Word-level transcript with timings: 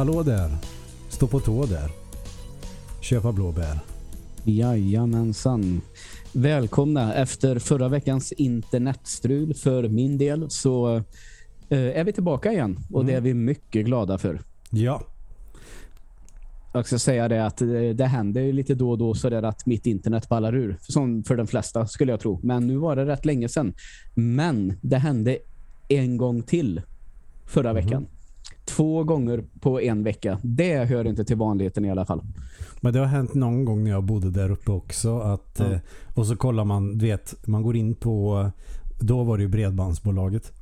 Hallå 0.00 0.22
där. 0.22 0.50
Stå 1.08 1.26
på 1.26 1.40
tå 1.40 1.66
där. 1.66 1.90
Köpa 3.00 3.32
blåbär. 3.32 3.80
Jajamensan. 4.44 5.80
Välkomna. 6.32 7.14
Efter 7.14 7.58
förra 7.58 7.88
veckans 7.88 8.32
internetstrul 8.32 9.54
för 9.54 9.88
min 9.88 10.18
del 10.18 10.50
så 10.50 10.96
eh, 11.68 11.98
är 11.98 12.04
vi 12.04 12.12
tillbaka 12.12 12.52
igen. 12.52 12.78
Och 12.92 13.04
det 13.04 13.12
är 13.12 13.20
vi 13.20 13.34
mycket 13.34 13.86
glada 13.86 14.18
för. 14.18 14.40
Ja. 14.70 15.02
Jag 16.72 16.86
ska 16.86 16.98
säga 16.98 17.28
det 17.28 17.46
att 17.46 17.56
det, 17.56 17.92
det 17.92 18.06
händer 18.06 18.52
lite 18.52 18.74
då 18.74 18.90
och 18.90 18.98
då 18.98 19.14
så 19.14 19.30
där 19.30 19.42
att 19.42 19.66
mitt 19.66 19.86
internet 19.86 20.28
ballar 20.28 20.54
ur. 20.54 20.76
Som 20.80 21.24
för 21.24 21.36
de 21.36 21.46
flesta 21.46 21.86
skulle 21.86 22.12
jag 22.12 22.20
tro. 22.20 22.40
Men 22.42 22.66
nu 22.66 22.76
var 22.76 22.96
det 22.96 23.06
rätt 23.06 23.24
länge 23.24 23.48
sedan. 23.48 23.74
Men 24.14 24.78
det 24.82 24.96
hände 24.96 25.38
en 25.88 26.16
gång 26.16 26.42
till 26.42 26.82
förra 27.46 27.72
veckan. 27.72 28.06
Två 28.76 29.04
gånger 29.04 29.44
på 29.60 29.80
en 29.80 30.02
vecka. 30.02 30.38
Det 30.42 30.84
hör 30.84 31.06
inte 31.06 31.24
till 31.24 31.36
vanligheten 31.36 31.84
i 31.84 31.90
alla 31.90 32.04
fall. 32.04 32.22
Men 32.80 32.92
det 32.92 32.98
har 32.98 33.06
hänt 33.06 33.34
någon 33.34 33.64
gång 33.64 33.84
när 33.84 33.90
jag 33.90 34.04
bodde 34.04 34.30
där 34.30 34.50
uppe 34.50 34.72
också. 34.72 35.18
Att, 35.18 35.60
eh, 35.60 35.78
och 36.14 36.26
så 36.26 36.36
kollar 36.36 36.64
man, 36.64 36.98
du 36.98 37.06
vet, 37.06 37.46
man 37.46 37.62
går 37.62 37.76
in 37.76 37.94
på, 37.94 38.50
då 39.00 39.24
var 39.24 39.36
det 39.36 39.42
ju 39.42 39.48
bredbandsbolaget. 39.48 40.52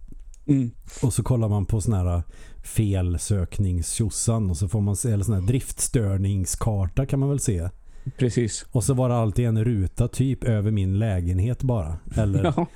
Mm. 0.46 0.70
Och 1.02 1.12
så 1.12 1.22
kollar 1.22 1.48
man 1.48 1.66
på 1.66 1.80
sån 1.80 1.94
här 1.94 2.22
felsökningstjossan 2.62 4.50
och 4.50 4.56
så 4.56 4.68
får 4.68 4.80
man 4.80 4.96
se, 4.96 5.12
eller 5.12 5.24
sån 5.24 5.34
här 5.34 5.46
driftstörningskarta 5.46 7.06
kan 7.06 7.20
man 7.20 7.28
väl 7.28 7.40
se. 7.40 7.68
Precis. 8.18 8.66
Och 8.72 8.84
så 8.84 8.94
var 8.94 9.08
det 9.08 9.14
alltid 9.14 9.46
en 9.46 9.64
ruta 9.64 10.08
typ 10.08 10.44
över 10.44 10.70
min 10.70 10.98
lägenhet 10.98 11.62
bara. 11.62 11.98
Eller, 12.16 12.44
Ja. 12.44 12.66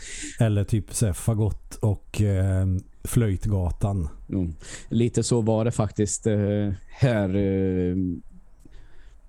eller 0.40 0.64
typ 0.64 0.94
så 0.94 1.06
här, 1.06 1.12
fagott 1.12 1.74
och 1.74 2.20
eh, 2.22 2.66
flöjtgatan. 3.04 4.08
Mm. 4.28 4.54
Lite 4.88 5.22
så 5.22 5.40
var 5.40 5.64
det 5.64 5.70
faktiskt 5.70 6.26
eh, 6.26 6.70
här 6.90 7.36
eh, 7.36 7.96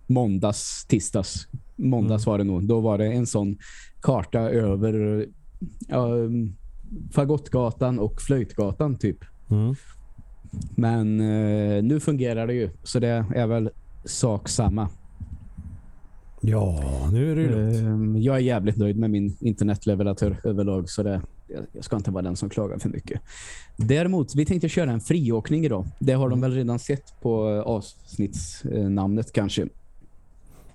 måndags, 0.08 0.86
tisdags. 0.86 1.47
Måndags 1.75 2.27
Mm. 2.27 2.31
var 2.31 2.38
det 2.38 2.44
nog. 2.44 2.67
Då 2.67 2.80
var 2.80 2.97
det 2.97 3.05
en 3.05 3.25
sån 3.27 3.58
karta 4.02 4.39
över 4.39 5.25
Fagottgatan 7.11 7.99
och 7.99 8.21
Flöjtgatan 8.21 8.95
typ. 8.97 9.17
Mm. 9.49 9.75
Men 10.75 11.19
eh, 11.19 11.83
nu 11.83 11.99
fungerar 11.99 12.47
det 12.47 12.53
ju. 12.53 12.69
Så 12.83 12.99
det 12.99 13.25
är 13.36 13.47
väl 13.47 13.69
sak 14.05 14.49
samma. 14.49 14.89
Ja, 16.45 17.09
nu 17.11 17.31
är 17.31 17.36
det 17.36 17.41
ju 17.41 17.49
lugnt. 17.49 18.16
Eh, 18.16 18.22
jag 18.22 18.36
är 18.36 18.39
jävligt 18.39 18.77
nöjd 18.77 18.97
med 18.97 19.09
min 19.09 19.38
internetleveratör 19.39 20.38
överlag 20.44 20.89
så 20.89 21.03
det, 21.03 21.22
jag, 21.73 21.83
ska 21.83 21.95
inte 21.95 22.11
vara 22.11 22.22
den 22.22 22.36
som 22.36 22.49
klagar 22.49 22.77
för 22.77 22.89
mycket. 22.89 23.22
Däremot, 23.77 24.36
vi 24.36 24.45
tänkte 24.45 24.69
köra 24.69 24.91
en 24.91 25.02
friåkning 25.02 25.66
idag. 25.66 25.86
Det 25.99 26.14
har 26.14 26.30
de 26.30 26.41
väl 26.41 26.52
redan 26.52 26.80
sett 26.80 27.21
på 27.21 27.49
eh, 27.49 27.59
avsnittsnamnet 27.59 29.33
kanske. 29.33 29.67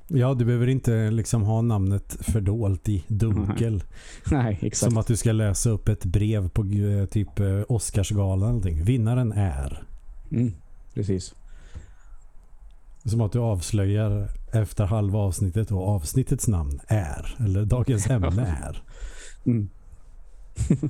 Ja, 0.07 0.35
du 0.35 0.45
behöver 0.45 0.67
inte 0.67 1.11
liksom 1.11 1.43
ha 1.43 1.63
namnet 1.63 2.17
fördolt 2.21 2.89
i 2.89 3.05
dunkel. 3.09 3.83
Nej, 4.31 4.59
exakt. 4.63 4.91
Som 4.91 4.99
att 4.99 5.07
du 5.07 5.17
ska 5.17 5.33
läsa 5.33 5.71
upp 5.71 5.89
ett 5.89 6.05
brev 6.05 6.49
på 6.49 6.63
eh, 6.63 7.07
typ 7.07 7.41
eh, 7.41 7.63
Oscarsgalan 7.69 8.39
eller 8.39 8.47
någonting. 8.47 8.85
Vinnaren 8.85 9.33
är. 9.33 9.83
Mm, 10.31 10.53
precis. 10.95 11.35
Som 13.05 13.21
att 13.21 13.33
du 13.33 13.39
avslöjar 13.39 14.29
efter 14.53 14.85
halva 14.85 15.19
avsnittet 15.19 15.71
och 15.71 15.89
avsnittets 15.89 16.49
namn 16.49 16.81
är. 16.89 17.37
Eller 17.45 17.65
dagens 17.65 18.07
ämne 18.11 18.57
är. 18.65 18.83
Mm. 19.47 19.69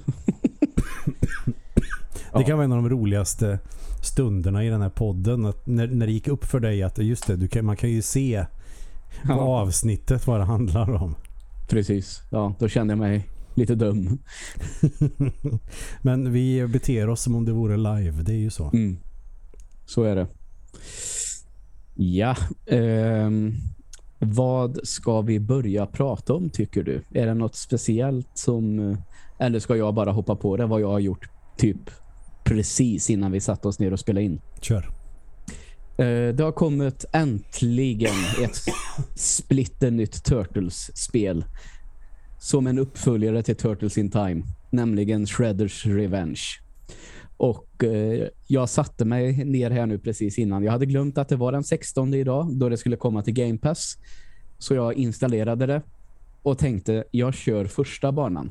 Det 2.35 2.45
kan 2.45 2.57
vara 2.59 2.65
en 2.65 2.73
av 2.73 2.83
de 2.83 2.89
roligaste 2.91 3.59
stunderna 4.03 4.65
i 4.65 4.69
den 4.69 4.83
här 4.83 4.91
podden. 4.91 5.47
Att 5.47 5.67
när, 5.67 5.87
när 5.87 6.07
det 6.07 6.13
gick 6.13 6.29
upp 6.29 6.45
för 6.45 6.61
dig 6.61 6.83
att 6.83 6.99
just 6.99 7.27
det, 7.27 7.49
kan, 7.49 7.65
man 7.65 7.77
kan 7.77 7.91
ju 7.91 8.03
se 8.03 8.47
på 9.27 9.33
Ja, 9.33 9.41
avsnittet 9.41 10.27
vad 10.27 10.41
det 10.41 10.45
handlar 10.45 10.91
om. 10.95 11.15
precis. 11.69 12.23
Ja, 12.31 12.55
då 12.59 12.69
kände 12.69 12.93
jag 12.93 12.99
mig 12.99 13.29
lite 13.55 13.75
dum. 13.75 14.19
Men 16.03 16.33
vi 16.33 16.67
beter 16.67 17.09
oss 17.09 17.23
som 17.23 17.35
om 17.35 17.45
det 17.45 17.53
vore 17.53 17.77
live. 17.77 18.23
Det 18.23 18.33
är 18.33 18.37
ju 18.37 18.51
så. 18.51 18.71
Mm. 18.71 18.99
Så 19.87 20.03
är 20.03 20.17
det. 20.17 20.27
Ja. 22.01 22.37
ehm, 22.67 23.55
vad 24.19 24.79
ska 24.83 25.21
vi 25.21 25.41
börja 25.41 25.87
prata 25.87 26.35
om 26.35 26.51
tycker 26.51 26.83
du? 26.83 27.03
Är 27.15 27.27
det 27.27 27.35
något 27.35 27.55
speciellt 27.57 28.29
som... 28.35 28.79
eh, 28.91 28.99
Eller 29.39 29.59
ska 29.59 29.77
jag 29.77 29.95
bara 29.95 30.13
hoppa 30.13 30.37
på 30.37 30.57
det 30.57 30.67
vad 30.67 30.81
jag 30.81 30.89
har 30.91 30.99
gjort 30.99 31.29
typ 31.57 31.91
precis 32.45 33.11
innan 33.11 33.33
vi 33.33 33.41
satte 33.41 33.69
oss 33.69 33.79
ner 33.79 33.93
och 33.93 34.01
spelade 34.01 34.25
in? 34.25 34.41
Kör. 34.61 34.91
Eh, 35.99 36.35
det 36.35 36.41
har 36.41 36.53
kommit 36.53 37.05
äntligen 37.13 38.15
ett 38.45 38.57
splitternytt 39.17 40.25
Turtles-spel. 40.25 41.45
Som 42.41 42.67
en 42.67 42.79
uppföljare 42.79 43.43
till 43.43 43.57
Turtles 43.57 43.99
in 43.99 44.11
Time. 44.11 44.43
Nämligen 44.71 45.27
Shredders 45.27 45.87
Revenge. 45.87 46.41
Och 47.39 47.85
eh, 47.85 48.29
jag 48.47 48.69
satte 48.69 49.05
mig 49.05 49.45
ner 49.45 49.71
här 49.71 49.87
nu 49.87 49.99
precis 49.99 50.39
innan. 50.39 50.63
Jag 50.63 50.73
hade 50.73 50.87
glömt 50.87 51.19
att 51.19 51.29
det 51.29 51.37
var 51.37 51.53
den 51.53 51.65
16 51.65 52.15
idag 52.15 52.57
då 52.57 52.69
det 52.69 52.77
skulle 52.77 52.97
komma 52.97 53.23
till 53.23 53.35
Game 53.35 53.59
Pass. 53.59 53.99
Så 54.59 54.75
jag 54.75 54.95
installerade 54.95 55.67
det 55.67 55.83
och 56.43 56.59
tänkte 56.59 57.05
jag 57.11 57.35
kör 57.35 57.65
första 57.65 58.13
banan. 58.13 58.51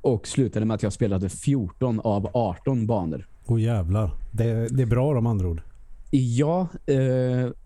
Och 0.00 0.26
slutade 0.26 0.66
med 0.66 0.74
att 0.74 0.82
jag 0.82 0.92
spelade 0.92 1.28
14 1.28 2.00
av 2.00 2.30
18 2.34 2.86
banor. 2.86 3.26
Och 3.44 3.60
jävlar. 3.60 4.10
Det, 4.32 4.68
det 4.68 4.82
är 4.82 4.86
bra 4.86 5.14
de 5.14 5.26
andra 5.26 5.48
ord. 5.48 5.62
Ja, 6.10 6.68
eh, 6.86 6.96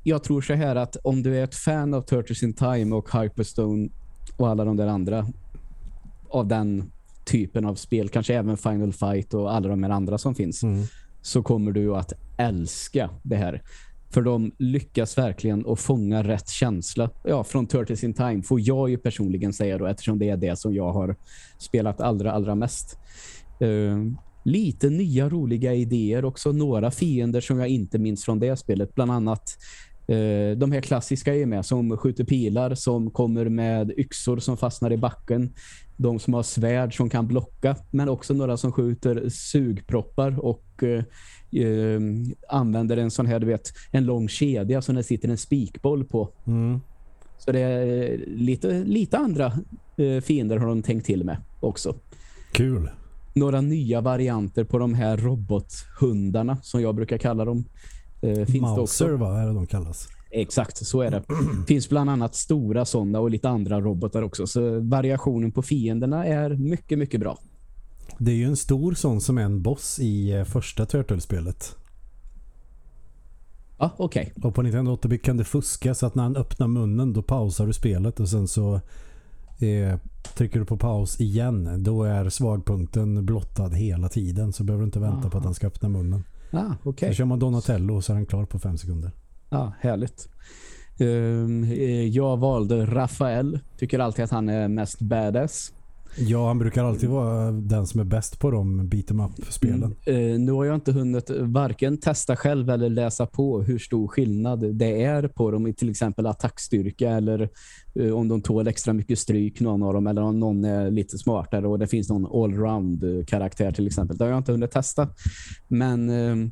jag 0.02 0.22
tror 0.24 0.40
så 0.40 0.54
här 0.54 0.76
att 0.76 0.96
om 0.96 1.22
du 1.22 1.36
är 1.38 1.44
ett 1.44 1.54
fan 1.54 1.94
av 1.94 2.02
Turtles 2.02 2.42
in 2.42 2.52
Time 2.52 2.96
och 2.96 3.20
Hyperstone 3.20 3.88
och 4.36 4.48
alla 4.48 4.64
de 4.64 4.76
där 4.76 4.86
andra 4.86 5.26
av 6.28 6.46
den 6.46 6.90
typen 7.30 7.64
av 7.64 7.74
spel, 7.74 8.08
kanske 8.08 8.34
även 8.34 8.56
Final 8.56 8.92
Fight 8.92 9.34
och 9.34 9.54
alla 9.54 9.68
de 9.68 9.82
här 9.82 9.90
andra 9.90 10.18
som 10.18 10.34
finns, 10.34 10.62
Mm. 10.62 10.84
så 11.22 11.42
kommer 11.42 11.72
du 11.72 11.96
att 11.96 12.12
älska 12.38 13.10
det 13.22 13.36
här. 13.36 13.62
För 14.10 14.22
de 14.22 14.52
lyckas 14.58 15.18
verkligen 15.18 15.66
att 15.66 15.80
fånga 15.80 16.22
rätt 16.22 16.48
känsla. 16.48 17.10
Ja, 17.24 17.44
från 17.44 17.66
Turtles 17.66 18.04
in 18.04 18.14
Time 18.14 18.42
får 18.42 18.60
jag 18.60 18.90
ju 18.90 18.98
personligen 18.98 19.52
säga 19.52 19.78
då, 19.78 19.86
eftersom 19.86 20.18
det 20.18 20.28
är 20.28 20.36
det 20.36 20.58
som 20.58 20.74
jag 20.74 20.92
har 20.92 21.16
spelat 21.58 22.00
allra, 22.00 22.32
allra 22.32 22.54
mest. 22.54 22.98
Eh, 23.60 23.98
lite 24.44 24.90
nya 24.90 25.28
roliga 25.28 25.74
idéer 25.74 26.24
också. 26.24 26.52
Några 26.52 26.90
fiender 26.90 27.40
som 27.40 27.58
jag 27.58 27.68
inte 27.68 27.98
minns 27.98 28.24
från 28.24 28.38
det 28.38 28.56
spelet. 28.56 28.94
Bland 28.94 29.10
annat 29.12 29.58
eh, 30.08 30.56
de 30.58 30.72
här 30.72 30.80
klassiska 30.80 31.34
är 31.34 31.46
med 31.46 31.66
som 31.66 31.96
skjuter 31.96 32.24
pilar, 32.24 32.74
som 32.74 33.10
kommer 33.10 33.48
med 33.48 33.90
yxor 33.96 34.38
som 34.38 34.56
fastnar 34.56 34.92
i 34.92 34.96
backen. 34.96 35.52
De 36.02 36.18
som 36.18 36.34
har 36.34 36.42
svärd 36.42 36.96
som 36.96 37.10
kan 37.10 37.26
blocka, 37.26 37.76
men 37.90 38.08
också 38.08 38.34
några 38.34 38.56
som 38.56 38.72
skjuter 38.72 39.28
sugproppar 39.28 40.44
och 40.44 40.82
eh, 40.82 41.04
eh, 41.62 42.00
använder 42.48 42.96
en 42.96 43.10
sån 43.10 43.26
här, 43.26 43.38
du 43.38 43.46
vet, 43.46 43.72
en 43.90 44.04
lång 44.04 44.28
kedja 44.28 44.82
som 44.82 44.94
det 44.94 45.02
sitter 45.02 45.28
en 45.28 45.36
spikboll 45.36 46.04
på. 46.04 46.28
Mm. 46.46 46.80
Så 47.38 47.52
det 47.52 47.60
är 47.60 48.18
lite, 48.26 48.84
lite 48.84 49.18
andra 49.18 49.52
eh, 49.96 50.20
fiender 50.20 50.56
har 50.56 50.66
de 50.66 50.82
tänkt 50.82 51.06
till 51.06 51.24
med 51.24 51.36
också 51.60 51.94
Kul. 52.52 52.90
några 53.34 53.60
nya 53.60 54.00
varianter 54.00 54.64
på 54.64 54.78
de 54.78 54.94
här 54.94 55.16
robothundarna 55.16 56.56
som 56.62 56.82
jag 56.82 56.94
brukar 56.94 57.18
kalla 57.18 57.44
dem. 57.44 57.64
Eh, 58.22 58.34
finns 58.34 58.48
det 58.48 58.60
Mauser 58.60 58.82
också. 58.82 59.16
vad 59.16 59.40
är 59.40 59.46
det 59.46 59.52
de 59.52 59.66
kallas? 59.66 60.08
Exakt, 60.30 60.86
så 60.86 61.00
är 61.00 61.10
det. 61.10 61.22
finns 61.68 61.88
bland 61.88 62.10
annat 62.10 62.34
stora 62.34 62.84
sådana 62.84 63.20
och 63.20 63.30
lite 63.30 63.48
andra 63.48 63.80
robotar 63.80 64.22
också. 64.22 64.46
Så 64.46 64.80
variationen 64.80 65.52
på 65.52 65.62
fienderna 65.62 66.26
är 66.26 66.50
mycket, 66.50 66.98
mycket 66.98 67.20
bra. 67.20 67.38
Det 68.18 68.30
är 68.30 68.36
ju 68.36 68.44
en 68.44 68.56
stor 68.56 68.94
sån 68.94 69.20
som 69.20 69.38
är 69.38 69.42
en 69.42 69.62
boss 69.62 69.98
i 69.98 70.32
eh, 70.32 70.44
första 70.44 70.86
Turtle-spelet. 70.86 71.76
Ja, 73.78 73.90
okej. 73.96 74.32
Och 74.42 74.54
på 74.54 74.62
Nintendo 74.62 74.92
8 74.92 75.18
kan 75.18 75.36
det 75.36 75.44
fuska 75.44 75.94
så 75.94 76.06
att 76.06 76.14
när 76.14 76.22
han 76.22 76.36
öppnar 76.36 76.68
munnen 76.68 77.12
då 77.12 77.22
pausar 77.22 77.66
du 77.66 77.72
spelet 77.72 78.20
och 78.20 78.28
sen 78.28 78.48
så 78.48 78.74
eh, 79.58 79.98
trycker 80.34 80.58
du 80.58 80.66
på 80.66 80.76
paus 80.76 81.20
igen. 81.20 81.82
Då 81.84 82.04
är 82.04 82.28
svagpunkten 82.28 83.26
blottad 83.26 83.68
hela 83.68 84.08
tiden 84.08 84.52
så 84.52 84.64
behöver 84.64 84.82
du 84.82 84.86
inte 84.86 85.00
vänta 85.00 85.20
på 85.20 85.28
att 85.28 85.34
Aha. 85.34 85.44
han 85.44 85.54
ska 85.54 85.66
öppna 85.66 85.88
munnen. 85.88 86.24
Ah, 86.52 86.74
okej. 86.82 87.08
Så 87.08 87.14
kör 87.14 87.24
man 87.24 87.38
Donatello 87.38 87.96
och 87.96 88.04
så 88.04 88.12
är 88.12 88.14
han 88.14 88.26
klar 88.26 88.44
på 88.44 88.58
fem 88.58 88.78
sekunder. 88.78 89.10
Ja, 89.50 89.72
härligt. 89.80 90.28
Eh, 90.98 92.06
jag 92.06 92.36
valde 92.36 92.86
Rafael. 92.86 93.60
Tycker 93.78 93.98
alltid 93.98 94.24
att 94.24 94.30
han 94.30 94.48
är 94.48 94.68
mest 94.68 95.00
badass. 95.00 95.72
Ja, 96.16 96.46
han 96.46 96.58
brukar 96.58 96.84
alltid 96.84 97.08
vara 97.08 97.50
den 97.52 97.86
som 97.86 98.00
är 98.00 98.04
bäst 98.04 98.38
på 98.38 98.50
de 98.50 98.88
beat 98.88 99.10
em 99.10 99.20
up-spelen. 99.20 99.94
Mm. 100.06 100.32
Eh, 100.32 100.38
nu 100.40 100.52
har 100.52 100.64
jag 100.64 100.74
inte 100.74 100.92
hunnit 100.92 101.30
varken 101.30 101.98
testa 101.98 102.36
själv 102.36 102.70
eller 102.70 102.88
läsa 102.88 103.26
på 103.26 103.62
hur 103.62 103.78
stor 103.78 104.08
skillnad 104.08 104.74
det 104.74 105.02
är 105.02 105.28
på 105.28 105.50
dem 105.50 105.66
i 105.66 105.74
till 105.74 105.90
exempel 105.90 106.26
attackstyrka 106.26 107.10
eller 107.10 107.48
eh, 107.94 108.12
om 108.12 108.28
de 108.28 108.42
tål 108.42 108.68
extra 108.68 108.92
mycket 108.92 109.18
stryk 109.18 109.60
någon 109.60 109.82
av 109.82 109.94
dem 109.94 110.06
eller 110.06 110.22
om 110.22 110.40
någon 110.40 110.64
är 110.64 110.90
lite 110.90 111.18
smartare 111.18 111.68
och 111.68 111.78
det 111.78 111.86
finns 111.86 112.08
någon 112.08 112.26
allround-karaktär. 112.26 113.72
till 113.72 113.86
exempel. 113.86 114.16
Det 114.16 114.24
har 114.24 114.30
jag 114.30 114.38
inte 114.38 114.52
hunnit 114.52 114.70
testa. 114.70 115.08
Men 115.68 116.10
eh, 116.10 116.50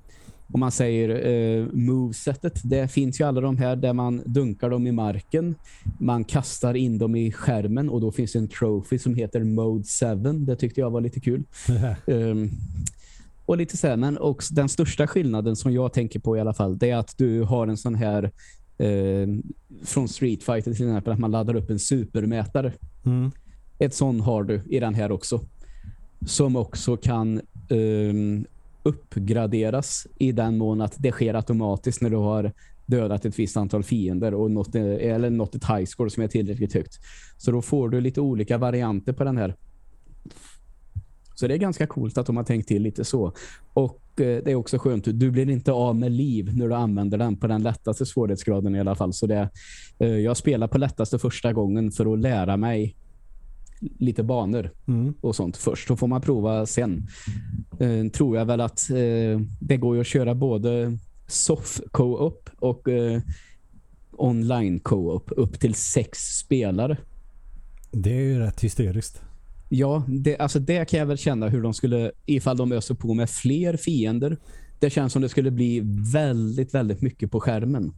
om 0.53 0.61
man 0.61 0.73
säger 0.73 1.27
eh, 1.27 1.67
movesetet, 1.73 2.61
det 2.65 2.89
finns 2.89 3.21
ju 3.21 3.25
alla 3.25 3.41
de 3.41 3.57
här 3.57 3.77
där 3.77 3.93
man 3.93 4.23
dunkar 4.27 4.71
dem 4.71 4.87
i 4.87 4.93
marken. 4.93 5.55
Man 5.99 6.25
kastar 6.25 6.75
in 6.75 6.99
dem 6.99 7.17
i 7.17 7.33
skärmen 7.33 7.89
och 7.89 8.01
då 8.01 8.13
finns 8.13 8.33
det 8.33 8.39
en 8.39 8.49
trophy 8.49 8.99
som 8.99 9.15
heter 9.15 9.45
Mode 9.45 9.85
7. 10.25 10.33
Det 10.33 10.57
tyckte 10.57 10.81
jag 10.81 10.91
var 10.91 11.01
lite 11.01 11.21
kul. 11.21 11.45
um, 12.07 12.51
och 13.47 13.57
lite 13.57 13.77
så 13.77 13.87
här, 13.87 13.97
men 13.97 14.19
också 14.19 14.55
den 14.55 14.69
största 14.69 15.07
skillnaden 15.07 15.57
som 15.57 15.73
jag 15.73 15.93
tänker 15.93 16.21
på 16.21 16.37
i 16.37 16.41
alla 16.41 16.55
fall, 16.55 16.79
det 16.79 16.91
är 16.91 16.97
att 16.97 17.19
du 17.19 17.43
har 17.43 17.67
en 17.67 17.77
sån 17.77 17.95
här 17.95 18.31
eh, 18.79 19.29
från 19.85 20.09
Street 20.09 20.43
Fighter 20.43 20.63
till 20.63 20.73
exempel, 20.73 21.13
att 21.13 21.19
man 21.19 21.31
laddar 21.31 21.57
upp 21.57 21.71
en 21.71 21.79
supermätare. 21.79 22.73
Mm. 23.07 23.31
Ett 23.79 23.95
sån 23.95 24.21
har 24.21 24.45
du 24.45 24.63
i 24.67 24.81
den 24.81 24.95
här 24.95 25.13
också. 25.13 25.41
Som 26.27 26.57
också 26.57 26.97
kan 26.97 27.41
um, 27.69 28.47
uppgraderas 28.83 30.07
i 30.19 30.33
den 30.33 30.59
mån 30.59 30.81
att 30.81 30.95
det 30.99 31.13
sker 31.13 31.35
automatiskt 31.35 32.01
när 32.01 32.11
du 32.11 32.17
har 32.17 32.53
dödat 32.87 33.25
ett 33.25 33.39
visst 33.39 33.57
antal 33.57 33.83
fiender 33.83 34.35
och 34.35 34.51
nått, 34.51 34.75
eh, 34.75 34.85
eller 34.85 35.31
nått 35.31 35.55
ett 35.55 35.65
high 35.65 35.85
score 35.85 36.11
som 36.11 36.23
är 36.23 36.29
tillräckligt 36.29 36.75
högt. 36.75 36.99
Så 37.37 37.51
då 37.51 37.63
får 37.63 37.89
du 37.89 38.01
lite 38.01 38.21
olika 38.21 38.59
varianter 38.59 39.13
på 39.13 39.25
den 39.25 39.37
här. 39.37 39.55
Så 41.35 41.47
det 41.47 41.55
är 41.55 41.59
ganska 41.59 41.87
coolt 41.87 42.19
att 42.19 42.27
de 42.27 42.37
har 42.37 42.45
tänkt 42.45 42.69
till 42.69 42.83
lite 42.83 43.05
så. 43.05 43.33
Och 43.73 44.21
eh, 44.21 44.43
det 44.45 44.51
är 44.51 44.55
också 44.55 44.79
skönt. 44.79 45.05
Du 45.05 45.31
blir 45.31 45.51
inte 45.51 45.73
av 45.73 45.97
med 45.97 46.13
liv 46.13 46.57
när 46.57 46.69
du 46.69 46.75
använder 46.75 47.19
den 47.19 47.37
på 47.37 47.47
den 47.47 47.63
lättaste 47.63 48.07
svårighetsgraden 48.07 48.77
i 48.77 48.81
alla 48.81 48.95
fall. 48.95 49.13
Så 49.13 49.27
det, 49.27 49.49
eh, 49.99 50.09
jag 50.09 50.37
spelar 50.37 50.69
på 50.69 50.79
lättaste 50.79 51.19
första 51.19 51.53
gången 51.53 51.91
för 51.91 52.13
att 52.13 52.19
lära 52.19 52.57
mig 52.57 52.97
lite 53.81 54.23
banor 54.23 54.71
mm. 54.89 55.15
och 55.21 55.37
sånt 55.37 55.57
först. 55.57 55.89
Så 55.89 55.97
får 55.97 56.07
man 56.07 56.21
prova 56.21 56.67
sen. 56.67 57.07
Eh, 57.81 58.07
tror 58.13 58.37
jag 58.37 58.47
väl 58.47 58.61
att 58.61 58.91
eh, 58.91 59.41
det 59.61 59.77
går 59.77 60.01
att 60.01 60.07
köra 60.07 60.35
både 60.35 60.99
soft 61.27 61.81
co-op 61.91 62.51
och 62.59 62.89
eh, 62.89 63.21
online 64.13 64.81
co-op 64.81 65.31
upp 65.37 65.61
till 65.61 65.75
sex 65.75 66.19
spelare. 66.19 66.97
Det 67.91 68.11
är 68.11 68.23
ju 68.23 68.39
rätt 68.39 68.65
hysteriskt. 68.65 69.23
Ja, 69.69 70.05
det, 70.09 70.39
alltså 70.39 70.59
det 70.59 70.85
kan 70.85 70.99
jag 71.01 71.07
väl 71.07 71.19
känna 71.19 71.49
hur 71.49 71.63
de 71.63 71.75
skulle, 71.75 72.13
ifall 72.27 72.57
de 72.57 72.73
öser 72.73 72.95
på 72.95 73.15
med 73.15 73.31
fler 73.31 73.77
fiender. 73.77 74.37
Det 74.81 74.91
känns 74.91 75.13
som 75.13 75.23
det 75.23 75.29
skulle 75.29 75.51
bli 75.51 75.83
väldigt, 76.13 76.75
väldigt 76.75 77.03
mycket 77.03 77.31
på 77.31 77.41
skärmen. 77.41 77.93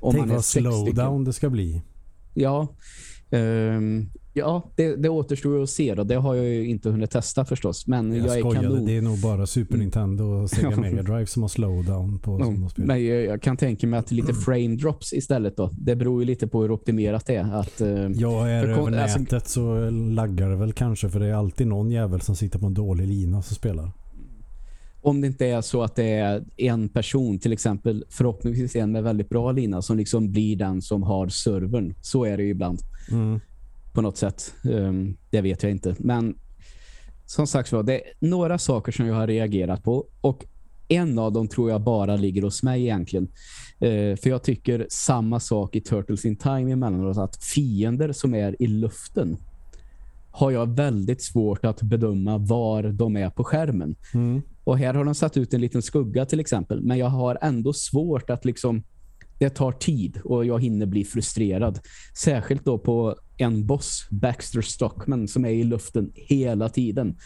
Om 0.00 0.12
Tänk 0.12 0.18
man 0.18 0.30
är 0.30 0.34
vad 0.34 0.44
slowdown 0.44 1.24
det 1.24 1.32
ska 1.32 1.50
bli. 1.50 1.82
Ja, 2.34 2.68
um, 3.30 4.08
Ja, 4.36 4.70
det, 4.74 4.96
det 4.96 5.08
återstår 5.08 5.62
att 5.62 5.70
se 5.70 5.94
då. 5.94 6.04
Det 6.04 6.14
har 6.14 6.34
jag 6.34 6.44
ju 6.46 6.66
inte 6.66 6.90
hunnit 6.90 7.10
testa 7.10 7.44
förstås. 7.44 7.86
Men 7.86 8.16
jag, 8.16 8.26
jag 8.26 8.38
skojade, 8.38 8.66
kanon. 8.66 8.86
det 8.86 8.96
är 8.96 9.02
nog 9.02 9.18
bara 9.18 9.46
Super 9.46 9.78
Nintendo 9.78 10.24
och 10.24 10.50
Sega 10.50 10.76
Mega 10.76 11.02
Drive 11.02 11.26
som 11.26 11.42
har 11.42 11.48
slowdown 11.48 12.18
på 12.18 12.38
spel. 12.70 12.84
Men 12.86 13.06
jag, 13.06 13.24
jag, 13.24 13.42
kan 13.42 13.56
tänka 13.56 13.86
mig 13.86 13.98
att 13.98 14.10
lite 14.10 14.34
frame 14.34 14.76
drops 14.76 15.12
istället 15.12 15.56
då. 15.56 15.70
Det 15.72 15.96
beror 15.96 16.22
ju 16.22 16.26
lite 16.26 16.46
på 16.46 16.62
hur 16.62 16.70
optimerat 16.70 17.26
det 17.26 17.34
är. 17.34 17.60
Att, 17.60 17.80
uh, 17.80 17.88
ja, 18.12 18.48
är 18.48 18.66
det 18.66 18.72
över 18.72 19.02
alltså, 19.02 19.18
nätet 19.18 19.48
så 19.48 19.90
laggar 19.90 20.50
det 20.50 20.56
väl 20.56 20.72
kanske 20.72 21.08
för 21.08 21.20
det 21.20 21.26
är 21.26 21.34
alltid 21.34 21.66
någon 21.66 21.90
jävel 21.90 22.20
som 22.20 22.36
sitter 22.36 22.58
på 22.58 22.66
en 22.66 22.74
dålig 22.74 23.06
lina 23.06 23.42
som 23.42 23.56
spelar. 23.56 23.90
Om 25.06 25.20
det 25.20 25.26
inte 25.26 25.46
är 25.46 25.60
så 25.60 25.82
att 25.82 25.96
det 25.96 26.04
är 26.04 26.44
en 26.56 26.88
person, 26.88 27.38
till 27.38 27.52
exempel 27.52 28.04
förhoppningsvis 28.08 28.76
en 28.76 28.92
med 28.92 29.02
väldigt 29.02 29.28
bra 29.28 29.52
lina 29.52 29.82
som 29.82 29.96
liksom 29.96 30.32
blir 30.32 30.56
den 30.56 30.82
som 30.82 31.02
har 31.02 31.28
servern. 31.28 31.94
Så 32.00 32.24
är 32.24 32.36
det 32.36 32.42
ju 32.42 32.50
ibland. 32.50 32.78
Mm 33.10 33.40
på 33.96 34.02
något 34.02 34.16
sätt. 34.16 34.54
Um, 34.64 35.16
det 35.30 35.40
vet 35.40 35.62
jag 35.62 35.72
inte. 35.72 35.94
Men 35.98 36.34
som 37.26 37.46
sagt 37.46 37.72
var, 37.72 37.82
det 37.82 37.94
är 37.94 38.02
några 38.18 38.58
saker 38.58 38.92
som 38.92 39.06
jag 39.06 39.14
har 39.14 39.26
reagerat 39.26 39.82
på 39.82 40.06
och 40.20 40.44
en 40.88 41.18
av 41.18 41.32
dem 41.32 41.48
tror 41.48 41.70
jag 41.70 41.80
bara 41.80 42.16
ligger 42.16 42.42
hos 42.42 42.62
mig 42.62 42.82
egentligen. 42.82 43.24
Uh, 43.84 44.16
för 44.16 44.28
jag 44.28 44.42
tycker 44.42 44.86
samma 44.90 45.40
sak 45.40 45.76
i 45.76 45.80
Turtles 45.80 46.24
in 46.24 46.36
Time 46.36 46.72
emellanåt 46.72 47.18
att 47.18 47.44
fiender 47.44 48.12
som 48.12 48.34
är 48.34 48.62
i 48.62 48.66
luften 48.66 49.36
har 50.30 50.50
jag 50.50 50.76
väldigt 50.76 51.22
svårt 51.22 51.64
att 51.64 51.82
bedöma 51.82 52.38
var 52.38 52.82
de 52.82 53.16
är 53.16 53.30
på 53.30 53.44
skärmen. 53.44 53.96
Mm. 54.14 54.42
Och 54.66 54.78
här 54.78 54.94
har 54.94 55.04
de 55.04 55.14
satt 55.14 55.36
ut 55.36 55.54
en 55.54 55.60
liten 55.60 55.82
skugga 55.82 56.26
till 56.26 56.40
exempel. 56.40 56.82
Men 56.82 56.98
jag 56.98 57.06
har 57.06 57.38
ändå 57.42 57.72
svårt 57.72 58.30
att 58.30 58.44
liksom 58.44 58.82
det 59.38 59.50
tar 59.50 59.72
tid 59.72 60.20
och 60.24 60.44
jag 60.44 60.62
hinner 60.62 60.86
bli 60.86 61.04
frustrerad. 61.04 61.80
Särskilt 62.16 62.64
då 62.64 62.78
på 62.78 63.16
en 63.36 63.66
boss, 63.66 64.06
Baxter 64.10 64.60
Stockman, 64.60 65.28
som 65.28 65.44
är 65.44 65.50
i 65.50 65.64
luften 65.64 66.12
hela 66.14 66.68
tiden. 66.68 67.16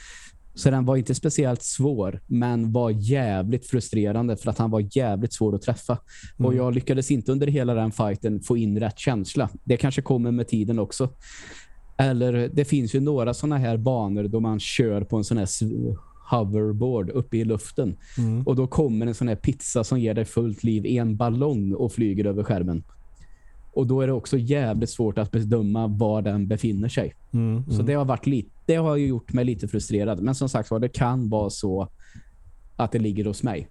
Så 0.55 0.71
den 0.71 0.85
var 0.85 0.97
inte 0.97 1.15
speciellt 1.15 1.63
svår, 1.63 2.21
men 2.27 2.73
var 2.73 2.91
jävligt 2.91 3.67
frustrerande 3.67 4.37
för 4.37 4.51
att 4.51 4.59
han 4.59 4.71
var 4.71 4.97
jävligt 4.97 5.33
svår 5.33 5.55
att 5.55 5.63
träffa. 5.63 5.99
Mm. 6.39 6.47
Och 6.47 6.55
jag 6.55 6.75
lyckades 6.75 7.11
inte 7.11 7.33
under 7.33 7.47
hela 7.47 7.75
den 7.75 7.93
fighten 7.93 8.41
få 8.41 8.57
in 8.57 8.81
rätt 8.81 8.99
känsla. 8.99 9.49
Det 9.65 9.77
kanske 9.77 10.03
kommer 10.03 10.31
med 10.31 10.49
tiden 10.49 10.79
också. 10.79 11.09
Eller 11.99 12.51
det 12.53 12.65
finns 12.65 12.95
ju 12.95 13.01
några 13.01 13.35
sådana 13.35 13.59
här 13.59 13.77
banor 13.77 14.25
då 14.25 14.41
man 14.41 14.61
kör 14.61 15.05
på 15.05 15.17
en 15.17 15.25
sån 15.25 15.39
här 15.39 15.47
hoverboard 16.31 17.11
uppe 17.11 17.37
i 17.37 17.45
luften. 17.45 17.97
Mm. 18.19 18.43
Och 18.43 18.57
då 18.57 18.67
kommer 18.67 19.07
en 19.07 19.15
sån 19.15 19.29
här 19.29 19.37
pizza 19.37 19.85
som 19.85 20.01
ger 20.01 20.15
dig 20.15 20.25
fullt 20.25 20.65
liv 20.65 20.87
i 20.87 20.99
en 20.99 21.17
ballong 21.17 21.75
och 21.75 21.93
flyger 21.93 22.25
över 22.25 22.45
skärmen. 22.45 22.83
Och 23.73 23.87
då 23.87 24.01
är 24.01 24.07
det 24.07 24.13
också 24.13 24.39
jävligt 24.39 24.91
svårt 24.91 25.19
att 25.19 25.31
bedöma 25.31 25.87
var 25.87 26.23
den 26.23 26.49
befinner 26.49 26.89
sig. 26.89 27.15
Mm, 27.33 27.65
så 27.65 27.75
mm. 27.75 27.87
det 27.87 27.95
har 27.95 28.05
varit 28.05 28.27
lite, 28.27 28.51
det 28.67 28.75
har 28.75 28.97
gjort 28.97 29.33
mig 29.33 29.45
lite 29.45 29.69
frustrerad. 29.69 30.23
Men 30.23 30.35
som 30.35 30.49
sagt 30.49 30.71
var, 30.71 30.79
det 30.79 30.89
kan 30.89 31.29
vara 31.29 31.51
så 31.51 31.89
att 32.77 32.93
det 32.93 32.99
ligger 32.99 33.25
hos 33.25 33.43
mig. 33.43 33.69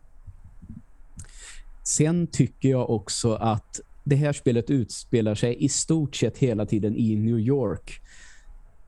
Sen 1.84 2.28
tycker 2.28 2.70
jag 2.70 2.90
också 2.90 3.34
att 3.34 3.82
det 4.04 4.16
här 4.16 4.34
spelet 4.34 4.70
utspelar 4.70 5.36
sig 5.36 5.64
i 5.64 5.70
stort 5.70 6.16
sett 6.16 6.38
hela 6.38 6.66
tiden 6.66 6.96
i 6.96 7.16
New 7.16 7.40
York. 7.40 8.02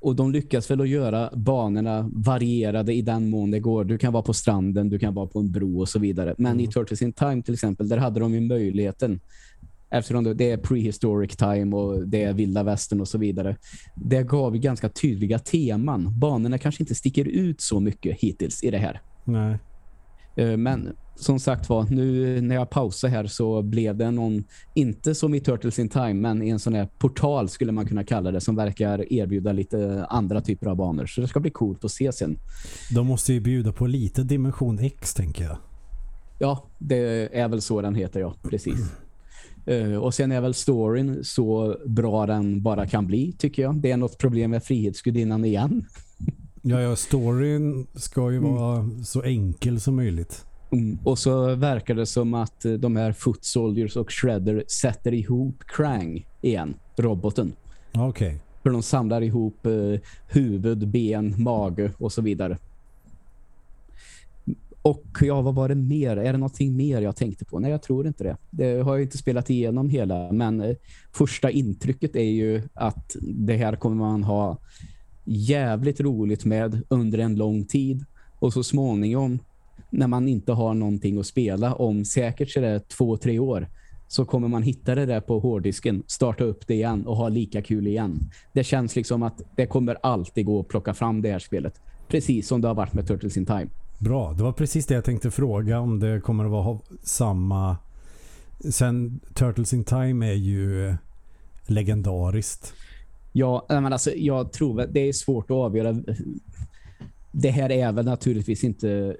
Och 0.01 0.15
de 0.15 0.31
lyckas 0.31 0.71
väl 0.71 0.81
att 0.81 0.89
göra 0.89 1.29
banorna 1.33 2.09
varierade 2.13 2.93
i 2.93 3.01
den 3.01 3.29
mån 3.29 3.51
det 3.51 3.59
går. 3.59 3.83
Du 3.83 3.97
kan 3.97 4.13
vara 4.13 4.23
på 4.23 4.33
stranden, 4.33 4.89
du 4.89 4.99
kan 4.99 5.13
vara 5.13 5.27
på 5.27 5.39
en 5.39 5.51
bro 5.51 5.79
och 5.79 5.89
så 5.89 5.99
vidare. 5.99 6.35
Men 6.37 6.51
mm. 6.51 6.65
i 6.65 6.67
Turtles 6.67 7.01
in 7.01 7.13
Time 7.13 7.41
till 7.41 7.53
exempel, 7.53 7.89
där 7.89 7.97
hade 7.97 8.19
de 8.19 8.33
ju 8.33 8.41
möjligheten 8.41 9.19
eftersom 9.91 10.37
det 10.37 10.51
är 10.51 10.57
prehistoric 10.57 11.35
time 11.35 11.75
och 11.75 12.07
det 12.07 12.23
är 12.23 12.33
vilda 12.33 12.63
västern 12.63 13.01
och 13.01 13.07
så 13.07 13.17
vidare. 13.17 13.57
Det 13.95 14.23
gav 14.23 14.55
ju 14.55 14.61
ganska 14.61 14.89
tydliga 14.89 15.39
teman. 15.39 16.19
Banorna 16.19 16.57
kanske 16.57 16.83
inte 16.83 16.95
sticker 16.95 17.25
ut 17.25 17.61
så 17.61 17.79
mycket 17.79 18.19
hittills 18.19 18.63
i 18.63 18.71
det 18.71 18.77
här. 18.77 19.01
Nej. 19.23 19.57
Eh, 20.35 20.57
men 20.57 20.95
som 21.21 21.39
sagt 21.39 21.69
var, 21.69 21.85
nu 21.89 22.41
när 22.41 22.55
jag 22.55 22.69
pausar 22.69 23.07
här 23.07 23.27
så 23.27 23.61
blev 23.61 23.97
det 23.97 24.11
någon, 24.11 24.43
inte 24.73 25.15
som 25.15 25.33
i 25.33 25.39
Turtles 25.39 25.79
in 25.79 25.89
Time, 25.89 26.13
men 26.13 26.41
en 26.41 26.59
sån 26.59 26.73
här 26.73 26.89
portal 26.97 27.49
skulle 27.49 27.71
man 27.71 27.85
kunna 27.85 28.03
kalla 28.03 28.31
det, 28.31 28.41
som 28.41 28.55
verkar 28.55 29.13
erbjuda 29.13 29.51
lite 29.51 30.05
andra 30.09 30.41
typer 30.41 30.67
av 30.67 30.75
banor. 30.75 31.05
Så 31.05 31.21
det 31.21 31.27
ska 31.27 31.39
bli 31.39 31.51
coolt 31.51 31.85
att 31.85 31.91
se 31.91 32.11
sen. 32.11 32.37
De 32.95 33.07
måste 33.07 33.33
ju 33.33 33.39
bjuda 33.39 33.71
på 33.71 33.87
lite 33.87 34.23
dimension 34.23 34.79
X, 34.79 35.13
tänker 35.13 35.43
jag. 35.43 35.57
Ja, 36.39 36.63
det 36.77 37.29
är 37.39 37.47
väl 37.47 37.61
så 37.61 37.81
den 37.81 37.95
heter, 37.95 38.19
ja. 38.19 38.35
Precis. 38.49 38.79
Uh, 39.69 39.97
och 39.97 40.13
sen 40.13 40.31
är 40.31 40.41
väl 40.41 40.53
storyn 40.53 41.23
så 41.23 41.77
bra 41.85 42.25
den 42.25 42.61
bara 42.61 42.87
kan 42.87 43.07
bli, 43.07 43.31
tycker 43.37 43.61
jag. 43.61 43.75
Det 43.75 43.91
är 43.91 43.97
något 43.97 44.17
problem 44.17 44.51
med 44.51 44.63
Frihetsgudinnan 44.63 45.45
igen. 45.45 45.85
ja, 46.61 46.81
ja, 46.81 46.95
storyn 46.95 47.87
ska 47.95 48.31
ju 48.31 48.37
mm. 48.37 48.53
vara 48.53 48.89
så 49.05 49.23
enkel 49.23 49.79
som 49.81 49.95
möjligt. 49.95 50.45
Mm. 50.71 50.97
Och 51.03 51.19
så 51.19 51.55
verkar 51.55 51.95
det 51.95 52.05
som 52.05 52.33
att 52.33 52.65
eh, 52.65 52.73
de 52.73 52.95
här 52.95 53.11
Foot 53.11 53.45
Soldiers 53.45 53.95
och 53.95 54.11
Shredder 54.11 54.63
sätter 54.67 55.13
ihop 55.13 55.63
Krang 55.67 56.25
igen, 56.41 56.73
roboten. 56.95 57.53
Okej. 57.93 58.07
Okay. 58.07 58.39
För 58.63 58.69
de 58.69 58.83
samlar 58.83 59.21
ihop 59.21 59.65
eh, 59.65 59.99
huvud, 60.27 60.87
ben, 60.87 61.35
mage 61.37 61.91
och 61.97 62.11
så 62.11 62.21
vidare. 62.21 62.57
Och 64.81 65.05
ja, 65.21 65.41
vad 65.41 65.55
var 65.55 65.69
det 65.69 65.75
mer? 65.75 66.17
Är 66.17 66.31
det 66.33 66.39
någonting 66.39 66.75
mer 66.75 67.01
jag 67.01 67.15
tänkte 67.15 67.45
på? 67.45 67.59
Nej, 67.59 67.71
jag 67.71 67.81
tror 67.81 68.07
inte 68.07 68.23
det. 68.23 68.37
Det 68.49 68.81
har 68.81 68.95
jag 68.95 69.01
inte 69.01 69.17
spelat 69.17 69.49
igenom 69.49 69.89
hela. 69.89 70.31
Men 70.31 70.61
eh, 70.61 70.75
första 71.11 71.51
intrycket 71.51 72.15
är 72.15 72.31
ju 72.31 72.61
att 72.73 73.15
det 73.21 73.57
här 73.57 73.75
kommer 73.75 73.95
man 73.95 74.23
ha 74.23 74.57
jävligt 75.25 76.01
roligt 76.01 76.45
med 76.45 76.83
under 76.89 77.19
en 77.19 77.35
lång 77.35 77.65
tid. 77.65 78.05
Och 78.39 78.53
så 78.53 78.63
småningom 78.63 79.39
när 79.91 80.07
man 80.07 80.27
inte 80.27 80.51
har 80.51 80.73
någonting 80.73 81.19
att 81.19 81.25
spela 81.25 81.73
om 81.73 82.05
säkert 82.05 82.49
så 82.49 82.59
det 82.59 82.89
två, 82.89 83.17
tre 83.17 83.39
år 83.39 83.67
så 84.07 84.25
kommer 84.25 84.47
man 84.47 84.63
hitta 84.63 84.95
det 84.95 85.05
där 85.05 85.21
på 85.21 85.39
hårddisken, 85.39 86.03
starta 86.07 86.43
upp 86.43 86.67
det 86.67 86.73
igen 86.73 87.05
och 87.07 87.15
ha 87.15 87.29
lika 87.29 87.61
kul 87.61 87.87
igen. 87.87 88.19
Det 88.53 88.63
känns 88.63 88.95
liksom 88.95 89.23
att 89.23 89.41
det 89.55 89.65
kommer 89.65 89.97
alltid 90.03 90.45
gå 90.45 90.59
att 90.59 90.67
plocka 90.67 90.93
fram 90.93 91.21
det 91.21 91.31
här 91.31 91.39
spelet. 91.39 91.81
Precis 92.07 92.47
som 92.47 92.61
det 92.61 92.67
har 92.67 92.75
varit 92.75 92.93
med 92.93 93.07
Turtles 93.07 93.37
in 93.37 93.45
Time. 93.45 93.67
Bra, 93.99 94.33
det 94.33 94.43
var 94.43 94.51
precis 94.51 94.85
det 94.85 94.93
jag 94.93 95.05
tänkte 95.05 95.31
fråga 95.31 95.79
om 95.79 95.99
det 95.99 96.21
kommer 96.21 96.45
att 96.45 96.51
vara 96.51 96.79
samma... 97.03 97.77
Sen 98.69 99.19
Turtles 99.33 99.73
in 99.73 99.83
Time 99.83 100.29
är 100.29 100.33
ju 100.33 100.95
legendariskt. 101.67 102.73
Ja, 103.31 103.65
men 103.69 103.93
alltså 103.93 104.11
jag 104.11 104.51
tror 104.51 104.81
att 104.81 104.93
det 104.93 105.09
är 105.09 105.13
svårt 105.13 105.51
att 105.51 105.57
avgöra 105.57 106.03
det 107.31 107.49
här 107.49 107.71
är 107.71 107.91
väl 107.91 108.05
naturligtvis 108.05 108.63
inte 108.63 109.15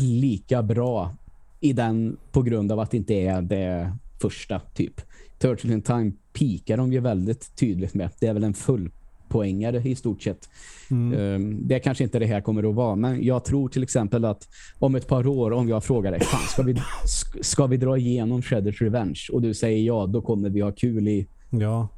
lika 0.00 0.62
bra 0.62 1.14
i 1.60 1.72
den 1.72 2.16
på 2.32 2.42
grund 2.42 2.72
av 2.72 2.80
att 2.80 2.90
det 2.90 2.96
inte 2.96 3.14
är 3.14 3.42
det 3.42 3.92
första 4.20 4.60
typ. 4.74 5.00
Turtles 5.38 5.72
in 5.72 5.82
Time 5.82 6.12
pikar 6.32 6.76
de 6.76 6.92
ju 6.92 7.00
väldigt 7.00 7.56
tydligt 7.56 7.94
med. 7.94 8.10
Det 8.20 8.26
är 8.26 8.34
väl 8.34 8.44
en 8.44 8.54
full 8.54 8.90
poängare 9.28 9.82
i 9.88 9.94
stort 9.94 10.22
sett. 10.22 10.48
Mm. 10.90 11.18
Um, 11.18 11.68
det 11.68 11.78
kanske 11.78 12.04
inte 12.04 12.18
det 12.18 12.26
här 12.26 12.40
kommer 12.40 12.68
att 12.68 12.74
vara, 12.74 12.96
men 12.96 13.24
jag 13.24 13.44
tror 13.44 13.68
till 13.68 13.82
exempel 13.82 14.24
att 14.24 14.48
om 14.78 14.94
ett 14.94 15.06
par 15.06 15.26
år, 15.26 15.50
om 15.50 15.68
jag 15.68 15.84
frågar 15.84 16.10
dig, 16.10 16.20
fan, 16.20 16.48
ska, 16.48 16.62
vi, 16.62 16.76
ska 17.40 17.66
vi 17.66 17.76
dra 17.76 17.98
igenom 17.98 18.42
Shredders 18.42 18.82
Revenge? 18.82 19.20
Och 19.32 19.42
du 19.42 19.54
säger 19.54 19.86
ja, 19.86 20.06
då 20.06 20.22
kommer 20.22 20.50
vi 20.50 20.60
ha 20.60 20.72
kul 20.72 21.08
i 21.08 21.26
ja 21.50 21.88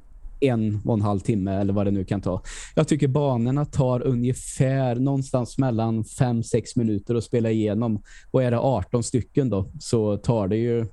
en 0.43 0.81
och 0.85 0.95
en 0.95 1.01
halv 1.01 1.21
timme 1.21 1.53
eller 1.53 1.73
vad 1.73 1.87
det 1.87 1.91
nu 1.91 2.05
kan 2.05 2.21
ta. 2.21 2.43
Jag 2.75 2.89
tycker 2.89 3.09
banorna 3.09 3.65
tar 3.65 4.07
ungefär 4.07 4.95
någonstans 4.95 5.59
mellan 5.59 6.03
5-6 6.03 6.63
minuter 6.77 7.15
att 7.15 7.25
spela 7.25 7.51
igenom. 7.51 8.03
Och 8.31 8.43
är 8.43 8.51
det 8.51 8.59
18 8.59 9.03
stycken 9.03 9.49
då 9.49 9.71
så 9.81 10.17
tar 10.17 10.49
det 10.49 10.57
ju 10.57 10.87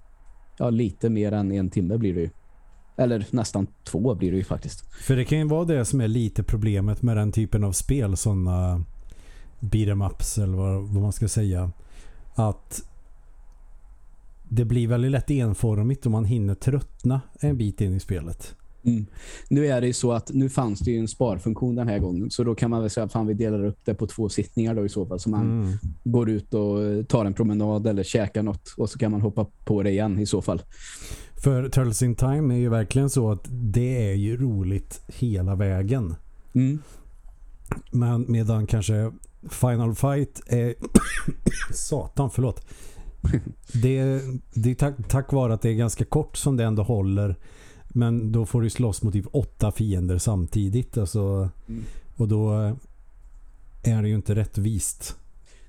ja, 0.57 0.69
lite 0.69 1.09
mer 1.09 1.31
än 1.31 1.51
en 1.51 1.69
timme 1.69 1.97
blir 1.97 2.13
det 2.13 2.21
ju. 2.21 2.29
Eller 2.97 3.25
nästan 3.31 3.67
två 3.83 4.15
blir 4.15 4.31
det 4.31 4.37
ju 4.37 4.43
faktiskt. 4.43 4.93
För 4.93 5.15
det 5.15 5.25
kan 5.25 5.37
ju 5.37 5.47
vara 5.47 5.65
det 5.65 5.85
som 5.85 6.01
är 6.01 6.07
lite 6.07 6.43
problemet 6.43 7.01
med 7.01 7.17
den 7.17 7.31
typen 7.31 7.63
av 7.63 7.71
spel. 7.71 8.17
Sådana 8.17 8.83
beat'em 9.59 10.11
ups 10.11 10.37
eller 10.37 10.57
vad, 10.57 10.81
vad 10.81 11.01
man 11.01 11.11
ska 11.11 11.27
säga. 11.27 11.71
Att 12.35 12.81
det 14.49 14.65
blir 14.65 14.87
väldigt 14.87 15.11
lätt 15.11 15.31
enformigt 15.31 16.05
och 16.05 16.11
man 16.11 16.25
hinner 16.25 16.55
tröttna 16.55 17.21
en 17.39 17.57
bit 17.57 17.81
in 17.81 17.93
i 17.93 17.99
spelet. 17.99 18.55
Mm. 18.83 19.05
Nu 19.49 19.67
är 19.67 19.81
det 19.81 19.87
ju 19.87 19.93
så 19.93 20.11
att 20.11 20.31
nu 20.33 20.49
fanns 20.49 20.79
det 20.79 20.91
ju 20.91 20.99
en 20.99 21.07
sparfunktion 21.07 21.75
den 21.75 21.87
här 21.87 21.99
gången 21.99 22.31
så 22.31 22.43
då 22.43 22.55
kan 22.55 22.69
man 22.69 22.81
väl 22.81 22.89
säga 22.89 23.09
att 23.13 23.27
vi 23.27 23.33
delar 23.33 23.65
upp 23.65 23.79
det 23.85 23.93
på 23.93 24.07
två 24.07 24.29
sittningar 24.29 24.75
då 24.75 24.85
i 24.85 24.89
så 24.89 25.05
fall 25.05 25.19
så 25.19 25.29
man 25.29 25.41
mm. 25.41 25.77
går 26.03 26.29
ut 26.29 26.53
och 26.53 27.07
tar 27.07 27.25
en 27.25 27.33
promenad 27.33 27.87
eller 27.87 28.03
käkar 28.03 28.43
något 28.43 28.73
och 28.77 28.89
så 28.89 28.99
kan 28.99 29.11
man 29.11 29.21
hoppa 29.21 29.45
på 29.65 29.83
det 29.83 29.89
igen 29.89 30.19
i 30.19 30.25
så 30.25 30.41
fall. 30.41 30.61
För 31.43 31.63
Turtles 31.69 32.01
in 32.01 32.15
Time 32.15 32.53
är 32.53 32.57
ju 32.57 32.69
verkligen 32.69 33.09
så 33.09 33.31
att 33.31 33.45
det 33.49 34.11
är 34.11 34.15
ju 34.15 34.37
roligt 34.37 35.01
hela 35.07 35.55
vägen. 35.55 36.15
Mm. 36.53 36.79
Men 37.91 38.25
medan 38.27 38.67
kanske 38.67 39.11
Final 39.49 39.95
Fight 39.95 40.41
är 40.47 40.75
satan, 41.73 42.29
förlåt. 42.29 42.65
det, 43.73 44.21
det 44.53 44.71
är 44.71 44.75
tack, 44.75 44.95
tack 45.09 45.33
vare 45.33 45.53
att 45.53 45.61
det 45.61 45.69
är 45.69 45.73
ganska 45.73 46.05
kort 46.05 46.37
som 46.37 46.57
det 46.57 46.63
ändå 46.63 46.83
håller 46.83 47.35
men 47.93 48.31
då 48.31 48.45
får 48.45 48.61
du 48.61 48.69
slåss 48.69 49.03
mot 49.03 49.13
typ 49.13 49.25
åtta 49.31 49.71
fiender 49.71 50.17
samtidigt. 50.17 50.97
Alltså, 50.97 51.49
mm. 51.67 51.83
Och 52.15 52.27
då 52.27 52.51
är 53.83 54.01
det 54.01 54.09
ju 54.09 54.15
inte 54.15 54.35
rättvist. 54.35 55.15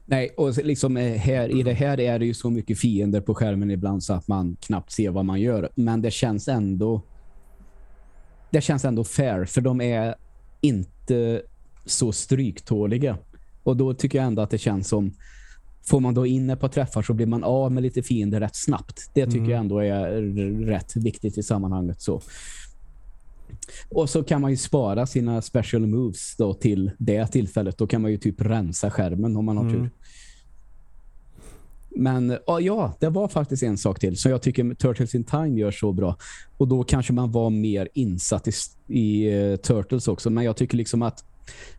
Nej, 0.07 0.35
och 0.37 0.57
liksom 0.57 0.97
eh, 0.97 1.17
här, 1.17 1.49
i 1.49 1.63
det 1.63 1.73
här 1.73 2.01
är 2.01 2.19
det 2.19 2.27
ju 2.27 2.35
så 2.35 2.51
mycket 2.51 2.79
fiender 2.79 3.21
på 3.21 3.35
skärmen 3.35 3.71
ibland 3.71 4.03
så 4.03 4.13
att 4.13 4.29
man 4.29 4.57
knappt 4.61 4.93
ser 4.93 5.11
vad 5.11 5.25
man 5.25 5.41
gör. 5.41 5.71
Men 5.75 6.03
det 6.03 6.11
känns 6.11 6.49
ändå 6.49 7.03
det 8.51 8.61
känns 8.61 8.85
ändå 8.85 9.05
fair 9.05 9.45
för 9.45 9.61
de 9.61 9.81
är 9.81 10.15
inte 10.61 11.43
så 11.87 12.13
stryktåliga. 12.13 13.19
Och 13.63 13.77
då 13.77 13.95
tycker 13.95 14.19
jag 14.19 14.27
ändå 14.27 14.43
att 14.43 14.51
det 14.51 14.59
känns 14.59 14.89
som 14.89 15.13
får 15.83 16.01
man 16.01 16.15
då 16.15 16.27
in 16.27 16.51
ett 16.51 16.61
par 16.61 16.69
träffar 16.69 17.03
så 17.03 17.15
blir 17.15 17.27
man 17.27 17.45
av 17.45 17.73
med 17.73 17.83
lite 17.83 18.03
fiender 18.03 18.41
rätt 18.41 18.57
snabbt. 18.57 19.11
Det 19.15 19.27
tycker 19.27 19.39
mm. 19.39 19.51
jag 19.51 19.61
ändå 19.61 19.79
är 19.79 20.23
rätt 20.67 20.97
viktigt 20.97 21.39
i 21.39 21.43
sammanhanget. 21.43 22.03
så. 22.03 22.23
Och 23.89 24.11
så 24.11 24.23
kan 24.23 24.41
man 24.41 24.51
ju 24.51 24.57
spara 24.57 25.07
sina 25.07 25.43
special 25.43 25.87
moves 25.87 26.37
då 26.37 26.55
till 26.55 26.91
det 26.99 27.27
tillfället. 27.27 27.79
Då 27.79 27.87
kan 27.87 28.03
man 28.03 28.11
ju 28.11 28.17
typ 28.17 28.41
rensa 28.41 28.91
skärmen 28.91 29.37
om 29.37 29.45
man 29.45 29.57
har 29.57 29.65
mm. 29.65 29.77
tur. 29.77 29.91
Men 31.97 32.39
ja, 32.47 32.93
det 33.01 33.09
var 33.09 33.29
faktiskt 33.29 33.63
en 33.63 33.79
sak 33.79 34.01
till 34.01 34.17
som 34.17 34.31
jag 34.31 34.43
tycker 34.43 34.75
Turtles 34.75 35.15
in 35.15 35.25
Time 35.25 35.61
gör 35.61 35.71
så 35.71 35.93
bra. 35.93 36.17
Och 36.57 36.69
då 36.69 36.85
kanske 36.85 37.13
man 37.13 37.33
var 37.33 37.51
mer 37.51 37.89
insatt 37.95 38.49
i, 38.49 38.53
i 38.87 39.35
uh, 39.35 39.57
Turtles 39.57 40.09
också. 40.09 40.31
Men 40.31 40.45
jag 40.45 40.57
tycker 40.57 40.77
liksom 40.77 41.03
att 41.03 41.25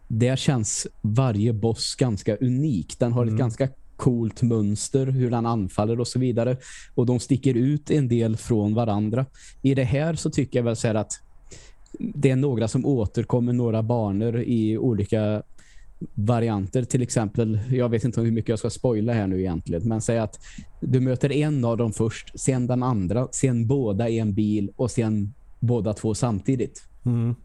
det 0.08 0.40
känns 0.40 0.88
varje 1.02 1.54
boss 1.54 1.96
ganska 1.96 2.36
unik. 2.36 3.00
Den 3.00 3.12
har 3.12 3.24
mm. 3.24 3.34
ett 3.34 3.40
ganska 3.40 3.70
coolt 4.02 4.42
mönster, 4.42 5.06
hur 5.06 5.32
den 5.32 5.46
anfaller 5.46 6.00
och 6.00 6.08
så 6.08 6.20
vidare. 6.20 6.58
Och 6.96 7.06
de 7.06 7.20
sticker 7.20 7.54
ut 7.54 7.92
en 7.92 8.08
del 8.08 8.38
från 8.38 8.74
varandra. 8.74 9.26
I 9.62 9.76
det 9.76 9.84
här 9.84 10.16
så 10.16 10.30
tycker 10.30 10.60
jag 10.60 10.64
väl 10.64 10.76
så 10.76 10.98
att 10.98 11.12
det 12.00 12.30
är 12.30 12.36
några 12.36 12.68
som 12.68 12.86
återkommer, 12.86 13.54
några 13.54 13.84
banor 13.84 14.42
i 14.42 14.78
olika 14.78 15.44
varianter. 16.14 16.84
Till 16.84 17.02
exempel, 17.02 17.60
jag 17.70 17.90
vet 17.90 18.04
inte 18.04 18.22
hur 18.22 18.32
mycket 18.32 18.50
jag 18.50 18.60
ska 18.60 18.70
spoila 18.70 19.14
här 19.14 19.28
nu 19.28 19.40
egentligen, 19.40 19.88
men 19.88 20.02
säg 20.02 20.20
att 20.20 20.40
du 20.80 21.00
möter 21.00 21.32
en 21.32 21.66
av 21.66 21.78
dem 21.78 21.94
först, 21.94 22.40
sen 22.40 22.68
den 22.68 22.84
andra, 22.84 23.28
sen 23.32 23.68
båda 23.68 24.10
i 24.10 24.20
en 24.20 24.34
bil 24.34 24.72
och 24.76 24.92
sen 24.92 25.34
båda 25.60 25.94
två 25.94 26.14
samtidigt. 26.14 26.84
Mm. 27.06 27.36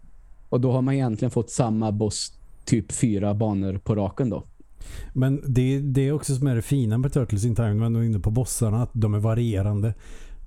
Och 0.48 0.60
då 0.60 0.72
har 0.72 0.82
man 0.82 0.94
egentligen 0.94 1.30
fått 1.30 1.50
samma 1.50 1.92
boss 1.92 2.32
typ 2.64 2.92
fyra 2.92 3.34
banor 3.34 3.78
på 3.78 3.94
raken 3.94 4.30
då. 4.30 4.44
Men 5.12 5.43
det, 5.47 5.78
det 5.78 6.09
är 6.09 6.12
också 6.12 6.35
som 6.35 6.47
är 6.47 6.55
det 6.55 6.62
fina 6.62 6.99
med 6.99 7.12
Turtles 7.12 7.45
in 7.45 7.55
Time, 7.55 7.87
är 7.87 8.02
inne 8.02 8.19
på 8.21 8.31
bossarna, 8.31 8.83
att 8.83 8.90
de 8.93 9.14
är 9.14 9.19
varierande. 9.19 9.95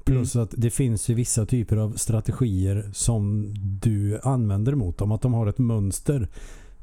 Plus 0.04 0.36
mm. 0.36 0.44
att 0.44 0.54
det 0.58 0.70
finns 0.70 1.10
ju 1.10 1.14
vissa 1.14 1.46
typer 1.46 1.78
av 1.78 1.94
strategier 1.94 2.90
som 2.94 3.54
du 3.82 4.20
använder 4.24 4.76
mot 4.76 4.98
dem. 4.98 5.12
Att 5.12 5.22
de 5.22 5.34
har 5.34 5.48
ett 5.48 5.58
mönster 5.58 6.28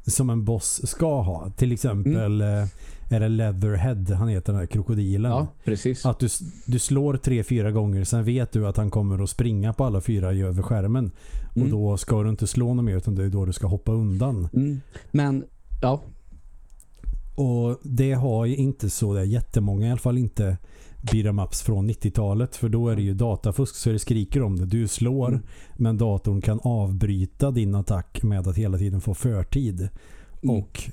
som 0.05 0.29
en 0.29 0.45
boss 0.45 0.81
ska 0.89 1.21
ha. 1.21 1.49
Till 1.49 1.71
exempel 1.71 2.41
mm. 2.41 2.63
Eh, 2.63 2.67
är 3.09 3.19
det 3.19 3.29
Leatherhead, 3.29 4.11
han 4.11 4.27
heter 4.27 4.53
den 4.53 4.59
här 4.59 4.67
krokodilen. 4.67 5.31
Ja, 5.31 5.47
precis. 5.63 6.05
Att 6.05 6.19
du, 6.19 6.27
du 6.65 6.79
slår 6.79 7.17
tre, 7.17 7.43
fyra 7.43 7.71
gånger, 7.71 8.03
sen 8.03 8.23
vet 8.23 8.51
du 8.51 8.67
att 8.67 8.77
han 8.77 8.91
kommer 8.91 9.23
att 9.23 9.29
springa 9.29 9.73
på 9.73 9.85
alla 9.85 10.01
fyra 10.01 10.33
över 10.33 10.63
skärmen. 10.63 11.11
Mm. 11.55 11.65
Och 11.65 11.69
då 11.69 11.97
ska 11.97 12.23
du 12.23 12.29
inte 12.29 12.47
slå 12.47 12.73
något 12.73 12.85
mer 12.85 12.97
utan 12.97 13.15
det 13.15 13.23
är 13.23 13.29
då 13.29 13.45
du 13.45 13.53
ska 13.53 13.67
hoppa 13.67 13.91
undan. 13.91 14.47
Mm. 14.53 14.81
Men, 15.11 15.43
ja, 15.81 16.01
och 17.37 17.79
det 17.83 18.13
har 18.13 18.45
ju 18.45 18.55
inte 18.55 18.89
så 18.89 19.13
där 19.13 19.23
jättemånga, 19.23 19.87
i 19.87 19.89
alla 19.89 19.99
fall 19.99 20.17
inte 20.17 20.57
beat'em 21.01 21.43
ups 21.43 21.61
från 21.61 21.89
90-talet 21.89 22.55
för 22.55 22.69
då 22.69 22.89
är 22.89 22.95
det 22.95 23.01
ju 23.01 23.13
datafusk 23.13 23.75
så 23.75 23.89
det 23.89 23.99
skriker 23.99 24.41
om 24.41 24.55
det. 24.55 24.65
Du 24.65 24.87
slår 24.87 25.27
mm. 25.27 25.41
men 25.75 25.97
datorn 25.97 26.41
kan 26.41 26.59
avbryta 26.63 27.51
din 27.51 27.75
attack 27.75 28.23
med 28.23 28.47
att 28.47 28.57
hela 28.57 28.77
tiden 28.77 29.01
få 29.01 29.13
förtid 29.13 29.89
mm. 30.43 30.55
och 30.55 30.83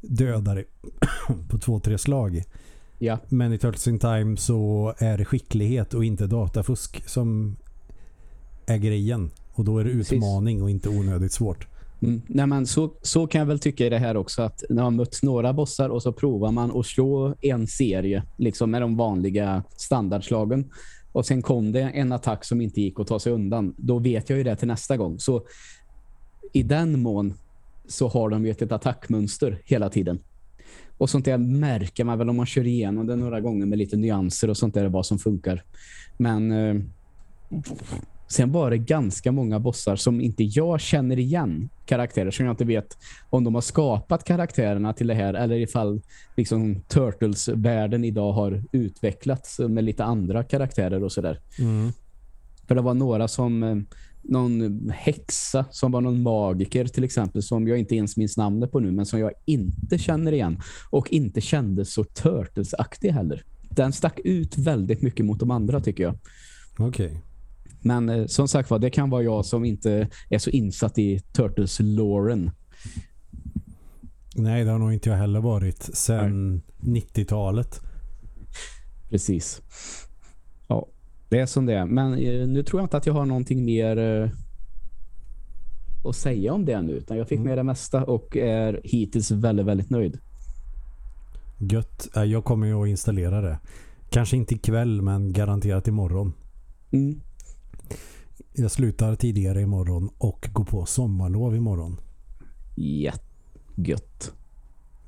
döda 0.00 0.54
dig 0.54 0.64
på 1.48 1.58
två, 1.58 1.80
tre 1.80 1.98
slag. 1.98 2.42
Ja. 2.98 3.18
Men 3.28 3.52
i 3.52 3.58
Turtles 3.58 3.88
in 3.88 3.98
Time 3.98 4.36
så 4.36 4.94
är 4.98 5.18
det 5.18 5.24
skicklighet 5.24 5.94
och 5.94 6.04
inte 6.04 6.26
datafusk 6.26 7.08
som 7.08 7.56
är 8.66 8.76
grejen. 8.76 9.30
Och 9.52 9.64
då 9.64 9.78
är 9.78 9.84
det 9.84 9.90
utmaning 9.90 10.56
Precis. 10.56 10.62
och 10.62 10.70
inte 10.70 10.88
onödigt 10.88 11.32
svårt. 11.32 11.66
Mm. 12.04 12.22
Nej, 12.26 12.46
men 12.46 12.66
så, 12.66 12.92
så 13.02 13.26
kan 13.26 13.38
jag 13.38 13.46
väl 13.46 13.58
tycka 13.58 13.86
i 13.86 13.88
det 13.88 13.98
här 13.98 14.16
också 14.16 14.42
att 14.42 14.64
när 14.68 14.82
man 14.82 14.96
mött 14.96 15.22
några 15.22 15.52
bossar 15.52 15.88
och 15.88 16.02
så 16.02 16.12
provar 16.12 16.52
man 16.52 16.76
att 16.76 16.86
slå 16.86 17.34
en 17.40 17.66
serie 17.66 18.22
liksom 18.36 18.70
med 18.70 18.82
de 18.82 18.96
vanliga 18.96 19.62
standardslagen 19.76 20.70
och 21.12 21.26
sen 21.26 21.42
kom 21.42 21.72
det 21.72 21.82
en 21.82 22.12
attack 22.12 22.44
som 22.44 22.60
inte 22.60 22.80
gick 22.80 23.00
att 23.00 23.06
ta 23.06 23.18
sig 23.18 23.32
undan. 23.32 23.74
Då 23.76 23.98
vet 23.98 24.30
jag 24.30 24.36
ju 24.36 24.44
det 24.44 24.56
till 24.56 24.68
nästa 24.68 24.96
gång. 24.96 25.18
Så 25.18 25.46
i 26.52 26.62
den 26.62 27.00
mån 27.00 27.34
så 27.88 28.08
har 28.08 28.30
de 28.30 28.44
ju 28.44 28.50
ett 28.50 28.72
attackmönster 28.72 29.62
hela 29.64 29.90
tiden. 29.90 30.18
Och 30.98 31.10
sånt 31.10 31.24
där 31.24 31.38
märker 31.38 32.04
man 32.04 32.18
väl 32.18 32.30
om 32.30 32.36
man 32.36 32.46
kör 32.46 32.66
igenom 32.66 33.06
det 33.06 33.16
några 33.16 33.40
gånger 33.40 33.66
med 33.66 33.78
lite 33.78 33.96
nyanser 33.96 34.50
och 34.50 34.56
sånt 34.56 34.74
där 34.74 34.88
vad 34.88 35.06
som 35.06 35.18
funkar. 35.18 35.64
Men 36.16 36.52
eh, 36.52 36.82
Sen 38.34 38.52
var 38.52 38.70
det 38.70 38.78
ganska 38.78 39.32
många 39.32 39.60
bossar 39.60 39.96
som 39.96 40.20
inte 40.20 40.44
jag 40.44 40.80
känner 40.80 41.18
igen 41.18 41.68
karaktärer 41.86 42.30
som 42.30 42.46
jag 42.46 42.52
inte 42.52 42.64
vet 42.64 42.98
om 43.30 43.44
de 43.44 43.54
har 43.54 43.62
skapat 43.62 44.24
karaktärerna 44.24 44.92
till 44.92 45.06
det 45.06 45.14
här 45.14 45.34
eller 45.34 45.56
ifall 45.56 46.02
liksom 46.36 46.80
Turtles-världen 46.88 48.04
idag 48.04 48.32
har 48.32 48.64
utvecklats 48.72 49.58
med 49.58 49.84
lite 49.84 50.04
andra 50.04 50.44
karaktärer 50.44 51.04
och 51.04 51.12
sådär. 51.12 51.40
Mm. 51.58 51.92
För 52.68 52.74
det 52.74 52.80
var 52.80 52.94
några 52.94 53.28
som 53.28 53.62
eh, 53.62 53.76
någon 54.22 54.90
häxa 54.90 55.64
som 55.70 55.92
var 55.92 56.00
någon 56.00 56.22
magiker 56.22 56.84
till 56.84 57.04
exempel 57.04 57.42
som 57.42 57.68
jag 57.68 57.78
inte 57.78 57.96
ens 57.96 58.16
minns 58.16 58.36
namnet 58.36 58.72
på 58.72 58.80
nu 58.80 58.92
men 58.92 59.06
som 59.06 59.18
jag 59.20 59.32
inte 59.44 59.98
känner 59.98 60.32
igen 60.32 60.60
och 60.90 61.12
inte 61.12 61.40
kände 61.40 61.84
så 61.84 62.04
Turtles-aktig 62.04 63.10
heller. 63.10 63.44
Den 63.70 63.92
stack 63.92 64.20
ut 64.24 64.58
väldigt 64.58 65.02
mycket 65.02 65.26
mot 65.26 65.40
de 65.40 65.50
andra 65.50 65.80
tycker 65.80 66.02
jag. 66.02 66.18
Okej. 66.78 67.06
Okay. 67.06 67.20
Men 67.84 68.08
eh, 68.08 68.26
som 68.26 68.48
sagt 68.48 68.70
var, 68.70 68.78
det 68.78 68.90
kan 68.90 69.10
vara 69.10 69.22
jag 69.22 69.44
som 69.44 69.64
inte 69.64 70.08
är 70.28 70.38
så 70.38 70.50
insatt 70.50 70.98
i 70.98 71.18
Turtles-loren. 71.18 72.50
Nej, 74.34 74.64
det 74.64 74.70
har 74.70 74.78
nog 74.78 74.92
inte 74.92 75.10
jag 75.10 75.16
heller 75.16 75.40
varit 75.40 75.82
sedan 75.82 76.62
90-talet. 76.80 77.80
Precis. 79.10 79.62
Ja, 80.68 80.86
det 81.28 81.38
är 81.38 81.46
som 81.46 81.66
det 81.66 81.74
är. 81.74 81.86
Men 81.86 82.12
eh, 82.12 82.48
nu 82.48 82.62
tror 82.62 82.80
jag 82.80 82.84
inte 82.84 82.96
att 82.96 83.06
jag 83.06 83.14
har 83.14 83.26
någonting 83.26 83.64
mer 83.64 83.96
eh, 83.98 84.30
att 86.04 86.16
säga 86.16 86.52
om 86.52 86.64
det 86.64 86.82
nu. 86.82 86.92
Utan 86.92 87.16
jag 87.16 87.28
fick 87.28 87.38
mm. 87.38 87.48
med 87.48 87.58
det 87.58 87.62
mesta 87.62 88.04
och 88.04 88.36
är 88.36 88.80
hittills 88.84 89.30
väldigt, 89.30 89.66
väldigt 89.66 89.90
nöjd. 89.90 90.18
Gött. 91.58 92.08
Jag 92.14 92.44
kommer 92.44 92.66
ju 92.66 92.82
att 92.82 92.88
installera 92.88 93.40
det. 93.40 93.58
Kanske 94.10 94.36
inte 94.36 94.54
ikväll 94.54 95.02
men 95.02 95.32
garanterat 95.32 95.88
imorgon. 95.88 96.32
Mm. 96.90 97.20
Jag 98.56 98.70
slutar 98.70 99.14
tidigare 99.14 99.60
imorgon 99.60 100.10
och 100.18 100.48
går 100.52 100.64
på 100.64 100.86
sommarlov 100.86 101.56
imorgon. 101.56 102.00
Jättegött. 102.74 104.32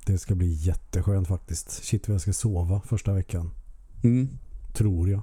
Det 0.07 0.19
ska 0.19 0.35
bli 0.35 0.53
jätteskönt 0.53 1.29
faktiskt. 1.29 1.71
Shit 1.71 2.09
vad 2.09 2.15
jag 2.15 2.21
ska 2.21 2.33
sova 2.33 2.81
första 2.81 3.13
veckan. 3.13 3.51
Mm. 4.05 4.29
Tror 4.73 5.11
jag. 5.11 5.23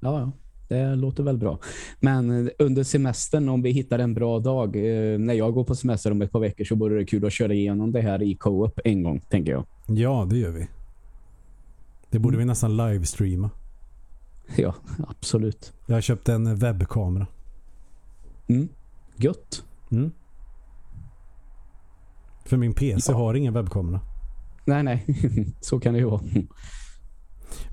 Ja, 0.00 0.20
ja. 0.20 0.32
Det 0.68 0.94
låter 0.94 1.22
väl 1.22 1.38
bra. 1.38 1.58
Men 2.00 2.46
eh, 2.46 2.52
under 2.58 2.82
semestern, 2.84 3.48
om 3.48 3.62
vi 3.62 3.70
hittar 3.70 3.98
en 3.98 4.14
bra 4.14 4.38
dag, 4.38 4.76
eh, 4.76 5.18
när 5.18 5.34
jag 5.34 5.54
går 5.54 5.64
på 5.64 5.74
semester 5.74 6.10
om 6.10 6.22
ett 6.22 6.32
par 6.32 6.40
veckor 6.40 6.64
så 6.64 6.74
vore 6.74 6.98
det 6.98 7.04
kul 7.04 7.26
att 7.26 7.32
köra 7.32 7.54
igenom 7.54 7.92
det 7.92 8.00
här 8.00 8.22
i 8.22 8.34
co-op 8.34 8.80
en 8.84 9.02
gång, 9.02 9.20
tänker 9.30 9.52
jag. 9.52 9.64
Ja, 9.86 10.26
det 10.30 10.38
gör 10.38 10.50
vi. 10.50 10.68
Det 12.10 12.18
borde 12.18 12.38
vi 12.38 12.44
nästan 12.44 12.76
livestreama. 12.76 13.50
Ja, 14.56 14.74
absolut. 15.08 15.72
Jag 15.86 15.96
har 15.96 16.00
köpt 16.00 16.28
en 16.28 16.56
webbkamera. 16.56 17.26
Mm. 18.46 18.68
Gött. 19.16 19.64
Mm. 19.90 20.10
För 22.44 22.56
min 22.56 22.74
PC 22.74 23.12
Ja. 23.12 23.18
har 23.18 23.34
ingen 23.34 23.54
webbkamera. 23.54 24.00
Nej, 24.64 24.82
nej. 24.82 25.06
så 25.60 25.80
kan 25.80 25.92
det 25.92 25.98
ju 25.98 26.04
vara. 26.06 26.22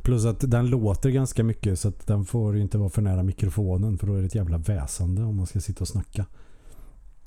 Plus 0.04 0.26
att 0.26 0.52
den 0.52 0.68
låter 0.68 1.10
ganska 1.10 1.44
mycket 1.44 1.80
så 1.80 1.88
att 1.88 2.08
den 2.08 2.26
får 2.26 2.56
ju 2.56 2.62
inte 2.62 2.78
vara 2.78 2.90
för 2.90 3.02
nära 3.02 3.24
mikrofonen 3.24 3.98
för 3.98 4.08
då 4.08 4.14
är 4.16 4.20
det 4.20 4.26
ett 4.26 4.36
jävla 4.36 4.58
väsande 4.58 5.24
om 5.24 5.36
man 5.36 5.46
ska 5.46 5.60
sitta 5.60 5.82
och 5.82 5.88
snacka. 5.88 6.26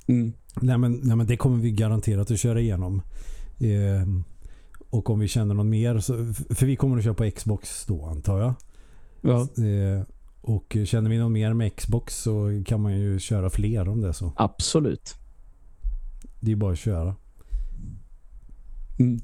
Mm. 0.07 0.33
Nej 0.61 0.77
men, 0.77 0.99
nej 1.03 1.15
men 1.15 1.27
det 1.27 1.37
kommer 1.37 1.57
vi 1.57 1.71
garanterat 1.71 2.31
att 2.31 2.39
köra 2.39 2.59
igenom. 2.59 3.01
Eh, 3.59 4.07
och 4.89 5.09
om 5.09 5.19
vi 5.19 5.27
känner 5.27 5.53
någon 5.53 5.69
mer 5.69 5.99
så, 5.99 6.13
för 6.33 6.65
vi 6.65 6.75
kommer 6.75 6.97
att 6.97 7.03
köra 7.03 7.13
på 7.13 7.31
Xbox 7.31 7.85
då 7.85 8.05
antar 8.05 8.39
jag. 8.39 8.53
Ja, 9.21 9.39
Eh, 9.41 10.03
och 10.41 10.77
känner 10.85 11.09
vi 11.09 11.17
någon 11.17 11.31
mer 11.31 11.53
med 11.53 11.75
Xbox 11.75 12.17
så 12.21 12.63
kan 12.65 12.81
man 12.81 12.99
ju 12.99 13.19
köra 13.19 13.49
fler 13.49 13.87
om 13.89 14.01
det 14.01 14.13
så. 14.13 14.33
absolut. 14.35 15.15
Det 16.39 16.51
är 16.51 16.55
bara 16.55 16.71
att 16.71 16.79
köra. 16.79 17.15
Mm. 18.99 19.19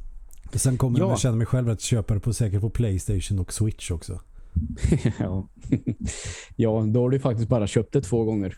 Sen 0.54 0.78
kommer 0.78 1.00
Ja. 1.00 1.10
jag 1.10 1.20
känna 1.20 1.36
mig 1.38 1.46
själv 1.48 1.70
att 1.70 1.82
köpa 1.82 2.14
det 2.14 2.20
på, 2.20 2.34
säkert 2.34 2.62
på 2.62 2.70
Playstation 2.70 3.40
och 3.40 3.54
Switch 3.54 3.92
också. 3.92 4.22
ja. 5.20 5.48
ja, 6.56 6.86
då 6.88 7.02
har 7.02 7.10
du 7.10 7.20
faktiskt 7.20 7.50
bara 7.50 7.68
köpt 7.68 7.94
det 7.94 8.02
två 8.02 8.24
gånger. 8.24 8.58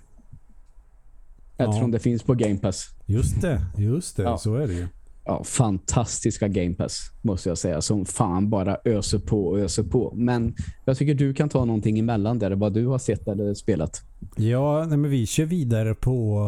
Eftersom 1.58 1.82
Ja. 1.82 1.88
det 1.88 2.00
finns 2.00 2.24
på 2.24 2.34
Game 2.34 2.58
Pass. 2.58 2.90
Just 3.06 3.42
det, 3.42 3.66
just 3.78 4.18
det. 4.18 4.24
Ja. 4.24 4.38
Så 4.38 4.56
är 4.56 4.68
det 4.68 4.74
ju. 4.74 4.88
Ja, 5.30 5.44
fantastiska 5.44 6.48
Game 6.48 6.74
Pass 6.74 7.12
måste 7.22 7.50
jag 7.50 7.58
säga. 7.58 7.82
Som 7.82 8.06
fan 8.06 8.50
bara 8.50 8.78
öser 8.86 9.20
på 9.20 9.48
och 9.48 9.60
öser 9.60 9.84
på. 9.84 10.14
Men 10.16 10.56
jag 10.86 10.98
tycker 10.98 11.14
du 11.14 11.34
kan 11.34 11.50
ta 11.50 11.66
någonting 11.66 12.00
emellan 12.00 12.40
där. 12.40 12.52
Vad 12.52 12.74
du 12.74 12.88
har 12.88 13.00
sett 13.00 13.28
eller 13.28 13.54
spelat. 13.54 14.02
Ja, 14.36 14.86
nej, 14.88 14.98
men 14.98 15.12
vi 15.12 15.26
kör 15.26 15.46
vidare 15.46 15.96
på 15.96 16.40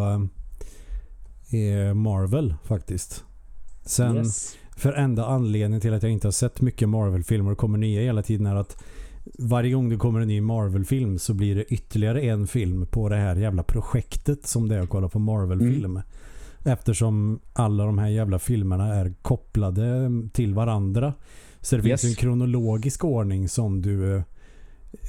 eh, 1.51 1.93
Marvel 1.93 2.53
faktiskt. 2.63 3.23
Sen 3.85 4.15
Yes. 4.17 4.55
för 4.77 4.93
enda 4.93 5.25
anledningen 5.25 5.81
till 5.81 5.93
att 5.93 6.03
jag 6.03 6.11
inte 6.11 6.27
har 6.27 6.31
sett 6.31 6.61
mycket 6.61 6.89
Marvel-filmer 6.89 7.51
och 7.51 7.57
kommer 7.57 7.77
nya 7.77 8.01
hela 8.01 8.23
tiden 8.23 8.45
är 8.45 8.55
att 8.55 8.83
varje 9.39 9.73
gång 9.73 9.89
det 9.89 9.97
kommer 9.97 10.21
en 10.21 10.27
ny 10.27 10.41
Marvel-film 10.41 11.19
så 11.19 11.33
blir 11.33 11.55
det 11.55 11.63
ytterligare 11.73 12.21
en 12.21 12.47
film 12.47 12.85
på 12.85 13.09
det 13.09 13.15
här 13.15 13.35
jävla 13.35 13.63
projektet 13.63 14.47
som 14.47 14.67
det 14.67 14.75
är 14.75 14.79
att 14.79 14.89
kolla 14.89 15.09
på 15.09 15.19
Marvel-film. 15.19 16.01
Eftersom 16.63 17.39
alla 17.53 17.85
de 17.85 17.97
här 17.97 18.07
jävla 18.07 18.39
filmerna 18.39 18.95
är 18.95 19.13
kopplade 19.21 20.11
till 20.33 20.53
varandra. 20.53 21.13
Så 21.61 21.77
det 21.77 21.87
Yes. 21.89 22.01
finns 22.01 22.13
en 22.13 22.21
kronologisk 22.21 23.03
ordning 23.03 23.49
som 23.49 23.81
du 23.81 24.15
eh, 24.15 24.23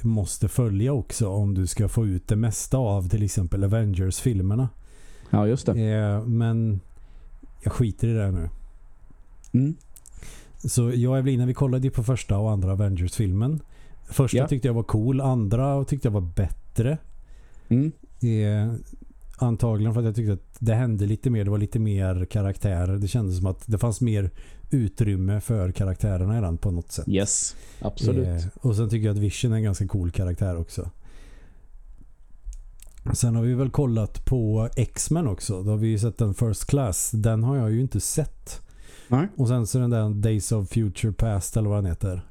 måste 0.03 0.47
följa 0.47 0.93
också 0.93 1.29
om 1.29 1.53
du 1.53 1.67
ska 1.67 1.87
få 1.89 2.05
ut 2.07 2.27
det 2.27 2.35
mesta 2.35 2.77
av 2.77 3.09
till 3.09 3.23
exempel 3.23 3.63
Avengers-filmerna. 3.63 4.69
Ja, 5.29 5.47
just 5.47 5.65
det. 5.65 5.81
Eh, 5.93 6.25
men 6.25 6.79
jag 7.63 7.73
skiter 7.73 8.07
i 8.07 8.13
det 8.13 8.31
nu. 8.31 8.49
Mm. 9.51 9.75
Så 10.63 10.91
jag 10.95 11.11
och 11.11 11.17
Evelina 11.17 11.45
vi 11.45 11.53
kollade 11.53 11.83
ju 11.87 11.91
på 11.91 12.03
första 12.03 12.37
och 12.37 12.51
andra 12.51 12.71
Avengers-filmen. 12.71 13.59
Första 14.09 14.37
Ja. 14.37 14.47
tyckte 14.47 14.67
jag 14.67 14.73
var 14.73 14.83
cool, 14.83 15.21
andra 15.21 15.83
tyckte 15.85 16.07
jag 16.07 16.13
var 16.13 16.21
bättre. 16.21 16.97
Mm. 17.69 17.91
Antagligen 19.37 19.93
för 19.93 20.01
att 20.01 20.05
jag 20.05 20.15
tyckte 20.15 20.33
att 20.33 20.57
det 20.59 20.73
hände 20.73 21.05
lite 21.05 21.29
mer, 21.29 21.43
det 21.43 21.51
var 21.51 21.57
lite 21.57 21.79
mer 21.79 22.25
karaktärer. 22.25 22.97
Det 22.97 23.07
kändes 23.07 23.37
som 23.37 23.45
att 23.45 23.63
det 23.65 23.77
fanns 23.77 24.01
mer 24.01 24.31
utrymme 24.69 25.41
för 25.41 25.71
karaktärerna 25.71 26.37
i 26.37 26.41
den 26.41 26.57
på 26.57 26.71
något 26.71 26.91
sätt. 26.91 27.07
Yes, 27.07 27.55
absolut. 27.79 28.27
Eh, 28.27 28.45
och 28.55 28.75
sen 28.75 28.89
tycker 28.89 29.07
jag 29.07 29.13
att 29.13 29.21
Vision 29.21 29.51
är 29.51 29.55
en 29.55 29.63
ganska 29.63 29.87
cool 29.87 30.11
karaktär 30.11 30.57
också. 30.57 30.89
Sen 33.13 33.35
har 33.35 33.43
vi 33.43 33.53
väl 33.53 33.69
kollat 33.69 34.25
på 34.25 34.69
X-Men 34.75 35.27
också. 35.27 35.63
Då 35.63 35.71
har 35.71 35.77
vi 35.77 35.87
ju 35.87 35.99
sett 35.99 36.17
den 36.17 36.33
First 36.33 36.65
Class. 36.65 37.11
Den 37.11 37.43
har 37.43 37.57
jag 37.57 37.71
ju 37.71 37.81
inte 37.81 37.99
sett. 37.99 38.61
Nej. 39.07 39.27
Och 39.37 39.47
sen 39.47 39.67
så 39.67 39.79
den 39.79 39.89
där 39.89 40.09
Days 40.09 40.51
of 40.51 40.69
Future 40.69 41.13
Past 41.13 41.57
eller 41.57 41.69
vad 41.69 41.77
den 41.77 41.85
heter. 41.85 42.21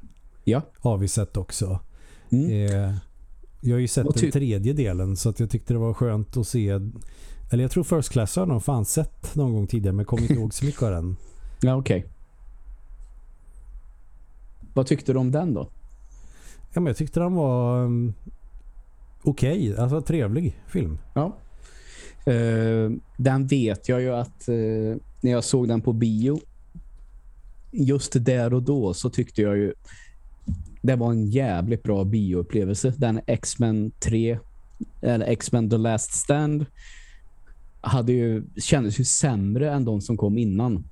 Ja. 0.44 0.62
Har 0.78 0.98
vi 0.98 1.08
sett 1.08 1.36
också. 1.36 1.80
Mm. 2.30 2.66
Eh, 2.66 2.94
jag 3.64 3.74
har 3.74 3.80
ju 3.80 3.88
sett 3.88 4.14
den 4.14 4.30
tredje 4.30 4.72
delen 4.72 5.16
så 5.16 5.28
att 5.28 5.40
jag 5.40 5.50
tyckte 5.50 5.74
det 5.74 5.78
var 5.78 5.94
skönt 5.94 6.36
att 6.36 6.46
se. 6.46 6.68
Eller 7.50 7.62
jag 7.62 7.70
tror 7.70 7.84
First 7.84 8.12
Class 8.12 8.36
har 8.36 8.46
nog 8.46 8.64
fan 8.64 8.84
sett 8.84 9.34
någon 9.34 9.52
gång 9.52 9.66
tidigare 9.66 9.94
men 9.94 10.04
kommer 10.04 10.22
inte 10.22 10.34
ihåg 10.34 10.54
så 10.54 10.64
mycket 10.64 10.82
av 10.82 10.90
den. 10.90 11.16
Ja, 11.64 11.76
okej. 11.76 12.06
Vad 14.74 14.86
tyckte 14.86 15.12
du 15.12 15.18
om 15.18 15.30
den 15.30 15.54
då? 15.54 15.68
Ja, 16.72 16.80
men 16.80 16.86
jag 16.86 16.96
tyckte 16.96 17.20
den 17.20 17.34
var 17.34 17.84
um, 17.84 18.14
okej. 19.22 19.76
Alltså 19.76 20.00
trevlig 20.00 20.56
film. 20.66 20.98
Ja. 21.14 21.36
Eh, 22.32 22.90
den 23.16 23.46
vet 23.46 23.88
jag 23.88 24.00
ju 24.00 24.14
att 24.14 24.48
eh, 24.48 24.96
när 25.20 25.30
jag 25.30 25.44
såg 25.44 25.68
den 25.68 25.80
på 25.80 25.92
bio 25.92 26.40
just 27.70 28.24
där 28.24 28.54
och 28.54 28.62
då 28.62 28.94
så 28.94 29.10
tyckte 29.10 29.42
jag 29.42 29.56
ju 29.56 29.74
det 30.82 30.96
var 30.96 31.10
en 31.10 31.26
jävligt 31.26 31.82
bra 31.82 32.04
bioupplevelse. 32.04 32.94
Den 32.96 33.20
X-Men 33.26 33.90
3 33.90 34.38
eller 35.00 35.26
X-Men 35.26 35.70
The 35.70 35.76
Last 35.76 36.12
Stand 36.12 36.66
hade 37.80 38.12
ju, 38.12 38.44
kändes 38.56 39.00
ju 39.00 39.04
sämre 39.04 39.72
än 39.72 39.84
de 39.84 40.00
som 40.00 40.16
kom 40.16 40.38
innan. 40.38 40.84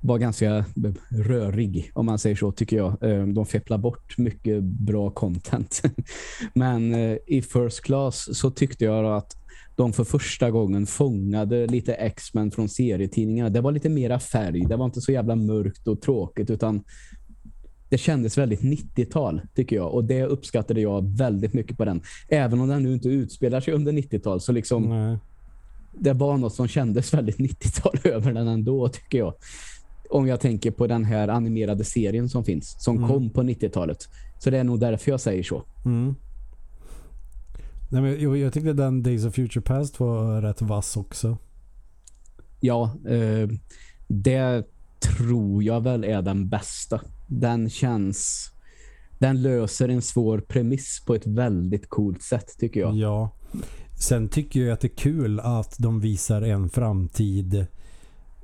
Var 0.00 0.18
ganska 0.18 0.64
rörig 1.08 1.90
om 1.94 2.06
man 2.06 2.18
säger 2.18 2.36
så 2.36 2.52
tycker 2.52 2.76
jag. 2.76 3.02
Ehm, 3.02 3.34
de 3.34 3.46
fepplar 3.46 3.78
bort 3.78 4.18
mycket 4.18 4.62
bra 4.62 5.10
content. 5.10 5.82
Men 6.54 6.94
eh, 6.94 7.16
i 7.26 7.42
First 7.42 7.80
Class 7.80 8.38
så 8.38 8.50
tyckte 8.50 8.84
jag 8.84 9.16
att 9.16 9.36
de 9.76 9.92
för 9.92 10.04
första 10.04 10.50
gången 10.50 10.86
fångade 10.86 11.66
lite 11.66 11.94
X-Men 11.94 12.50
från 12.50 12.68
serietidningarna. 12.68 13.50
Det 13.50 13.60
var 13.60 13.72
lite 13.72 13.88
mera 13.88 14.20
färg. 14.20 14.64
Det 14.68 14.76
var 14.76 14.84
inte 14.84 15.00
så 15.00 15.12
jävla 15.12 15.36
mörkt 15.36 15.88
och 15.88 16.00
tråkigt 16.00 16.50
utan 16.50 16.84
det 17.94 17.98
kändes 17.98 18.38
väldigt 18.38 18.60
90-tal 18.60 19.40
tycker 19.54 19.76
jag. 19.76 19.94
Och 19.94 20.04
det 20.04 20.24
uppskattade 20.24 20.80
jag 20.80 21.16
väldigt 21.16 21.52
mycket 21.52 21.76
på 21.76 21.84
den. 21.84 22.02
Även 22.28 22.60
om 22.60 22.68
den 22.68 22.82
nu 22.82 22.94
inte 22.94 23.08
utspelar 23.08 23.60
sig 23.60 23.74
under 23.74 23.92
90-tal 23.92 24.40
så 24.40 24.52
liksom 24.52 24.82
Nej. 24.82 25.18
det 25.92 26.12
var 26.12 26.36
något 26.36 26.54
som 26.54 26.68
kändes 26.68 27.14
väldigt 27.14 27.38
90-tal 27.38 27.98
över 28.12 28.32
den 28.32 28.48
ändå 28.48 28.88
tycker 28.88 29.18
jag. 29.18 29.34
Om 30.10 30.26
jag 30.26 30.40
tänker 30.40 30.70
på 30.70 30.86
den 30.86 31.04
här 31.04 31.28
animerade 31.28 31.84
serien 31.84 32.28
som 32.28 32.44
finns. 32.44 32.76
Som 32.78 32.96
Mm. 32.96 33.08
kom 33.08 33.30
på 33.30 33.42
90-talet. 33.42 34.08
Så 34.38 34.50
det 34.50 34.58
är 34.58 34.64
nog 34.64 34.80
därför 34.80 35.10
jag 35.10 35.20
säger 35.20 35.42
så. 35.42 35.62
Mm. 35.84 36.14
Nej, 37.90 38.02
men 38.02 38.22
jag, 38.22 38.36
jag 38.36 38.52
tyckte 38.52 38.72
den 38.72 39.02
Days 39.02 39.24
of 39.24 39.34
Future 39.34 39.62
Past 39.62 40.00
var 40.00 40.42
rätt 40.42 40.62
vass 40.62 40.96
också. 40.96 41.38
Ja, 42.60 42.90
eh, 43.08 43.48
det 44.08 44.66
tror 45.04 45.62
jag 45.62 45.80
väl 45.80 46.04
är 46.04 46.22
den 46.22 46.48
bästa. 46.48 47.00
Den 47.26 47.70
känns... 47.70 48.50
Den 49.18 49.42
löser 49.42 49.88
en 49.88 50.02
svår 50.02 50.38
premiss 50.38 51.02
på 51.06 51.14
ett 51.14 51.26
väldigt 51.26 51.88
coolt 51.88 52.22
sätt 52.22 52.58
tycker 52.58 52.80
jag. 52.80 52.94
Ja. 52.94 53.30
Sen 54.00 54.28
tycker 54.28 54.60
jag 54.60 54.72
att 54.72 54.80
det 54.80 54.86
är 54.86 54.96
kul 54.96 55.40
att 55.40 55.74
de 55.78 56.00
visar 56.00 56.42
en 56.42 56.70
framtid 56.70 57.66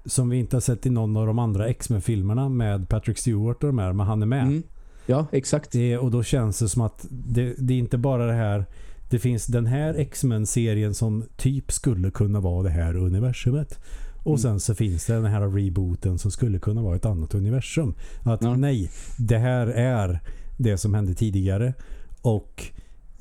som 0.04 0.28
vi 0.28 0.36
inte 0.36 0.56
har 0.56 0.60
sett 0.60 0.86
i 0.86 0.90
någon 0.90 1.16
av 1.16 1.26
de 1.26 1.38
andra 1.38 1.68
X-Men-filmerna 1.68 2.48
med 2.48 2.88
Patrick 2.88 3.18
Stewart 3.18 3.62
och 3.62 3.66
de 3.66 3.78
här, 3.78 3.92
men 3.92 4.06
han 4.06 4.22
är 4.22 4.26
med. 4.26 4.42
Mm. 4.42 4.62
Ja, 5.06 5.26
exakt. 5.32 5.72
Det, 5.72 5.98
och 5.98 6.10
då 6.10 6.22
känns 6.22 6.58
det 6.58 6.68
som 6.68 6.82
att 6.82 7.06
det, 7.10 7.54
det 7.58 7.74
är 7.74 7.78
inte 7.78 7.98
bara 7.98 8.26
det 8.26 8.32
här 8.32 8.66
det 9.10 9.18
finns 9.18 9.46
den 9.46 9.66
här 9.66 9.94
X-Men-serien 9.94 10.94
som 10.94 11.24
typ 11.36 11.72
skulle 11.72 12.10
kunna 12.10 12.40
vara 12.40 12.62
det 12.62 12.70
här 12.70 12.96
universumet. 12.96 13.78
Och 14.22 14.26
Mm. 14.26 14.38
sen 14.38 14.60
så 14.60 14.74
finns 14.74 15.06
det 15.06 15.12
den 15.14 15.24
här 15.24 15.40
rebooten 15.48 16.18
som 16.18 16.30
skulle 16.30 16.58
kunna 16.58 16.82
vara 16.82 16.96
ett 16.96 17.06
annat 17.06 17.34
universum. 17.34 17.94
Att 18.22 18.42
Ja. 18.42 18.56
nej, 18.56 18.90
det 19.18 19.38
här 19.38 19.66
är 19.66 20.20
det 20.56 20.78
som 20.78 20.94
hände 20.94 21.14
tidigare. 21.14 21.74
Och 22.22 22.64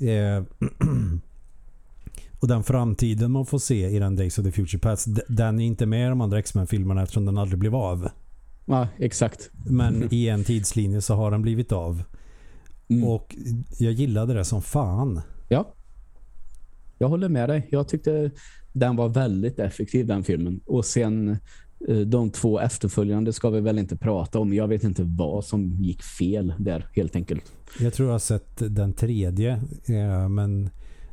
eh, 0.01 0.43
och 2.39 2.47
den 2.47 2.63
framtiden 2.63 3.31
man 3.31 3.45
får 3.45 3.59
se 3.59 3.87
i 3.89 3.99
den 3.99 4.15
Days 4.15 4.39
of 4.39 4.45
the 4.45 4.51
Future 4.51 4.79
Past 4.79 5.07
den 5.27 5.59
är 5.59 5.65
inte 5.65 5.85
med 5.85 6.05
i 6.05 6.09
de 6.09 6.21
andra 6.21 6.39
X-Men-filmerna 6.39 7.01
eftersom 7.03 7.25
den 7.25 7.37
aldrig 7.37 7.59
blev 7.59 7.75
av. 7.75 8.09
Ja, 8.65 8.87
exakt. 8.97 9.49
Men 9.65 10.07
i 10.11 10.27
en 10.29 10.43
tidslinje 10.43 11.01
så 11.01 11.15
har 11.15 11.31
den 11.31 11.41
blivit 11.41 11.71
av. 11.71 12.03
Mm. 12.87 13.03
Och 13.03 13.35
jag 13.79 13.93
gillade 13.93 14.33
det 14.33 14.45
som 14.45 14.61
fan. 14.61 15.21
Ja. 15.49 15.73
Jag 16.97 17.09
håller 17.09 17.29
med 17.29 17.49
dig. 17.49 17.67
Jag 17.71 17.87
tyckte 17.87 18.31
den 18.73 18.95
var 18.95 19.09
väldigt 19.09 19.59
effektiv 19.59 20.07
den 20.07 20.23
filmen. 20.23 20.59
Och 20.65 20.85
sen 20.85 21.37
eh, 21.87 21.97
de 21.97 22.29
två 22.29 22.59
efterföljande 22.59 23.33
ska 23.33 23.49
vi 23.49 23.59
väl 23.61 23.79
inte 23.79 23.97
prata 23.97 24.39
om. 24.39 24.53
Jag 24.53 24.67
vet 24.67 24.83
inte 24.83 25.03
vad 25.03 25.45
som 25.45 25.65
gick 25.71 26.03
fel 26.03 26.53
där 26.57 26.87
helt 26.95 27.15
enkelt. 27.15 27.43
Jag 27.79 27.93
tror 27.93 28.07
jag 28.07 28.13
har 28.13 28.19
sett 28.19 28.75
den 28.75 28.93
tredje 28.93 29.51
eh, 29.85 30.29
men 30.29 30.69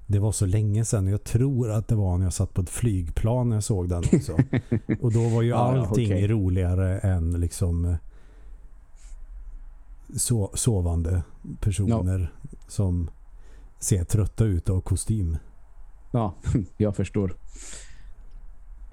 det 0.07 0.19
var 0.19 0.33
så 0.33 0.47
länge 0.47 0.85
sedan. 0.85 1.07
Jag 1.07 1.25
tror 1.25 1.71
att 1.71 1.89
det 1.89 1.95
var 1.95 2.19
när 2.19 2.27
jag 2.27 2.33
satt 2.33 2.55
på 2.55 2.61
ett 2.63 2.71
flygplan 2.71 3.49
när 3.49 3.57
jag 3.57 3.65
såg 3.65 3.89
den 3.89 4.03
också. 4.13 4.33
Och 5.01 5.13
då 5.13 5.29
var 5.29 5.43
ju 5.43 5.49
Ja, 5.49 5.57
allting 5.57 6.07
okej. 6.07 6.27
roligare 6.27 6.99
än 6.99 7.41
liksom 7.41 7.85
eh, 7.85 7.95
so 10.17 10.51
sovande 10.55 11.23
personer 11.61 12.33
som 12.69 13.11
ser 13.79 14.05
trötta 14.05 14.45
ut 14.45 14.71
av 14.71 14.81
kostym. 14.81 15.37
Ja, 16.17 16.35
jag 16.77 16.97
förstår. 16.97 17.35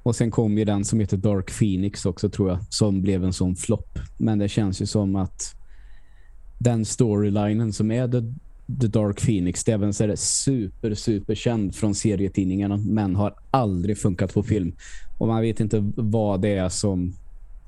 Och 0.04 0.16
sen 0.16 0.32
kom 0.32 0.58
ju 0.58 0.66
den 0.66 0.86
som 0.86 1.00
heter 1.00 1.18
Dark 1.18 1.60
Phoenix 1.60 2.06
också 2.06 2.30
tror 2.30 2.50
jag. 2.50 2.60
Som 2.70 3.02
blev 3.02 3.24
en 3.24 3.34
sån 3.34 3.56
flopp. 3.56 4.00
Men 4.18 4.40
det 4.40 4.50
känns 4.50 4.82
ju 4.82 4.86
som 4.86 5.16
att 5.16 5.56
den 6.58 6.86
storylinen 6.86 7.74
som 7.74 7.92
är 7.92 8.08
The, 8.08 8.22
The 8.82 8.88
Dark 8.88 9.22
Phoenix, 9.22 9.64
det 9.64 9.72
är 9.72 9.78
väl 9.78 9.94
så 9.94 10.14
super, 10.16 10.94
super 10.94 11.36
känd 11.36 11.76
från 11.76 11.96
serietidningarna 11.96 12.78
men 12.78 13.16
har 13.16 13.36
aldrig 13.52 13.98
funkat 13.98 14.34
på 14.34 14.44
film. 14.44 14.76
Och 15.18 15.28
man 15.28 15.42
vet 15.42 15.60
inte 15.60 15.92
vad 15.96 16.42
det 16.42 16.56
är 16.58 16.70
som 16.70 17.16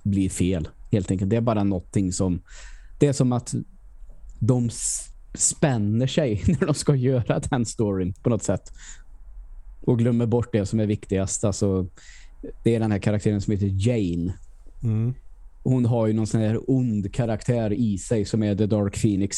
blir 0.04 0.30
fel. 0.30 0.68
Helt 0.92 1.12
enkelt. 1.12 1.30
Det 1.30 1.36
är 1.36 1.42
bara 1.42 1.64
någonting 1.64 2.12
som 2.12 2.42
det 3.00 3.08
är 3.08 3.14
som 3.14 3.32
att 3.32 3.54
de 4.40 4.70
spänner 5.34 6.08
sig 6.08 6.44
när 6.48 6.66
de 6.66 6.74
ska 6.74 6.96
göra 6.96 7.40
den 7.40 7.66
storyn 7.66 8.14
på 8.14 8.30
något 8.30 8.44
sätt. 8.44 8.72
Och 9.86 10.00
glömmer 10.00 10.26
bort 10.26 10.50
det 10.52 10.66
som 10.66 10.80
är 10.80 10.86
viktigast. 10.86 11.44
Alltså, 11.44 11.88
det 12.64 12.76
är 12.76 12.80
den 12.80 12.92
här 12.92 13.00
karaktären 13.00 13.42
som 13.42 13.52
heter 13.52 13.88
Jane. 13.88 14.34
Mm. 14.84 15.14
Hon 15.64 15.86
har 15.86 16.08
ju 16.08 16.14
någon 16.14 16.28
sån 16.28 16.42
här 16.42 16.70
ond 16.70 17.14
karaktär 17.14 17.74
i 17.74 17.98
sig 17.98 18.26
som 18.26 18.44
är 18.44 18.56
The 18.56 18.66
Dark 18.66 19.02
Phoenix. 19.02 19.38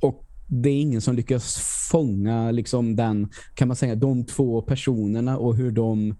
Och 0.00 0.24
det 0.46 0.68
är 0.68 0.80
ingen 0.80 1.00
som 1.00 1.16
lyckas 1.16 1.58
fånga 1.90 2.50
liksom 2.50 2.96
den, 2.96 3.28
kan 3.54 3.68
man 3.68 3.76
säga, 3.76 3.94
de 3.94 4.24
två 4.24 4.62
personerna 4.62 5.38
och 5.38 5.56
hur 5.56 5.70
de 5.70 6.14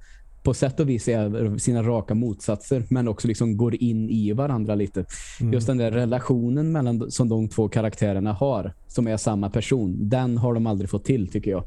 på 0.49 0.55
sätt 0.55 0.81
och 0.81 0.89
vis 0.89 1.09
är 1.09 1.59
sina 1.59 1.83
raka 1.83 2.15
motsatser 2.15 2.85
men 2.89 3.09
också 3.09 3.29
liksom 3.29 3.57
går 3.57 3.83
in 3.83 4.11
i 4.11 4.33
varandra 4.33 4.75
lite. 4.75 5.05
Mm. 5.41 5.53
Just 5.53 5.67
den 5.67 5.77
där 5.79 5.91
relationen 5.91 6.73
mellan 6.73 7.11
som 7.11 7.29
de 7.29 7.49
två 7.49 7.69
karaktärerna 7.69 8.33
har 8.33 8.73
som 8.87 9.07
är 9.07 9.17
samma 9.17 9.51
person, 9.51 10.09
den 10.09 10.39
har 10.39 10.55
de 10.55 10.67
aldrig 10.67 10.91
fått 10.91 11.05
till 11.05 11.29
tycker 11.29 11.51
jag. 11.51 11.65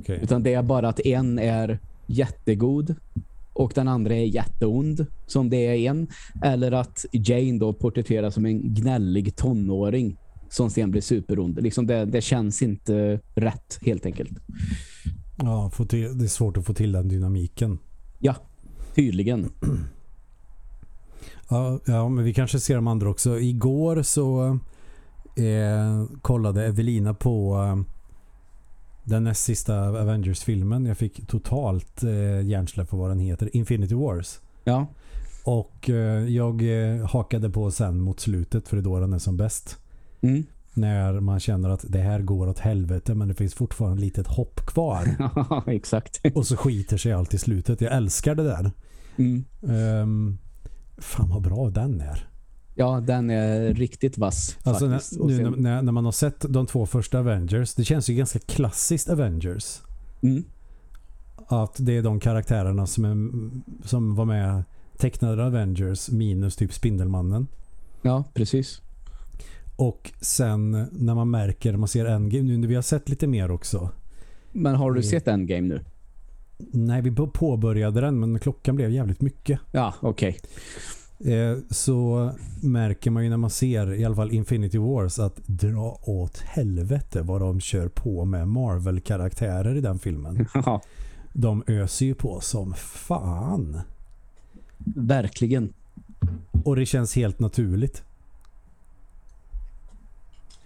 Okej. 0.00 0.18
Utan 0.22 0.42
det 0.42 0.54
är 0.54 0.62
bara 0.62 0.88
att 0.88 1.00
en 1.00 1.38
är 1.38 1.78
jättegod 2.06 2.94
och 3.52 3.72
den 3.74 3.88
andra 3.88 4.14
är 4.14 4.24
jätteond 4.24 5.06
som 5.26 5.50
det 5.50 5.66
är 5.66 5.90
en. 5.90 6.06
Eller 6.42 6.72
att 6.72 7.04
Jane 7.12 7.58
då 7.58 7.72
porträtteras 7.72 8.34
som 8.34 8.46
en 8.46 8.74
gnällig 8.74 9.36
tonåring 9.36 10.16
som 10.48 10.70
sen 10.70 10.90
blir 10.90 11.02
superond. 11.02 11.62
Liksom 11.62 11.86
det, 11.86 12.04
det 12.04 12.20
känns 12.20 12.62
inte 12.62 13.20
rätt 13.34 13.78
helt 13.82 14.06
enkelt. 14.06 14.38
Ja, 15.36 15.70
få 15.74 15.84
till, 15.84 16.18
det 16.18 16.24
är 16.24 16.28
svårt 16.28 16.56
att 16.56 16.66
få 16.66 16.74
till 16.74 16.92
den 16.92 17.08
dynamiken. 17.08 17.78
Ja, 18.20 18.34
tydligen. 18.94 19.50
Ja, 21.48 21.80
ja, 21.86 22.08
men 22.08 22.24
vi 22.24 22.34
kanske 22.34 22.60
ser 22.60 22.74
de 22.74 22.86
andra 22.86 23.10
också. 23.10 23.40
Igår 23.40 24.02
så 24.02 24.58
eh, 25.36 26.04
kollade 26.22 26.66
Evelina 26.66 27.14
på 27.14 27.56
eh, 27.56 27.82
den 29.04 29.24
näst 29.24 29.44
sista 29.44 29.88
Avengers-filmen. 29.88 30.86
Jag 30.86 30.98
fick 30.98 31.26
totalt 31.26 32.02
eh, 32.02 32.40
hjärnsläpp 32.46 32.88
på 32.90 32.96
vad 32.96 33.10
den 33.10 33.18
heter. 33.18 33.56
Infinity 33.56 33.94
Wars. 33.94 34.40
Ja, 34.64 34.86
Och 35.44 35.90
eh, 35.90 36.28
jag 36.28 36.62
eh, 36.62 37.06
hakade 37.06 37.50
på 37.50 37.70
sen 37.70 38.00
mot 38.00 38.20
slutet 38.20 38.68
för 38.68 38.76
det 38.76 38.80
är 38.80 38.84
då 38.84 39.00
den 39.00 39.12
är 39.12 39.18
som 39.18 39.36
bäst. 39.36 39.78
mm. 40.20 40.44
När 40.74 41.20
man 41.20 41.40
känner 41.40 41.68
att 41.70 41.84
det 41.88 41.98
här 41.98 42.20
går 42.20 42.48
åt 42.48 42.58
helvete 42.58 43.14
men 43.14 43.28
det 43.28 43.34
finns 43.34 43.54
fortfarande 43.54 44.00
litet 44.00 44.26
hopp 44.26 44.66
kvar. 44.66 45.16
Ja, 45.50 45.64
exakt. 45.66 46.20
Och 46.34 46.46
så 46.46 46.56
skiter 46.56 46.96
sig 46.96 47.12
allt 47.12 47.34
i 47.34 47.38
slutet. 47.38 47.80
Jag 47.80 47.92
älskar 47.92 48.34
det 48.34 48.42
där. 48.42 48.70
Mm. 49.16 49.44
Um, 49.60 50.38
fan 50.98 51.28
vad 51.28 51.42
bra 51.42 51.70
den 51.70 52.00
är. 52.00 52.28
Ja, 52.74 53.00
den 53.00 53.30
är 53.30 53.74
riktigt 53.74 54.18
vass 54.18 54.56
Alltså 54.62 54.86
när, 54.86 55.26
nu 55.26 55.50
när, 55.56 55.82
när 55.82 55.92
man 55.92 56.04
har 56.04 56.12
sett 56.12 56.44
de 56.48 56.66
två 56.66 56.86
första 56.86 57.18
Avengers, 57.18 57.74
det 57.74 57.84
känns 57.84 58.10
ju 58.10 58.14
ganska 58.14 58.38
klassiskt 58.38 59.08
Avengers. 59.08 59.80
mm. 60.22 60.44
Att 61.48 61.76
det 61.78 61.96
är 61.96 62.02
de 62.02 62.20
karaktärerna 62.20 62.86
som, 62.86 63.04
är, 63.04 63.16
som 63.88 64.14
var 64.14 64.24
med 64.24 64.64
tecknade 64.96 65.44
Avengers 65.44 66.10
minus 66.10 66.56
typ 66.56 66.72
Spindelmannen. 66.72 67.46
Ja, 68.02 68.24
precis. 68.34 68.80
Och 69.80 70.12
sen 70.20 70.70
när 70.92 71.14
man 71.14 71.30
märker, 71.30 71.76
man 71.76 71.88
ser 71.88 72.04
Endgame, 72.04 72.44
nu 72.44 72.56
när 72.56 72.68
vi 72.68 72.74
har 72.74 72.82
sett 72.82 73.08
lite 73.08 73.26
mer 73.26 73.50
också. 73.50 73.90
Men 74.52 74.74
har 74.74 74.90
du 74.92 74.98
Mm. 75.00 75.10
sett 75.10 75.28
Endgame 75.28 75.68
nu? 75.68 75.84
Nej, 76.72 77.02
vi 77.02 77.10
påbörjade 77.10 78.00
den 78.00 78.20
men 78.20 78.38
klockan 78.38 78.76
blev 78.76 78.90
jävligt 78.90 79.20
mycket. 79.20 79.60
Ja, 79.72 79.94
okej. 80.00 80.38
Eh, 81.24 81.56
så 81.70 82.30
märker 82.62 83.10
man 83.10 83.24
ju 83.24 83.30
när 83.30 83.36
man 83.36 83.50
ser 83.50 83.94
i 83.94 84.04
alla 84.04 84.16
fall 84.16 84.32
Infinity 84.32 84.78
Wars 84.78 85.18
att 85.18 85.36
dra 85.46 86.00
åt 86.02 86.38
helvete 86.38 87.22
vad 87.22 87.40
de 87.40 87.60
kör 87.60 87.88
på 87.88 88.24
med 88.24 88.48
Marvel-karaktärer 88.48 89.74
i 89.76 89.80
den 89.80 89.98
filmen. 89.98 90.46
De 91.32 91.62
öser 91.66 92.06
ju 92.06 92.14
på 92.14 92.40
som 92.40 92.74
fan. 92.74 93.80
verkligen. 94.96 95.72
Och 96.64 96.76
det 96.76 96.86
känns 96.86 97.16
helt 97.16 97.40
naturligt. 97.40 98.02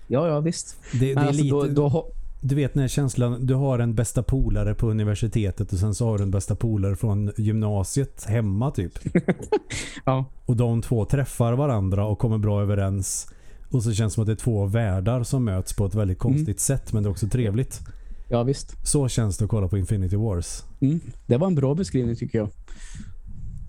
Ja, 0.07 0.29
ja, 0.29 0.41
visst. 0.41 0.77
Det, 0.93 0.99
det 0.99 1.13
är 1.13 1.17
alltså, 1.27 1.43
lite, 1.43 1.55
då, 1.55 1.67
då, 1.89 2.07
Du 2.41 2.55
vet 2.55 2.75
den 2.75 2.81
här 2.81 2.89
känslan, 2.89 3.47
du 3.47 3.55
har 3.55 3.79
en 3.79 3.95
bästa 3.95 4.23
polare 4.23 4.75
på 4.75 4.91
universitetet 4.91 5.73
och 5.73 5.79
sen 5.79 5.95
så 5.95 6.07
har 6.07 6.19
du 6.19 6.25
en 6.25 6.31
bästa 6.31 6.55
polare 6.57 6.97
från 6.97 7.33
gymnasiet 7.37 8.25
hemma 8.29 8.71
typ. 8.71 8.93
ja, 10.05 10.25
Och 10.47 10.57
de 10.57 10.83
två 10.83 11.05
träffar 11.05 11.53
varandra 11.53 12.07
och 12.07 12.19
kommer 12.19 12.39
bra 12.39 12.63
överens. 12.63 13.27
Och 13.71 13.83
så 13.83 13.93
känns 13.93 14.13
det 14.13 14.15
som 14.15 14.23
att 14.23 14.27
det 14.27 14.33
är 14.33 14.37
två 14.37 14.67
världar 14.67 15.23
som 15.23 15.45
möts 15.45 15.73
på 15.77 15.87
ett 15.87 15.95
väldigt 15.95 16.19
konstigt 16.19 16.49
Mm. 16.49 16.59
sätt 16.59 16.93
men 16.93 17.03
det 17.03 17.09
är 17.09 17.11
också 17.11 17.29
trevligt. 17.29 17.81
ja, 18.29 18.43
visst. 18.43 18.87
Så 18.87 19.09
känns 19.09 19.39
det 19.39 19.45
att 19.45 19.51
kolla 19.51 19.69
på 19.69 19.79
Infinity 19.79 20.17
Wars. 20.17 20.63
Mm. 20.81 21.01
Det 21.27 21.37
var 21.37 21.47
en 21.47 21.55
bra 21.55 21.75
beskrivning 21.75 22.17
tycker 22.17 22.39
jag. 22.39 22.49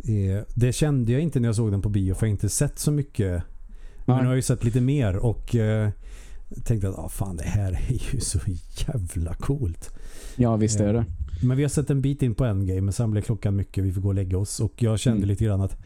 Eh, 0.07 0.43
Det 0.55 0.73
kände 0.73 1.11
jag 1.11 1.21
inte 1.21 1.39
när 1.39 1.47
jag 1.47 1.55
såg 1.55 1.71
den 1.71 1.81
på 1.81 1.89
bio 1.89 2.13
för 2.13 2.25
jag 2.25 2.29
har 2.29 2.31
inte 2.31 2.49
sett 2.49 2.79
så 2.79 2.91
mycket. 2.91 3.43
Men 4.05 4.15
nu 4.17 4.21
har 4.23 4.29
jag 4.29 4.35
ju 4.35 4.41
sett 4.41 4.63
lite 4.63 4.81
mer 4.81 5.15
och 5.17 5.55
eh, 5.55 5.89
tänkte 6.63 6.89
att 6.89 6.99
ah, 6.99 7.09
fan 7.09 7.37
det 7.37 7.43
här 7.43 7.71
är 7.71 8.13
ju 8.13 8.19
så 8.19 8.39
jävla 8.87 9.33
coolt. 9.33 9.89
Ja, 10.35 10.55
visst 10.55 10.79
är 10.79 10.93
det. 10.93 11.05
Men 11.43 11.57
vi 11.57 11.63
har 11.63 11.69
sett 11.69 11.89
en 11.89 12.01
bit 12.01 12.21
in 12.21 12.35
på 12.35 12.45
Endgame 12.45 12.81
men 12.81 12.93
sen 12.93 13.11
blev 13.11 13.21
klockan 13.21 13.55
mycket. 13.55 13.83
Vi 13.83 13.91
får 13.93 14.01
gå 14.01 14.07
och 14.07 14.13
lägga 14.15 14.37
oss. 14.37 14.59
Och 14.59 14.73
jag 14.83 14.99
kände 14.99 15.17
Mm. 15.17 15.29
lite 15.29 15.45
grann 15.45 15.61
att 15.61 15.77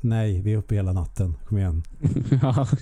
nej, 0.00 0.40
vi 0.42 0.52
är 0.52 0.56
uppe 0.56 0.74
hela 0.74 0.92
natten. 0.92 1.34
Kom 1.48 1.58
igen. 1.58 1.82
Ja. 2.42 2.52
Fast 2.54 2.80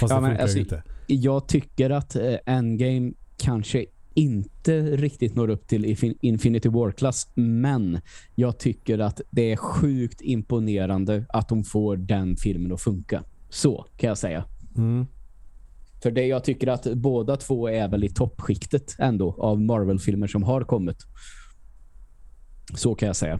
Ja, 0.00 0.14
det 0.14 0.20
men 0.20 0.40
alltså, 0.40 0.58
inte. 0.58 0.82
jag 1.06 1.46
tycker 1.48 1.90
att 1.90 2.16
eh, 2.16 2.34
Endgame 2.46 3.12
kanske 3.36 3.86
inte 4.14 4.80
riktigt 4.96 5.34
når 5.34 5.48
upp 5.50 5.68
till 5.68 5.84
Infin- 5.84 6.18
Infinity 6.20 6.68
War-klass 6.68 7.28
men 7.34 7.98
jag 8.34 8.58
tycker 8.58 8.98
att 8.98 9.20
det 9.30 9.52
är 9.52 9.56
sjukt 9.56 10.20
imponerande 10.20 11.24
att 11.28 11.48
de 11.48 11.64
får 11.64 11.96
den 11.96 12.36
filmen 12.36 12.72
att 12.72 12.80
funka. 12.80 13.22
Så 13.50 13.86
kan 13.96 14.08
jag 14.08 14.18
säga. 14.18 14.44
Mm. 14.76 15.06
För 16.04 16.10
det 16.10 16.26
jag 16.26 16.44
tycker 16.44 16.66
att 16.66 16.94
båda 16.94 17.36
två 17.36 17.68
är 17.68 17.88
väl 17.88 18.04
i 18.04 18.08
toppskiktet 18.08 18.96
ändå 18.98 19.36
av 19.38 19.60
Marvel-filmer 19.60 20.26
som 20.26 20.42
har 20.42 20.64
kommit. 20.64 20.96
Så 22.74 22.94
kan 22.94 23.06
jag 23.06 23.16
säga. 23.16 23.38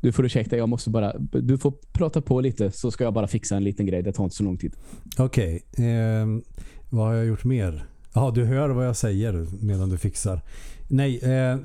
Du 0.00 0.12
får 0.12 0.24
ursäkta, 0.24 0.56
jag 0.56 0.68
måste 0.68 0.90
bara... 0.90 1.18
Du 1.18 1.58
får 1.58 1.74
prata 1.92 2.20
på 2.20 2.40
lite 2.40 2.70
så 2.70 2.90
ska 2.90 3.04
jag 3.04 3.14
bara 3.14 3.26
fixa 3.26 3.56
en 3.56 3.64
liten 3.64 3.86
grej. 3.86 4.02
Det 4.02 4.12
tar 4.12 4.24
inte 4.24 4.36
så 4.36 4.44
lång 4.44 4.58
tid. 4.58 4.74
Okej. 5.18 5.62
ehm, 5.76 6.42
vad 6.90 7.06
har 7.06 7.14
jag 7.14 7.26
gjort 7.26 7.44
mer? 7.44 7.84
Ja, 8.14 8.32
du 8.34 8.44
hör 8.44 8.68
vad 8.68 8.86
jag 8.86 8.96
säger 8.96 9.46
medan 9.60 9.88
du 9.88 9.98
fixar. 9.98 10.40
Nej, 10.88 11.18
eh, 11.18 11.58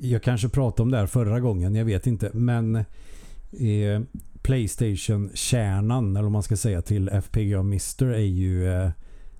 jag 0.00 0.22
kanske 0.22 0.48
pratade 0.48 0.82
om 0.82 0.90
det 0.90 0.98
här 0.98 1.06
förra 1.06 1.40
gången. 1.40 1.74
Jag 1.74 1.84
vet 1.84 2.06
inte. 2.06 2.30
Men 2.32 2.76
eh, 2.76 4.02
Playstation-kärnan, 4.42 6.10
eller 6.10 6.22
vad 6.22 6.32
man 6.32 6.42
ska 6.42 6.56
säga, 6.56 6.82
till 6.82 7.08
FPGA 7.08 7.62
Mister 7.62 8.06
är 8.06 8.18
ju... 8.18 8.72
Eh, 8.72 8.90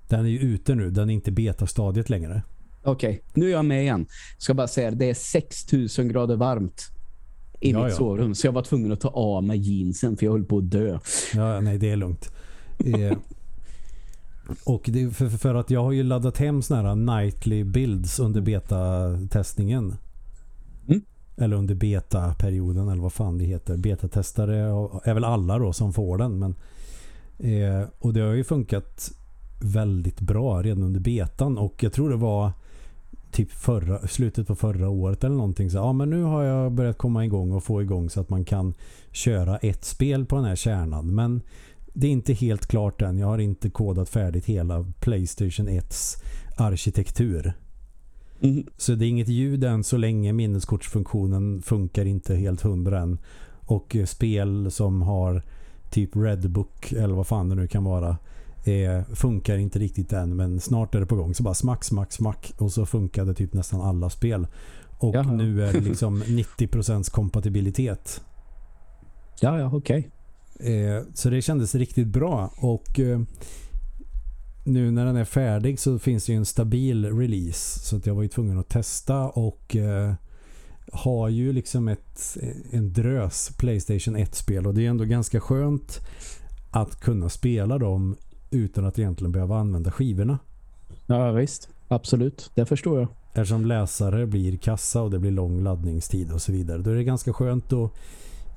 den 0.09 0.25
är 0.25 0.29
ju 0.29 0.39
ute 0.39 0.75
nu. 0.75 0.89
Den 0.91 1.09
är 1.09 1.13
inte 1.13 1.31
betastadiet 1.31 2.09
längre. 2.09 2.41
Okej, 2.83 3.21
nu 3.33 3.45
är 3.47 3.51
jag 3.51 3.65
med 3.65 3.81
igen. 3.81 4.05
Ska 4.37 4.53
bara 4.53 4.67
säga 4.67 4.91
det 4.91 5.09
är 5.09 5.13
6000 5.13 6.07
grader 6.07 6.35
varmt 6.35 6.91
i 7.59 7.71
Ja, 7.71 7.83
mitt 7.83 7.91
ja. 7.91 7.97
sovrum. 7.97 8.35
Så 8.35 8.47
jag 8.47 8.51
var 8.51 8.61
tvungen 8.61 8.91
att 8.91 9.01
ta 9.01 9.09
av 9.09 9.43
mig 9.43 9.57
jeansen 9.57 10.17
för 10.17 10.25
jag 10.25 10.33
höll 10.33 10.45
på 10.45 10.57
att 10.57 10.71
dö. 10.71 10.99
Ja, 11.35 11.59
nej 11.59 11.77
det 11.77 11.89
är 11.89 11.95
lugnt. 11.95 12.31
Eh, 12.85 13.17
och 14.65 14.83
det, 14.85 15.09
för, 15.11 15.29
för 15.29 15.55
att 15.55 15.69
jag 15.69 15.83
har 15.83 15.91
ju 15.91 16.03
laddat 16.03 16.37
hem 16.37 16.61
såna 16.61 16.81
här 16.81 16.95
nightly 16.95 17.63
builds 17.63 18.19
under 18.19 18.41
beta-testningen. 18.41 19.95
Mm. 20.87 21.01
Eller 21.37 21.55
under 21.55 21.75
beta-perioden 21.75 22.89
eller 22.89 23.01
vad 23.01 23.13
fan 23.13 23.37
det 23.37 23.45
heter. 23.45 23.77
Beta-testare 23.77 24.55
är 25.03 25.13
väl 25.13 25.23
alla 25.23 25.59
då 25.59 25.73
som 25.73 25.93
får 25.93 26.17
den. 26.17 26.39
Men, 26.39 26.55
eh, 27.39 27.87
och 27.99 28.13
det 28.13 28.21
har 28.21 28.33
ju 28.33 28.43
funkat 28.43 29.11
väldigt 29.65 30.19
bra 30.19 30.61
redan 30.61 30.83
under 30.83 30.99
betan 30.99 31.57
och 31.57 31.83
jag 31.83 31.93
tror 31.93 32.09
det 32.09 32.15
var 32.15 32.51
typ 33.31 33.51
förra, 33.51 34.07
slutet 34.07 34.47
på 34.47 34.55
förra 34.55 34.89
året 34.89 35.23
eller 35.23 35.35
någonting. 35.35 35.69
Så 35.69 35.77
ja 35.77 35.93
men 35.93 36.09
nu 36.09 36.23
har 36.23 36.43
jag 36.43 36.71
börjat 36.71 36.97
komma 36.97 37.25
igång 37.25 37.51
och 37.51 37.63
få 37.63 37.81
igång 37.81 38.09
så 38.09 38.21
att 38.21 38.29
man 38.29 38.45
kan 38.45 38.73
köra 39.11 39.57
ett 39.57 39.85
spel 39.85 40.25
på 40.25 40.35
den 40.35 40.45
här 40.45 40.55
kärnan. 40.55 41.15
Men 41.15 41.41
det 41.93 42.07
är 42.07 42.11
inte 42.11 42.33
helt 42.33 42.67
klart 42.67 43.01
än. 43.01 43.17
Jag 43.17 43.27
har 43.27 43.37
inte 43.37 43.69
kodat 43.69 44.09
färdigt 44.09 44.45
hela 44.45 44.85
Playstation 44.99 45.69
1s 45.69 46.23
arkitektur. 46.57 47.53
Mm. 48.41 48.65
Så 48.77 48.95
det 48.95 49.05
är 49.05 49.09
inget 49.09 49.27
ljud 49.27 49.63
än 49.63 49.83
så 49.83 49.97
länge 49.97 50.33
minneskortsfunktionen 50.33 51.61
funkar 51.61 52.05
inte 52.05 52.35
helt 52.35 52.61
hundra 52.61 52.99
än. 52.99 53.17
Och 53.65 53.95
spel 54.05 54.71
som 54.71 55.01
har 55.01 55.41
typ 55.89 56.15
Redbook 56.15 56.91
eller 56.91 57.15
vad 57.15 57.27
fan 57.27 57.49
det 57.49 57.55
nu 57.55 57.67
kan 57.67 57.83
vara 57.83 58.17
eh, 58.67 59.03
funkar 59.13 59.57
inte 59.57 59.79
riktigt 59.79 60.13
än 60.13 60.35
men 60.35 60.59
snart 60.59 60.95
är 60.95 60.99
det 60.99 61.05
på 61.05 61.15
gång. 61.15 61.33
Så 61.35 61.43
bara 61.43 61.53
smack, 61.53 61.83
smack, 61.83 62.11
smack 62.11 62.53
och 62.57 62.71
så 62.71 62.85
funkade 62.85 63.33
typ 63.33 63.53
nästan 63.53 63.81
alla 63.81 64.09
spel. 64.09 64.47
Och 64.97 65.15
Jaha. 65.15 65.31
nu 65.31 65.63
är 65.63 65.73
det 65.73 65.79
liksom 65.79 66.23
90% 66.23 67.11
kompatibilitet. 67.11 68.21
Ja, 69.39 69.59
ja, 69.59 69.69
okej. 69.73 70.09
Eh, 70.59 71.03
så 71.13 71.29
det 71.29 71.41
kändes 71.41 71.75
riktigt 71.75 72.07
bra 72.07 72.53
och 72.57 72.99
eh, 72.99 73.19
nu 74.63 74.91
när 74.91 75.05
den 75.05 75.15
är 75.15 75.25
färdig 75.25 75.79
så 75.79 75.99
finns 75.99 76.25
det 76.25 76.31
ju 76.31 76.37
en 76.37 76.45
stabil 76.45 77.17
release 77.17 77.79
så 77.79 77.97
att 77.97 78.05
jag 78.05 78.15
var 78.15 78.23
ju 78.23 78.29
tvungen 78.29 78.59
att 78.59 78.69
testa 78.69 79.29
och 79.29 79.75
eh, 79.75 80.13
har 80.91 81.29
ju 81.29 81.53
liksom 81.53 81.87
ett, 81.87 82.37
en 82.71 82.93
drös 82.93 83.51
Playstation 83.57 84.17
1-spel 84.17 84.67
och 84.67 84.73
det 84.73 84.85
är 84.85 84.89
ändå 84.89 85.03
ganska 85.03 85.39
skönt 85.39 85.99
att 86.71 86.99
kunna 86.99 87.29
spela 87.29 87.77
dem 87.77 88.15
utan 88.55 88.85
att 88.85 88.99
egentligen 88.99 89.31
behöva 89.31 89.57
använda 89.57 89.91
skivorna. 89.91 90.39
Ja, 91.05 91.31
visst. 91.31 91.69
Absolut. 91.87 92.51
Det 92.55 92.65
förstår 92.65 92.99
jag. 92.99 93.07
Eftersom 93.27 93.65
läsare 93.65 94.25
blir 94.25 94.57
kassa 94.57 95.01
och 95.01 95.11
det 95.11 95.19
blir 95.19 95.31
lång 95.31 95.63
laddningstid 95.63 96.31
och 96.31 96.41
så 96.41 96.51
vidare. 96.51 96.77
Då 96.81 96.91
är 96.91 96.95
det 96.95 97.03
ganska 97.03 97.33
skönt 97.33 97.73
att 97.73 97.91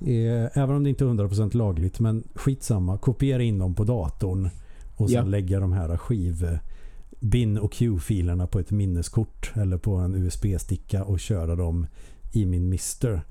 eh, 0.01 0.59
även 0.59 0.77
om 0.77 0.83
det 0.85 0.91
inte 0.91 1.05
är 1.05 1.09
100% 1.09 1.57
lagligt 1.57 2.01
men 2.01 2.23
skitsamma, 2.35 2.99
kopiera 2.99 3.43
in 3.43 3.59
dem 3.59 3.75
på 3.75 3.85
datorn 3.85 4.49
och 4.97 5.11
sen 5.11 5.17
Ja. 5.17 5.31
lägga 5.31 5.61
de 5.61 5.73
här 5.73 5.97
skiv 5.97 6.59
bin 7.21 7.59
och 7.59 7.73
Q-filerna 7.73 8.47
på 8.47 8.59
ett 8.59 8.71
minneskort 8.71 9.53
eller 9.55 9.77
på 9.79 9.95
en 9.95 10.15
USB-sticka 10.15 11.05
och 11.05 11.21
köra 11.21 11.57
dem 11.57 11.87
i 12.33 12.47
min 12.47 12.69
Mister. 12.69 13.23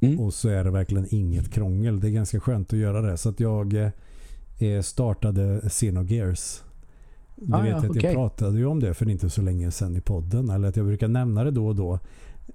Mm. 0.00 0.20
Och 0.20 0.34
så 0.34 0.48
är 0.48 0.64
det 0.64 0.70
verkligen 0.70 1.06
inget 1.10 1.50
krångel. 1.50 2.00
Det 2.00 2.08
är 2.08 2.10
ganska 2.10 2.40
skönt 2.40 2.72
att 2.72 2.78
göra 2.78 3.02
det. 3.02 3.16
Så 3.16 3.28
att 3.28 3.40
jag 3.40 3.74
eh, 3.74 3.88
startade 4.82 5.60
Xenogears. 5.68 6.62
Du 7.36 7.54
Ah, 7.54 7.60
vet 7.60 7.70
ja, 7.70 7.76
att 7.76 7.82
jag 7.84 7.90
okej. 7.96 8.14
pratade 8.14 8.58
ju 8.58 8.66
om 8.66 8.80
det 8.80 8.94
för 8.94 9.08
inte 9.08 9.30
så 9.30 9.42
länge 9.42 9.70
sedan 9.70 9.96
i 9.96 10.00
podden. 10.00 10.50
Eller 10.50 10.68
att 10.68 10.76
jag 10.76 10.86
brukar 10.86 11.08
nämna 11.08 11.44
det 11.44 11.50
då 11.50 11.66
och 11.66 11.76
då. 11.76 11.98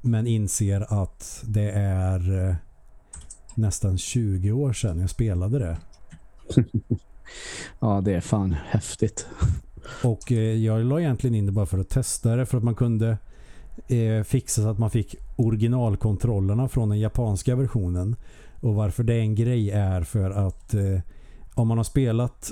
Men 0.01 0.27
inser 0.27 1.03
att 1.03 1.43
det 1.47 1.71
är 1.75 2.47
eh, 2.49 2.55
nästan 3.55 3.97
20 3.97 4.51
år 4.51 4.73
sedan 4.73 4.99
jag 4.99 5.09
spelade 5.09 5.59
det. 5.59 5.77
Ja, 7.79 8.01
det 8.05 8.13
är 8.13 8.21
fan 8.21 8.55
häftigt. 8.65 9.27
Och 10.03 10.31
eh, 10.31 10.37
jag 10.37 10.85
la 10.85 10.99
egentligen 10.99 11.35
in 11.35 11.45
det 11.45 11.51
bara 11.51 11.65
för 11.65 11.77
att 11.79 11.89
testa 11.89 12.35
det. 12.35 12.45
För 12.45 12.57
att 12.57 12.63
man 12.63 12.75
kunde 12.75 13.17
eh, 13.87 14.23
fixa 14.23 14.61
så 14.61 14.69
att 14.69 14.79
man 14.79 14.91
fick 14.91 15.15
originalkontrollerna 15.35 16.67
från 16.67 16.89
den 16.89 16.99
japanska 16.99 17.55
versionen. 17.55 18.15
Och 18.59 18.75
varför 18.75 19.03
det 19.03 19.13
är 19.13 19.19
en 19.19 19.35
grej 19.35 19.71
är 19.71 20.01
för 20.03 20.31
att 20.31 20.73
eh, 20.73 20.99
om 21.55 21.67
man 21.67 21.77
har 21.77 21.83
spelat 21.83 22.51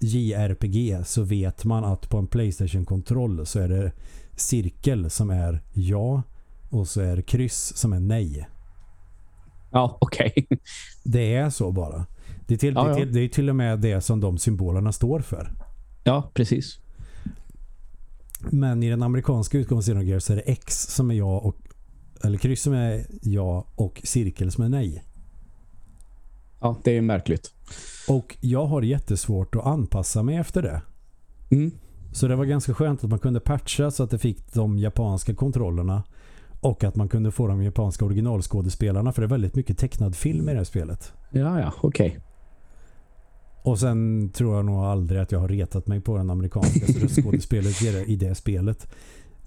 JRPG 0.00 1.06
så 1.06 1.22
vet 1.22 1.64
man 1.64 1.84
att 1.84 2.10
på 2.10 2.18
en 2.18 2.26
Playstation-kontroll 2.26 3.46
så 3.46 3.60
är 3.60 3.68
det 3.68 3.92
cirkel 4.36 5.10
som 5.10 5.30
är 5.30 5.62
ja 5.72 6.22
och 6.70 6.88
så 6.88 7.00
är 7.00 7.16
det 7.16 7.22
kryss 7.22 7.76
som 7.76 7.92
är 7.92 8.00
nej. 8.00 8.48
Ja, 9.70 9.98
okej. 10.00 10.46
Det 11.04 11.34
är 11.34 11.50
så 11.50 11.72
bara. 11.72 12.06
Det 12.46 12.54
är, 12.54 12.58
till, 12.58 12.74
Ja, 12.74 12.84
det, 12.84 12.90
är 12.90 12.94
till, 12.94 13.12
det 13.12 13.20
är 13.20 13.28
till 13.28 13.48
och 13.48 13.56
med 13.56 13.80
det 13.80 14.00
som 14.00 14.20
de 14.20 14.38
symbolerna 14.38 14.92
står 14.92 15.20
för. 15.20 15.52
Ja, 16.04 16.30
precis. 16.34 16.78
Men 18.50 18.82
i 18.82 18.90
den 18.90 19.02
amerikanska 19.02 19.64
Xenogears 19.64 20.22
så 20.22 20.32
är 20.32 20.36
det 20.36 20.42
X 20.42 20.86
som 20.86 21.10
är 21.10 21.14
ja 21.14 21.38
och 21.38 21.56
eller 22.24 22.38
kryss 22.38 22.62
som 22.62 22.72
är 22.72 23.06
ja 23.22 23.66
och 23.74 24.00
cirkel 24.04 24.52
som 24.52 24.64
är 24.64 24.68
nej. 24.68 25.04
Ja, 26.60 26.76
det 26.84 26.96
är 26.96 27.00
märkligt. 27.00 27.50
Och 28.08 28.36
jag 28.40 28.66
har 28.66 28.82
jättesvårt 28.82 29.54
att 29.54 29.66
anpassa 29.66 30.22
mig 30.22 30.36
efter 30.36 30.62
det. 30.62 30.82
Mm. 31.50 31.70
Så 32.12 32.28
det 32.28 32.36
var 32.36 32.44
ganska 32.44 32.74
skönt 32.74 33.04
att 33.04 33.10
man 33.10 33.18
kunde 33.18 33.40
patcha 33.40 33.90
så 33.90 34.02
att 34.02 34.10
det 34.10 34.18
fick 34.18 34.52
de 34.54 34.78
japanska 34.78 35.34
kontrollerna 35.34 36.02
och 36.60 36.84
att 36.84 36.96
man 36.96 37.08
kunde 37.08 37.30
få 37.30 37.46
de 37.46 37.62
japanska 37.62 38.04
originalskådespelarna 38.04 39.12
för 39.12 39.22
det 39.22 39.26
är 39.26 39.28
väldigt 39.28 39.54
mycket 39.54 39.78
tecknad 39.78 40.16
film 40.16 40.48
i 40.48 40.52
det 40.52 40.58
här 40.58 40.64
spelet. 40.64 41.12
Ja, 41.30 41.60
ja, 41.60 41.72
okej. 41.80 42.18
Och 43.62 43.78
sen 43.78 44.30
tror 44.34 44.56
jag 44.56 44.64
nog 44.64 44.84
aldrig 44.84 45.20
att 45.20 45.32
jag 45.32 45.38
har 45.40 45.48
retat 45.48 45.86
mig 45.86 46.00
på 46.00 46.16
den 46.16 46.30
amerikanska 46.30 46.86
röstskådespelet 47.02 47.82
i 47.82 47.90
det- 47.92 48.04
i 48.04 48.16
det 48.16 48.34
spelet. 48.34 48.88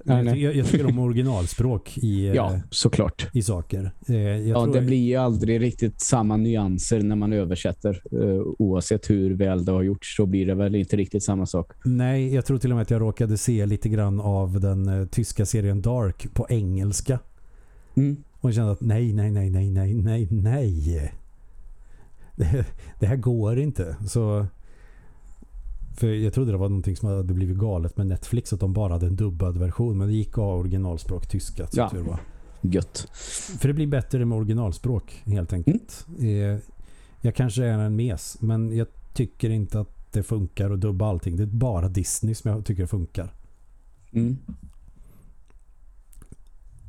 Nej, 0.03 0.23
nej. 0.23 0.43
Jag, 0.43 0.55
jag 0.55 0.67
tycker 0.67 0.85
om 0.85 0.99
originalspråk 0.99 1.97
i, 1.97 2.27
eh, 2.27 2.33
Ja, 2.33 2.59
såklart. 2.69 3.27
i 3.33 3.43
saker. 3.43 3.91
Eh, 4.07 4.15
Jag 4.15 4.47
Ja, 4.47 4.73
det 4.73 4.81
blir 4.81 4.97
ju 4.97 5.15
aldrig 5.15 5.61
riktigt 5.61 6.01
samma 6.01 6.37
nyanser 6.37 7.01
när 7.01 7.15
man 7.15 7.33
översätter. 7.33 8.01
Eh, 8.11 8.41
oavsett 8.59 9.09
hur 9.09 9.33
väl 9.35 9.65
det 9.65 9.71
har 9.71 9.81
gjorts 9.83 10.15
så 10.15 10.25
blir 10.25 10.45
det 10.45 10.55
väl 10.55 10.75
inte 10.75 10.95
riktigt 10.97 11.23
samma 11.23 11.45
sak. 11.45 11.71
Nej, 11.85 12.33
jag 12.35 12.45
tror 12.45 12.57
till 12.57 12.71
och 12.71 12.75
med 12.75 12.81
att 12.81 12.91
jag 12.91 13.01
råkade 13.01 13.37
se 13.37 13.65
lite 13.65 13.89
grann 13.89 14.19
av 14.19 14.59
den 14.59 14.87
eh, 14.87 15.07
tyska 15.07 15.45
serien 15.45 15.81
Dark 15.81 16.33
på 16.33 16.45
engelska. 16.49 17.19
Mm. 17.95 18.17
Och 18.33 18.53
kände 18.53 18.71
att 18.71 18.81
nej, 18.81 19.13
nej, 19.13 19.31
nej, 19.31 19.49
nej, 19.49 19.69
nej, 19.69 19.93
nej, 19.93 20.27
nej. 20.31 21.13
Det, 22.35 22.65
det 22.99 23.05
här 23.05 23.15
går 23.15 23.59
inte. 23.59 23.95
Så 24.07 24.45
för 25.93 26.07
jag 26.07 26.33
trodde 26.33 26.51
det 26.51 26.57
var 26.57 26.69
någonting 26.69 26.95
som 26.95 27.09
hade 27.09 27.33
blivit 27.33 27.57
galet 27.57 27.97
med 27.97 28.07
Netflix 28.07 28.53
att 28.53 28.59
de 28.59 28.73
bara 28.73 28.93
hade 28.93 29.05
en 29.07 29.15
dubbad 29.15 29.57
version. 29.57 29.97
Men 29.97 30.07
det 30.07 30.13
gick 30.13 30.37
av 30.37 30.59
originalspråk 30.59 31.27
tyska. 31.27 31.67
Så 31.67 31.79
Ja. 31.79 31.89
tur 31.89 32.01
var. 32.01 32.19
Gött. 32.61 33.07
För 33.59 33.67
det 33.67 33.73
blir 33.73 33.87
bättre 33.87 34.25
med 34.25 34.37
originalspråk 34.37 35.21
helt 35.25 35.53
enkelt. 35.53 36.05
Eh, 36.19 36.59
Jag 37.21 37.35
kanske 37.35 37.65
är 37.65 37.77
en 37.79 37.95
mes 37.95 38.37
men 38.41 38.77
jag 38.77 38.87
tycker 39.13 39.49
inte 39.49 39.79
att 39.79 40.11
det 40.13 40.23
funkar 40.23 40.71
att 40.71 40.81
dubba 40.81 41.07
allting. 41.09 41.35
Det 41.37 41.43
är 41.43 41.47
bara 41.47 41.89
Disney 41.89 42.35
som 42.35 42.51
jag 42.51 42.65
tycker 42.65 42.85
funkar. 42.85 43.33
Mm. 44.11 44.37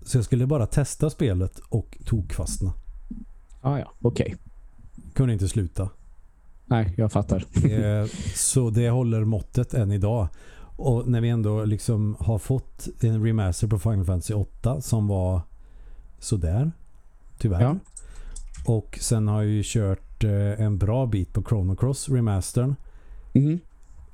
Så 0.03 0.19
jag 0.19 0.25
skulle 0.25 0.47
bara 0.47 0.67
testa 0.67 1.11
spelet 1.11 1.59
och 1.69 1.99
tokfastna. 2.05 2.73
Ah, 3.61 3.79
ja, 3.79 3.93
okej. 4.01 4.37
Kunde 5.15 5.33
inte 5.33 5.49
sluta. 5.49 5.89
Nej, 6.67 6.95
jag 6.97 7.13
fattar. 7.13 7.45
Så 8.35 8.71
det 8.71 8.91
håller 8.91 9.25
måttet 9.25 9.75
än 9.75 9.93
idag. 9.93 10.29
Och 10.77 11.09
när 11.09 11.21
vi 11.21 11.29
ändå 11.29 11.65
liksom 11.65 12.17
har 12.21 12.39
fått 12.39 12.89
en 13.01 13.25
remaster 13.27 13.67
på 13.69 13.79
Final 13.79 14.05
Fantasy 14.05 14.35
8 14.35 14.81
som 14.81 15.09
var 15.09 15.41
sådär. 16.19 16.73
Tyvärr. 17.39 17.61
Ja. 17.63 17.77
Och 18.67 18.99
sen 19.01 19.29
har 19.29 19.43
jag 19.43 19.51
ju 19.51 19.63
kört 19.65 20.25
eh, 20.25 20.61
en 20.61 20.79
bra 20.79 21.07
bit 21.07 21.33
på 21.33 21.43
Chrono 21.43 21.77
Cross 21.77 22.09
remastern. 22.09 22.75
Mm. 23.33 23.59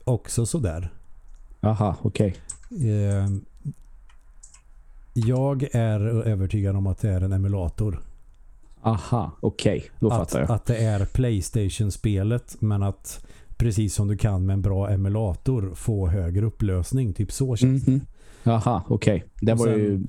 Också 0.05 0.47
sådär. 0.47 0.91
Aha, 1.61 1.97
okej. 2.03 2.37
Eh, 2.71 3.27
Jag 5.15 5.63
är 5.73 6.01
övertygad 6.27 6.77
om 6.77 6.87
att 6.87 6.99
det 6.99 7.09
är 7.11 7.21
en 7.21 7.33
emulator. 7.33 8.01
Aha, 8.83 9.31
okej. 9.41 9.91
Då 10.01 10.11
Att, 10.11 10.17
fattar 10.19 10.41
jag. 10.41 10.51
att 10.51 10.67
det 10.67 10.77
är 10.77 11.05
Playstation-spelet 11.05 12.57
men 12.61 12.83
att 12.83 13.25
precis 13.57 13.95
som 13.95 14.09
du 14.09 14.17
kan 14.17 14.47
med 14.47 14.55
en 14.55 14.63
bra 14.63 14.91
emulator 14.91 15.73
få 15.75 16.07
högre 16.09 16.47
upplösning. 16.47 17.13
Typ 17.13 17.33
så 17.33 17.57
känns 17.57 17.87
Mhm. 17.87 18.01
Aha, 18.45 18.85
okej. 18.89 19.25
Det 19.41 19.53
Och 19.53 19.59
var 19.59 19.67
sen- 19.67 19.79
ju... 19.79 20.01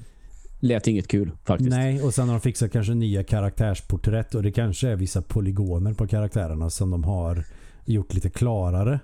Lät 0.64 0.88
inget 0.88 1.08
kul 1.08 1.32
faktiskt. 1.46 1.70
Nej, 1.70 2.02
och 2.02 2.14
sen 2.14 2.28
har 2.30 2.36
de 2.36 2.42
fixat 2.42 2.72
kanske 2.72 2.94
nya 2.94 3.24
karaktärsporträtt 3.24 4.36
och 4.36 4.44
det 4.44 4.52
kanske 4.52 4.90
är 4.90 4.96
vissa 4.96 5.22
polygoner 5.22 5.94
på 5.94 6.08
karaktärerna 6.08 6.70
som 6.70 6.90
de 6.92 7.04
har 7.04 7.44
gjort 7.86 8.14
lite 8.14 8.30
klarare. 8.30 9.00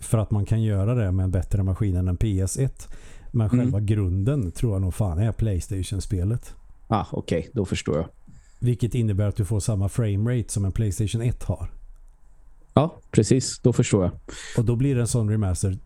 För 0.00 0.18
att 0.18 0.30
man 0.30 0.46
kan 0.46 0.62
göra 0.62 0.94
det 0.94 1.12
med 1.12 1.24
en 1.24 1.30
bättre 1.30 1.62
maskin 1.62 1.96
än 1.96 2.08
en 2.08 2.16
PS1. 2.16 2.88
Men 3.30 3.46
Mm. 3.50 3.58
själva 3.60 3.80
grunden 3.80 4.52
tror 4.52 4.72
jag 4.72 4.80
nog 4.82 4.94
fan 4.94 5.18
är 5.18 5.32
Playstation-spelet. 5.32 6.54
Ah, 6.88 7.04
okej. 7.12 7.50
Då 7.52 7.64
förstår 7.64 7.96
jag. 7.96 8.06
Vilket 8.62 8.94
innebär 8.94 9.26
att 9.26 9.36
du 9.36 9.44
får 9.44 9.60
samma 9.60 9.88
framerate 9.88 10.52
som 10.52 10.64
en 10.64 10.72
Playstation 10.72 11.22
1 11.22 11.42
har. 11.42 11.70
Ja, 12.74 13.00
precis. 13.10 13.58
Då 13.58 13.72
förstår 13.72 14.04
jag. 14.04 14.12
Och 14.58 14.64
då 14.64 14.76
blir 14.76 14.94
det 14.94 15.00
en 15.00 15.06
sån 15.06 15.30
remaster. 15.30 15.78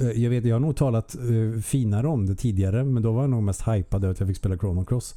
Eh, 0.00 0.10
Jag 0.10 0.30
vet, 0.30 0.44
jag 0.44 0.54
har 0.54 0.60
nog 0.60 0.76
talat 0.76 1.16
uh, 1.30 1.60
finare 1.60 2.08
om 2.08 2.26
det 2.26 2.34
tidigare 2.34 2.84
men 2.84 3.02
då 3.02 3.12
var 3.12 3.22
jag 3.22 3.30
nog 3.30 3.42
mest 3.42 3.68
hypad 3.68 4.04
över 4.04 4.12
att 4.12 4.20
jag 4.20 4.28
fick 4.28 4.36
spela 4.36 4.56
Chrono 4.58 4.84
Cross. 4.84 5.14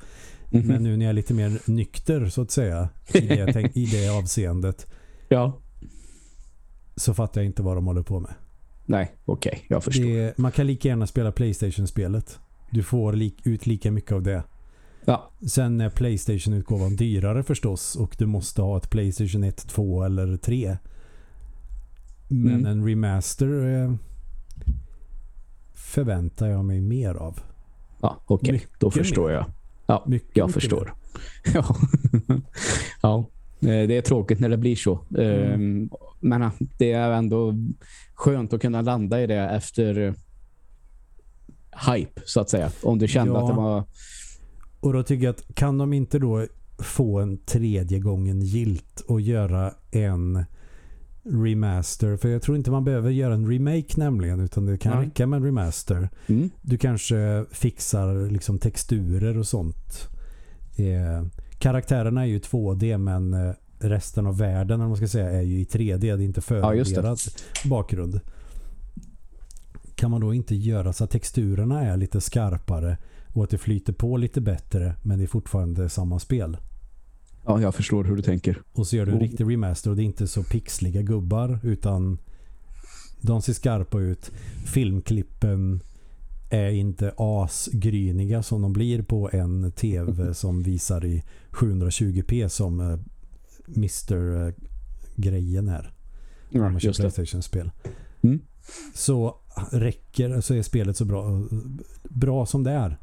Mhm. 0.52 0.68
Men 0.68 0.84
nu 0.84 0.98
när 0.98 1.06
jag 1.06 1.10
är 1.10 1.14
lite 1.14 1.34
mer 1.34 1.60
nykter 1.72 2.26
så 2.30 2.42
att 2.42 2.52
säga 2.52 2.90
i 3.14 3.20
det, 3.20 3.54
tänk, 3.54 3.78
i 3.78 3.86
det 3.86 4.10
avseendet 4.10 4.88
Ja. 5.30 5.58
så 6.96 7.14
fattar 7.14 7.42
jag 7.42 7.46
inte 7.46 7.64
vad 7.64 7.78
de 7.78 7.86
håller 7.86 8.02
på 8.04 8.20
med. 8.20 8.34
Nej, 8.86 9.16
okej. 9.26 9.66
jag 9.68 9.84
förstår. 9.84 10.04
Det, 10.06 10.38
man 10.38 10.52
kan 10.52 10.68
lika 10.68 10.88
gärna 10.88 11.08
spela 11.08 11.32
Playstation-spelet. 11.32 12.40
Du 12.70 12.84
får 12.84 13.14
lik, 13.14 13.36
ut 13.44 13.66
lika 13.66 13.92
mycket 13.92 14.12
av 14.12 14.22
det. 14.24 14.44
Ja. 15.06 15.32
Sen 15.48 15.82
är 15.82 15.90
Playstation-utgåvan 15.90 16.96
dyrare 16.96 17.44
förstås 17.44 17.96
och 17.96 18.16
du 18.20 18.26
måste 18.26 18.62
ha 18.62 18.78
ett 18.78 18.90
Playstation 18.90 19.44
1, 19.44 19.68
2 19.68 20.04
eller 20.04 20.38
3. 20.38 20.78
Men 22.28 22.48
Mm. 22.54 22.66
en 22.66 22.88
remaster 22.88 23.84
eh, 23.84 23.94
förväntar 25.74 26.48
jag 26.48 26.66
mig 26.66 26.82
mer 26.82 27.16
av. 27.16 27.40
Ja, 28.02 28.18
okej. 28.26 28.52
Mycket 28.54 28.70
Då 28.80 28.92
förstår 28.92 29.28
mer. 29.28 29.34
jag. 29.36 29.46
Ja, 29.88 30.04
Mycket, 30.08 30.38
jag 30.38 30.48
mycket 30.48 30.62
förstår. 30.62 30.94
Ja. 31.54 31.76
ja, 33.02 33.18
eh, 33.60 33.88
det 33.88 33.98
är 33.98 34.02
tråkigt 34.02 34.40
när 34.40 34.50
det 34.50 34.58
blir 34.58 34.76
så. 34.76 35.00
Mm. 35.18 35.52
Ehm, 35.54 35.90
Men 36.20 36.42
eh, 36.42 36.52
det 36.78 36.92
är 36.92 37.12
ändå 37.12 37.54
skönt 38.14 38.54
att 38.54 38.62
kunna 38.62 38.82
landa 38.82 39.22
i 39.22 39.28
det 39.28 39.36
efter 39.50 40.16
hype, 41.96 42.22
så 42.26 42.40
att 42.42 42.50
säga. 42.50 42.72
Om 42.84 43.00
du 43.00 43.08
kände 43.08 43.34
Ja. 43.34 43.42
att 43.44 43.48
det 43.48 43.54
var... 43.62 43.84
Och 44.80 44.94
då 44.94 45.04
tycker 45.04 45.26
jag 45.26 45.34
att 45.36 45.56
kan 45.56 45.78
de 45.78 45.94
inte 45.94 46.20
då 46.20 46.48
få 46.78 47.20
en 47.20 47.38
tredje 47.38 48.00
gången 48.00 48.42
gilt 48.42 49.00
och 49.08 49.22
göra 49.22 49.74
en 49.92 50.46
remaster. 51.24 52.18
För 52.18 52.30
jag 52.30 52.42
tror 52.42 52.58
inte 52.58 52.72
man 52.72 52.84
behöver 52.84 53.12
göra 53.12 53.34
en 53.34 53.52
remake 53.52 53.94
nämligen 53.98 54.40
utan 54.40 54.66
det 54.66 54.78
kan 54.78 54.98
Nej. 54.98 55.06
räcka 55.06 55.28
med 55.28 55.38
en 55.38 55.44
remaster. 55.46 56.10
Mm. 56.28 56.50
Du 56.62 56.78
kanske 56.78 57.46
fixar 57.52 58.30
liksom 58.32 58.60
texturer 58.60 59.38
och 59.38 59.48
sånt. 59.48 60.10
Eh, 60.76 61.28
karaktärerna 61.60 62.22
är 62.22 62.26
ju 62.26 62.40
2D 62.40 62.98
men 62.98 63.34
eh, 63.34 63.54
resten 63.80 64.28
av 64.28 64.38
världen 64.38 64.82
om 64.82 64.88
man 64.88 64.98
ska 64.98 65.08
säga 65.08 65.32
är 65.32 65.42
ju 65.42 65.60
i 65.60 65.64
3D. 65.64 65.98
Det 65.98 66.10
är 66.10 66.22
inte 66.22 66.42
Ja, 66.50 66.72
det. 66.72 66.86
förgraderad 66.86 67.18
bakgrund. 67.66 68.20
Kan 69.96 70.12
man 70.12 70.22
då 70.22 70.34
inte 70.34 70.56
göra 70.56 70.94
så 70.94 71.04
att 71.04 71.12
texturerna 71.12 71.82
är 71.82 71.98
lite 71.98 72.22
skarpare 72.22 72.98
och 73.36 73.44
att 73.44 73.50
det 73.50 73.58
flyter 73.58 73.94
på 73.94 74.18
lite 74.18 74.42
bättre 74.42 74.96
men 75.04 75.18
det 75.18 75.26
är 75.26 75.28
fortfarande 75.28 75.90
samma 75.90 76.20
spel. 76.20 76.58
Ja, 77.46 77.62
jag 77.62 77.76
förstår 77.76 78.04
hur 78.04 78.16
du 78.16 78.22
tänker. 78.22 78.62
Och 78.74 78.88
så 78.88 78.96
gör 78.96 79.06
du 79.06 79.12
en 79.12 79.20
riktig 79.20 79.52
remaster 79.52 79.90
och 79.90 79.96
det 79.96 80.02
är 80.02 80.06
inte 80.06 80.28
så 80.28 80.44
pixliga 80.44 81.02
gubbar 81.02 81.60
utan 81.64 82.18
de 83.22 83.42
ser 83.42 83.54
skarpa 83.54 84.00
ut. 84.00 84.32
Filmklippen 84.66 85.82
är 86.50 86.70
inte 86.70 87.14
asgryniga 87.18 88.44
som 88.44 88.62
de 88.62 88.74
blir 88.74 89.02
på 89.02 89.30
en 89.34 89.72
tv 89.72 90.34
som 90.34 90.64
visar 90.64 91.06
i 91.06 91.24
720p 91.52 92.48
som 92.48 92.80
eh, 92.80 93.00
Mr. 93.76 94.48
eh, 94.48 94.54
grejen 95.16 95.68
är. 95.68 95.94
Ja, 96.50 96.70
man 96.70 96.80
kör. 96.80 96.94
Playstation-spel. 96.94 97.72
Mm. 98.22 98.40
Så 98.94 99.36
räcker 99.72 100.42
så 100.42 100.54
är 100.54 100.62
spelet 100.62 100.98
så 100.98 101.06
bra, 101.06 101.44
bra 102.04 102.46
som 102.46 102.64
det 102.64 102.72
är. 102.72 102.98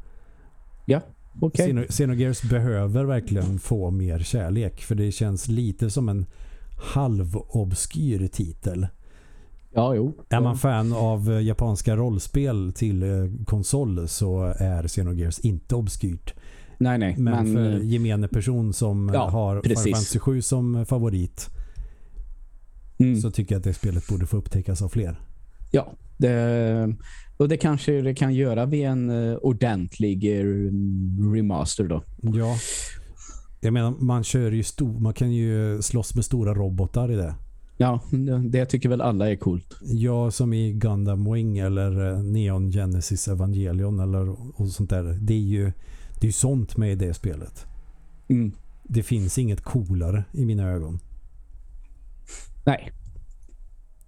Okej. 1.41 1.71
Xeno- 1.71 1.87
Xenogears 1.87 2.41
behöver 2.41 3.03
verkligen 3.03 3.59
få 3.59 3.91
mer 3.91 4.19
kärlek 4.19 4.81
för 4.81 4.95
det 4.95 5.11
känns 5.11 5.47
lite 5.47 5.89
som 5.89 6.09
en 6.09 6.25
halvobskyr 6.93 8.27
titel. 8.27 8.87
Ja, 9.73 9.95
jo. 9.95 10.13
Är 10.29 10.41
man 10.41 10.57
fan 10.57 10.93
av 10.93 11.31
eh, 11.31 11.41
japanska 11.41 11.95
rollspel 11.95 12.73
till 12.75 13.03
eh, 13.03 13.09
konsol 13.45 14.07
så 14.07 14.53
är 14.57 14.87
Xenogears 14.87 15.39
inte 15.39 15.75
obskyrt. 15.75 16.33
Nej, 16.77 16.97
nej. 16.97 17.15
Men, 17.17 17.33
Men, 17.33 17.53
för 17.53 17.81
eh, 17.81 17.87
gemene 17.87 18.27
person 18.27 18.73
som 18.73 19.11
ja, 19.13 19.29
har 19.29 19.61
precis. 19.61 19.83
Final 19.83 19.95
Fantasy 19.95 20.19
7 20.19 20.41
som 20.41 20.85
favorit 20.85 21.49
mm. 22.97 23.21
så 23.21 23.31
tycker 23.31 23.55
jag 23.55 23.59
att 23.59 23.63
det 23.63 23.73
spelet 23.73 24.07
borde 24.07 24.25
få 24.25 24.37
upptäckas 24.37 24.81
av 24.81 24.89
fler. 24.89 25.19
Ja, 25.71 25.93
det, 26.17 26.95
och 27.43 27.49
det 27.49 27.57
kanske 27.57 28.01
det 28.01 28.15
kan 28.15 28.33
göra 28.33 28.65
vid 28.65 28.85
en 28.85 29.09
eh, 29.09 29.37
ordentlig 29.37 30.39
eh, 30.39 30.43
remaster 31.33 31.83
då. 31.83 32.03
Ja. 32.21 32.57
Jag 33.61 33.73
menar, 33.73 33.91
man 33.99 34.23
kör 34.23 34.51
ju 34.51 34.63
stor, 34.63 34.99
man 34.99 35.13
kan 35.13 35.31
ju 35.31 35.81
slåss 35.81 36.15
med 36.15 36.25
stora 36.25 36.53
robotar 36.53 37.11
i 37.11 37.15
det. 37.15 37.35
Ja, 37.77 38.01
det 38.49 38.65
tycker 38.65 38.89
väl 38.89 39.01
alla 39.01 39.31
är 39.31 39.35
coolt. 39.35 39.77
Ja, 39.81 40.31
som 40.31 40.53
i 40.53 40.73
Gundam 40.73 41.33
Wing 41.33 41.57
eller 41.57 42.11
eh, 42.11 42.23
Neon 42.23 42.71
Genesis 42.71 43.27
Evangelion 43.27 43.99
eller 43.99 44.29
och 44.61 44.67
sånt 44.67 44.89
där. 44.89 45.03
Det 45.03 45.33
är 45.33 45.37
ju 45.37 45.71
det 46.13 46.21
är 46.21 46.25
ju 46.25 46.31
sånt 46.31 46.77
med 46.77 46.91
i 46.91 46.95
det 46.95 47.13
spelet. 47.13 47.65
Mm. 48.27 48.51
Det 48.83 49.03
finns 49.03 49.37
inget 49.37 49.61
coolare 49.61 50.23
i 50.31 50.45
mina 50.45 50.71
ögon. 50.71 50.99
Nej, 52.65 52.91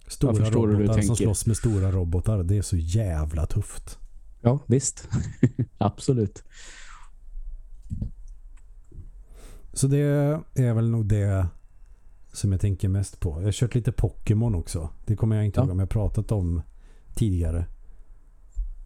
Stora 0.06 0.32
robotar 0.50 0.84
som 0.86 0.94
tänker. 0.94 1.14
slåss 1.14 1.46
med 1.46 1.56
stora 1.56 1.90
robotar. 1.92 2.42
Det 2.42 2.56
är 2.58 2.62
så 2.62 2.76
jävla 2.76 3.46
tufft. 3.46 3.98
ja 4.40 4.58
visst. 4.66 5.08
Absolut. 5.78 6.42
Så 9.72 9.86
det 9.86 9.98
är 10.54 10.74
väl 10.74 10.90
nog 10.90 11.06
det 11.06 11.46
som 12.32 12.52
jag 12.52 12.60
tänker 12.60 12.88
mest 12.88 13.20
på. 13.20 13.30
Jag 13.38 13.44
har 13.44 13.52
kört 13.52 13.74
lite 13.74 13.92
Pokémon 13.92 14.54
också. 14.54 14.88
Det 15.06 15.16
kommer 15.16 15.36
jag 15.36 15.44
inte 15.44 15.60
Ja. 15.60 15.64
ihåg 15.64 15.70
om 15.72 15.78
jag 15.78 15.88
pratat 15.90 16.32
om 16.32 16.62
tidigare. 17.14 17.66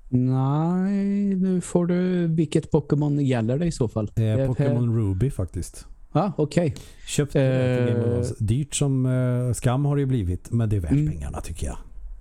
Nej, 0.09 1.35
nu 1.35 1.61
får 1.61 1.87
du... 1.87 2.27
Vilket 2.27 2.71
Pokémon 2.71 3.21
gäller 3.27 3.59
det 3.59 3.67
i 3.67 3.73
så 3.73 3.89
fall? 3.89 4.11
Eh, 4.17 4.25
Eh, 4.25 4.47
Pokémon 4.47 4.97
Ruby 4.97 5.31
faktiskt. 5.31 5.87
Ja, 6.12 6.33
okej. 6.37 6.75
Köpt 7.07 7.35
eh, 7.37 7.42
Eh. 7.42 8.23
Dyrt 8.38 8.75
som 8.75 9.07
eh, 9.07 9.53
skam 9.53 9.85
har 9.85 9.96
det 9.96 10.01
ju 10.01 10.07
blivit. 10.07 10.51
Men 10.51 10.68
det 10.68 10.77
är 10.77 10.81
värt 10.81 10.90
Mm. 10.90 11.09
pengarna 11.11 11.40
tycker 11.40 11.66
jag. 11.66 11.77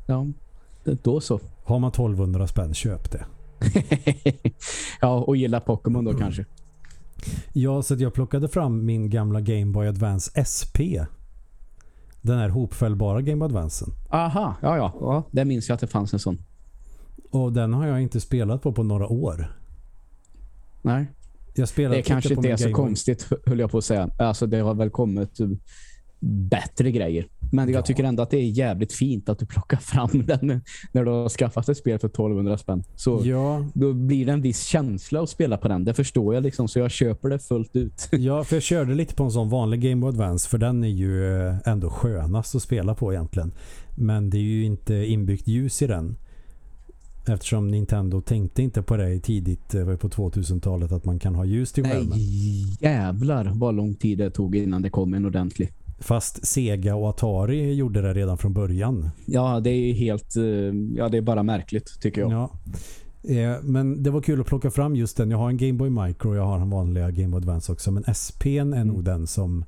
Ja, 0.06 0.28
då 1.04 1.22
så. 1.22 1.40
Har 1.64 1.80
man 1.80 1.92
1200 1.92 2.48
spänn, 2.48 2.74
köp 2.74 3.12
det. 3.12 3.26
ja, 5.02 5.14
och 5.20 5.36
gilla 5.38 5.60
Pokémon 5.60 6.06
då 6.06 6.14
kanske. 6.14 6.46
Ja, 7.54 7.82
så 7.82 7.96
jag 7.96 8.14
plockade 8.14 8.48
fram 8.48 8.86
min 8.86 9.10
gamla 9.10 9.42
Game 9.42 9.66
Boy 9.66 9.88
Advance 9.88 10.44
SP. 10.54 10.78
Den 12.22 12.40
här 12.40 12.50
hopfällbara 12.50 13.22
Game 13.22 13.40
Boy 13.40 13.46
Advancen. 13.46 13.90
Aha, 14.10 14.56
ja, 14.62 14.78
ja. 14.78 14.94
ja 15.02 15.24
det 15.32 15.46
minns 15.46 15.70
jag 15.70 15.74
att 15.74 15.82
det 15.82 15.88
fanns 15.88 16.14
en 16.14 16.20
sån. 16.20 16.38
Och 17.32 17.54
den 17.54 17.74
har 17.74 17.88
jag 17.88 18.02
inte 18.02 18.20
spelat 18.20 18.62
på 18.62 18.72
på 18.74 18.84
några 18.84 19.08
år. 19.08 19.52
Nej. 20.82 21.08
Det 21.56 22.02
kanske 22.02 22.34
inte 22.34 22.50
är 22.50 22.58
så 22.58 22.72
konstigt, 22.72 23.28
höll 23.46 23.60
jag 23.60 23.72
på 23.72 23.78
att 23.78 23.86
säga. 23.86 24.10
Alltså, 24.20 24.48
det 24.48 24.58
har 24.60 24.74
väl 24.74 24.90
kommit 24.90 25.40
eh, 25.40 25.48
bättre 26.22 26.92
grejer. 26.92 27.28
Men 27.52 27.70
Ja. 27.70 27.74
jag 27.74 27.86
tycker 27.86 28.04
ändå 28.04 28.24
att 28.24 28.30
det 28.30 28.38
är 28.38 28.44
jävligt 28.50 28.94
fint 28.94 29.30
att 29.30 29.40
du 29.40 29.46
plockar 29.46 29.78
fram 29.78 30.10
den 30.26 30.62
när 30.92 31.06
du 31.06 31.12
har 31.12 31.30
skaffat 31.30 31.70
ett 31.70 31.78
spel 31.78 32.00
för 32.00 32.08
1200 32.08 32.58
spänn. 32.58 32.84
Så 32.96 33.22
Ja, 33.24 33.66
då 33.74 33.94
blir 33.94 34.26
det 34.26 34.32
en 34.32 34.42
viss 34.42 34.64
känsla 34.66 35.22
att 35.22 35.30
spela 35.30 35.58
på 35.58 35.68
den. 35.68 35.84
Det 35.84 35.94
förstår 35.94 36.34
jag 36.34 36.44
liksom, 36.44 36.68
så 36.68 36.80
jag 36.80 36.92
köper 36.92 37.30
det 37.30 37.40
fullt 37.40 37.76
ut. 37.76 38.08
ja, 38.12 38.44
för 38.44 38.56
jag 38.56 38.64
körde 38.64 38.94
lite 38.94 39.16
på 39.16 39.24
en 39.24 39.32
sån 39.32 39.50
vanlig 39.50 39.82
Game 39.82 40.02
Boy 40.02 40.10
Advance 40.10 40.50
för 40.50 40.58
den 40.58 40.84
är 40.84 40.88
ju 40.88 41.38
eh, 41.48 41.56
ändå 41.66 41.90
skönast 41.90 42.56
att 42.56 42.62
spela 42.62 42.96
på 42.96 43.14
egentligen. 43.14 43.52
Men 43.96 44.30
det 44.30 44.38
är 44.38 44.42
ju 44.42 44.64
inte 44.66 44.94
inbyggt 44.96 45.48
ljus 45.48 45.82
i 45.82 45.88
den. 45.88 46.16
Eftersom 47.30 47.68
Nintendo 47.68 48.22
tänkte 48.22 48.62
inte 48.64 48.82
på 48.82 48.98
det 48.98 49.20
tidigt 49.20 49.76
eh, 49.76 49.96
på 49.96 50.10
2000-talet 50.10 50.92
att 50.92 51.06
man 51.06 51.20
kan 51.20 51.36
ha 51.36 51.46
ljus 51.46 51.72
till 51.72 51.84
skärmen. 51.84 52.10
Nej, 52.10 52.78
jävlar 52.82 53.52
vad 53.56 53.76
lång 53.76 53.96
tid 53.96 54.18
det 54.18 54.30
tog 54.32 54.56
innan 54.56 54.82
det 54.82 54.90
kom 54.90 55.14
en 55.14 55.26
ordentlig. 55.26 55.70
Fast 56.00 56.46
Sega 56.48 56.96
och 56.96 57.10
Atari 57.10 57.74
gjorde 57.74 58.02
det 58.02 58.14
redan 58.14 58.38
från 58.38 58.54
början. 58.54 59.10
Ja, 59.26 59.60
det 59.60 59.70
är 59.70 59.94
helt... 59.94 60.36
eh, 60.36 60.44
Ja, 60.98 61.10
det 61.10 61.18
är 61.18 61.22
bara 61.22 61.44
märkligt, 61.44 62.02
tycker 62.02 62.22
jag. 62.22 62.32
Ja. 62.32 62.50
Eh, 63.30 63.56
men 63.64 64.04
det 64.04 64.10
var 64.10 64.22
kul 64.22 64.42
att 64.42 64.48
plocka 64.48 64.72
fram 64.72 64.96
just 64.96 65.18
den. 65.18 65.32
Jag 65.32 65.38
har 65.38 65.50
en 65.50 65.58
Game 65.58 65.74
Boy 65.74 65.90
Micro 65.90 66.30
och 66.30 66.36
jag 66.36 66.46
har 66.46 66.60
en 66.60 66.70
vanliga 66.70 67.12
Game 67.12 67.28
Boy 67.30 67.38
Advance 67.38 67.72
också. 67.72 67.92
Men 67.92 68.04
SPn 68.16 68.50
är 68.50 68.62
Mm. 68.82 68.88
nog 68.88 69.04
den 69.04 69.28
som... 69.28 69.66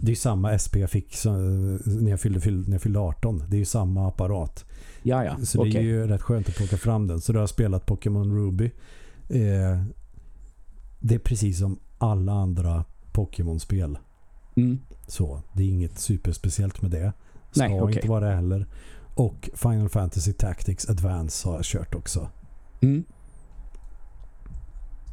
Det 0.00 0.12
är 0.12 0.16
samma 0.16 0.58
SP 0.64 0.74
jag 0.76 0.90
fick 0.90 1.24
när, 1.24 2.10
jag 2.10 2.20
fyllde, 2.20 2.40
fyllde, 2.40 2.68
när 2.70 2.74
jag 2.74 2.82
fyllde 2.82 2.98
18. 2.98 3.42
Det 3.48 3.56
är 3.56 3.58
ju 3.58 3.64
samma 3.64 4.08
apparat. 4.08 4.64
Ja, 5.02 5.24
ja. 5.24 5.36
Så 5.44 5.64
det 5.64 5.70
okej. 5.70 5.80
är 5.80 5.84
ju 5.84 6.06
rätt 6.06 6.22
skönt 6.22 6.48
att 6.48 6.56
plocka 6.56 6.76
fram 6.76 7.06
den. 7.06 7.20
Så 7.20 7.32
då 7.32 7.40
har 7.40 7.46
spelat 7.46 7.86
Pokémon 7.86 8.36
Ruby. 8.36 8.70
Eh, 9.28 9.82
det 11.00 11.14
är 11.14 11.18
precis 11.18 11.58
som 11.58 11.78
alla 11.98 12.32
andra 12.32 12.84
Pokémon-spel. 13.12 13.98
Mm. 14.56 14.78
Så 15.06 15.42
det 15.52 15.62
är 15.62 15.68
inget 15.68 15.98
superspeciellt 15.98 16.82
med 16.82 16.90
det. 16.90 17.12
Ska 17.50 17.68
Nej, 17.68 17.80
okej. 17.80 17.96
inte 17.96 18.08
vara 18.08 18.28
det 18.28 18.34
heller. 18.34 18.66
Och 19.14 19.50
Final 19.54 19.88
Fantasy 19.88 20.32
Tactics 20.32 20.88
Advance 20.88 21.48
har 21.48 21.56
jag 21.56 21.64
kört 21.64 21.94
också. 21.94 22.28
Mm. 22.80 23.04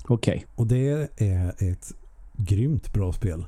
Okej. 0.07 0.45
Och 0.55 0.67
det 0.67 1.09
är 1.17 1.53
ett 1.71 1.91
grymt 2.33 2.93
bra 2.93 3.13
spel. 3.13 3.45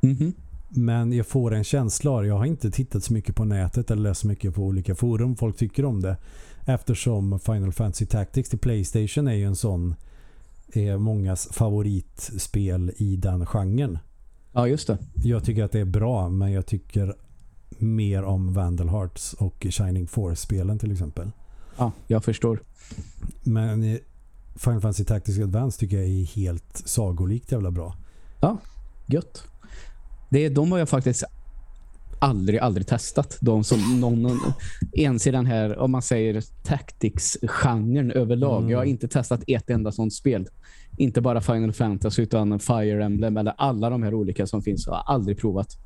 Mhm. 0.00 0.32
Men 0.74 1.12
jag 1.12 1.26
får 1.26 1.54
en 1.54 1.64
känsla 1.64 2.10
av, 2.10 2.26
jag 2.26 2.38
har 2.38 2.44
inte 2.44 2.70
tittat 2.70 3.04
så 3.04 3.12
mycket 3.12 3.36
på 3.36 3.44
nätet 3.44 3.90
eller 3.90 4.02
läst 4.02 4.20
så 4.20 4.26
mycket 4.26 4.54
på 4.54 4.62
olika 4.62 4.94
forum 4.94 5.36
folk 5.36 5.56
tycker 5.56 5.84
om 5.84 6.02
det. 6.02 6.16
Eftersom 6.66 7.38
Final 7.40 7.72
Fantasy 7.72 8.06
Tactics 8.06 8.50
till 8.50 8.58
Playstation 8.58 9.28
är 9.28 9.34
ju 9.34 9.44
en 9.44 9.56
sån 9.56 9.94
är 10.72 10.96
mångas 10.96 11.48
favoritspel 11.52 12.92
i 12.96 13.16
den 13.16 13.46
genren. 13.46 13.98
Ja, 14.52 14.68
just 14.68 14.86
det. 14.86 14.98
Jag 15.14 15.44
tycker 15.44 15.64
att 15.64 15.72
det 15.72 15.80
är 15.80 15.84
bra 15.84 16.28
men 16.28 16.52
jag 16.52 16.66
tycker 16.66 17.14
mer 17.78 18.22
om 18.22 18.52
Vandal 18.52 18.88
Hearts 18.88 19.32
och 19.32 19.66
Shining 19.70 20.06
Force-spelen 20.06 20.78
till 20.78 20.92
exempel. 20.92 21.30
Ja, 21.78 21.92
jag 22.06 22.24
förstår. 22.24 22.62
Men 23.42 23.98
Final 24.54 24.80
Fantasy 24.80 25.04
Tactics 25.04 25.38
Advance 25.38 25.80
tycker 25.80 25.96
jag 25.96 26.06
är 26.06 26.24
helt 26.24 26.82
sagolikt 26.84 27.52
jävla 27.52 27.70
bra. 27.70 27.96
Gött. 29.06 29.44
Det, 30.32 30.48
de 30.48 30.72
har 30.72 30.78
jag 30.78 30.88
faktiskt 30.88 31.24
aldrig, 32.18 32.60
aldrig 32.60 32.86
testat. 32.86 33.38
De 33.40 33.64
som 33.64 34.00
någon, 34.00 34.22
någon 34.22 34.38
ens 34.92 35.26
i 35.26 35.30
den 35.30 35.46
här, 35.46 35.78
om 35.78 35.90
man 35.90 36.02
säger 36.02 36.42
tactics-genren 36.62 38.10
överlag. 38.10 38.58
Mm. 38.58 38.70
Jag 38.70 38.78
har 38.78 38.84
inte 38.84 39.08
testat 39.08 39.42
ett 39.46 39.70
enda 39.70 39.92
sånt 39.92 40.14
spel. 40.14 40.48
Inte 40.96 41.20
bara 41.20 41.40
Final 41.40 41.72
Fantasy 41.72 42.22
utan 42.22 42.58
Fire 42.58 43.04
Emblem 43.04 43.36
eller 43.36 43.54
alla 43.58 43.90
de 43.90 44.02
här 44.02 44.14
olika 44.14 44.46
som 44.46 44.62
finns. 44.62 44.86
Jag 44.86 44.94
har 44.94 45.14
aldrig 45.14 45.38
provat. 45.38 45.76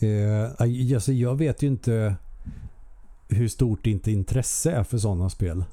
Eh, 0.00 0.94
alltså 0.94 1.12
jag 1.12 1.38
vet 1.38 1.62
ju 1.62 1.66
inte 1.66 2.16
hur 3.28 3.48
stort 3.48 3.84
ditt 3.84 4.06
intresse 4.06 4.70
är 4.70 4.84
för 4.84 4.98
sådana 4.98 5.30
spel. 5.30 5.64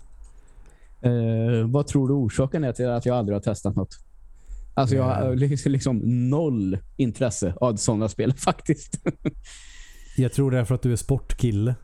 Eh, 1.01 1.67
vad 1.67 1.87
tror 1.87 2.07
du 2.07 2.13
orsaken 2.13 2.63
är 2.63 2.73
till 2.73 2.89
att 2.89 3.05
jag 3.05 3.17
aldrig 3.17 3.35
har 3.35 3.41
testat 3.41 3.75
något? 3.75 3.99
Alltså 4.73 4.95
jag 4.95 5.03
har 5.03 5.69
liksom- 5.69 6.29
noll 6.29 6.77
intresse 6.97 7.53
av 7.61 7.75
sådana 7.75 8.09
spel 8.09 8.33
faktiskt. 8.37 8.99
Jag 10.17 10.33
tror 10.33 10.51
det 10.51 10.59
är 10.59 10.65
för 10.65 10.75
att 10.75 10.81
du 10.81 10.91
är 10.91 10.95
sportkille. 10.95 11.75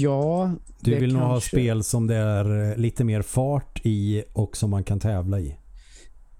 ja, 0.00 0.54
Du 0.80 0.94
vill 0.98 1.12
nog 1.12 1.22
ha 1.22 1.30
kanske- 1.32 1.48
spel 1.48 1.82
som 1.84 2.06
det 2.06 2.14
är 2.16 2.70
eh, 2.70 2.76
lite 2.76 3.04
mer 3.04 3.22
fart 3.22 3.80
i 3.84 4.24
och 4.32 4.56
som 4.56 4.70
man 4.70 4.84
kan 4.84 5.00
tävla 5.00 5.40
i. 5.40 5.56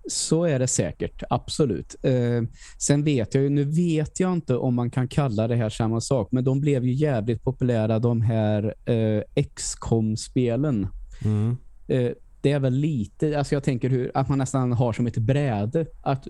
Så 0.08 0.44
är 0.44 0.58
det 0.58 0.66
säkert, 0.66 1.22
absolut. 1.30 1.96
Eh, 2.02 2.42
sen 2.78 3.04
vet 3.04 3.34
jag 3.34 3.42
ju, 3.44 3.50
nu 3.50 3.64
vet 3.64 4.20
jag 4.20 4.32
inte 4.32 4.56
om 4.56 4.74
man 4.74 4.90
kan 4.90 5.08
kalla 5.08 5.48
det 5.48 5.56
här 5.56 5.68
samma 5.70 6.00
sak, 6.00 6.28
men 6.32 6.44
de 6.44 6.60
blev 6.60 6.84
ju 6.84 6.92
jävligt 6.92 7.42
populära 7.42 7.98
de 7.98 8.20
här 8.22 8.74
eh, 8.90 9.22
XCOM-spelen. 9.54 10.88
Mm. 11.24 11.56
Eh, 11.88 12.10
det 12.46 12.52
är 12.52 12.60
väl 12.60 12.72
lite, 12.74 13.38
alltså 13.38 13.54
jag 13.54 13.62
tänker 13.64 13.90
hur, 13.90 14.10
att 14.14 14.28
man 14.28 14.38
nästan 14.38 14.72
har 14.72 14.92
som 14.92 15.06
ett 15.06 15.16
bräde 15.18 15.86
att 16.02 16.26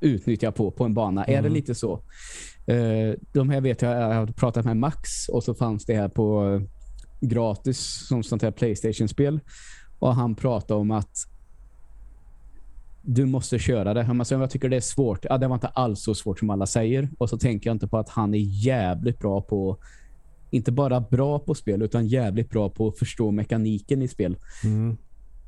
utnyttja 0.00 0.52
på, 0.52 0.70
på 0.70 0.84
en 0.84 0.94
bana. 0.94 1.24
Är 1.24 1.32
det 1.32 1.38
Mm. 1.38 1.52
lite 1.52 1.74
så? 1.74 2.00
Eh, 2.66 3.14
de 3.32 3.50
här 3.50 3.60
vet 3.60 3.82
jag, 3.82 3.92
jag 3.92 4.14
har 4.14 4.26
pratat 4.26 4.64
med 4.64 4.76
Max 4.76 5.28
och 5.28 5.44
så 5.44 5.54
fanns 5.54 5.84
det 5.84 5.94
här 5.94 6.08
på 6.08 6.54
eh, 6.54 6.62
gratis 7.28 8.06
som 8.08 8.22
sånt 8.22 8.42
här 8.42 8.50
Playstation-spel. 8.50 9.40
Och 9.98 10.14
han 10.14 10.34
pratade 10.34 10.80
om 10.80 10.90
att 10.90 11.28
du 13.02 13.26
måste 13.26 13.58
köra 13.58 13.94
det. 13.94 14.14
Men 14.14 14.24
så 14.24 14.34
jag 14.34 14.50
tycker 14.50 14.68
det 14.68 14.76
är 14.76 14.80
svårt. 14.80 15.24
Ja, 15.24 15.38
det 15.38 15.46
var 15.48 15.54
inte 15.54 15.68
alls 15.68 16.02
så 16.02 16.14
svårt 16.14 16.38
som 16.38 16.50
alla 16.50 16.66
säger. 16.66 17.08
Och 17.18 17.30
så 17.30 17.38
tänker 17.38 17.70
jag 17.70 17.74
inte 17.74 17.88
på 17.88 17.98
att 17.98 18.08
han 18.08 18.34
är 18.34 18.64
jävligt 18.66 19.18
bra 19.18 19.40
på 19.40 19.78
inte 20.50 20.72
bara 20.72 21.00
bra 21.00 21.38
på 21.38 21.54
spel 21.54 21.82
utan 21.82 22.06
jävligt 22.06 22.50
bra 22.50 22.70
på 22.70 22.88
att 22.88 22.98
förstå 22.98 23.30
mekaniken 23.30 24.02
i 24.02 24.08
spel. 24.08 24.36
Mm. 24.64 24.96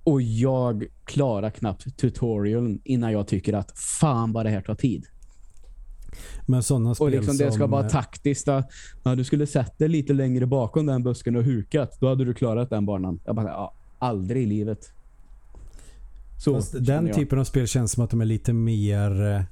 Och 0.07 0.23
jag 0.23 0.85
klarar 1.05 1.51
knappt 1.51 1.97
tutorialen 1.97 2.81
innan 2.85 3.13
jag 3.13 3.29
tycker 3.29 3.53
att 3.53 3.79
fan 3.79 4.33
vad 4.33 4.47
det 4.47 4.51
här 4.51 4.61
tar 4.61 4.75
tid. 4.75 5.07
Men 6.47 6.63
sådana 6.63 6.95
spel 6.95 7.05
Och 7.05 7.11
liksom 7.11 7.37
det 7.37 7.53
ska 7.53 7.63
som, 7.63 7.71
vara 7.71 7.85
eh, 7.85 7.91
taktiskt. 7.91 8.47
Ja, 8.47 9.15
du 9.15 9.25
skulle 9.25 9.47
sett 9.47 9.79
dig 9.79 9.89
lite 9.89 10.13
längre 10.13 10.47
bakom 10.47 10.87
den 10.87 11.03
busken 11.03 11.37
och 11.37 11.45
hukat. 11.45 11.97
Då 12.01 12.09
hade 12.09 12.25
du 12.25 12.35
klarat 12.35 12.71
den 12.71 12.87
banan. 12.87 13.21
Jag 13.25 13.37
bara, 13.37 13.49
ja, 13.49 13.73
aldrig 13.99 14.43
i 14.43 14.47
livet. 14.47 14.93
Så 16.45 16.55
Fast 16.55 16.75
den 16.87 17.07
jag. 17.07 17.17
typen 17.17 17.39
av 17.39 17.45
spel 17.45 17.67
känns 17.67 17.93
som 17.93 18.05
att 18.05 18.11
de 18.11 18.21
är 18.21 18.25
lite 18.25 18.53
mer 18.53 19.27
eh, 19.27 19.43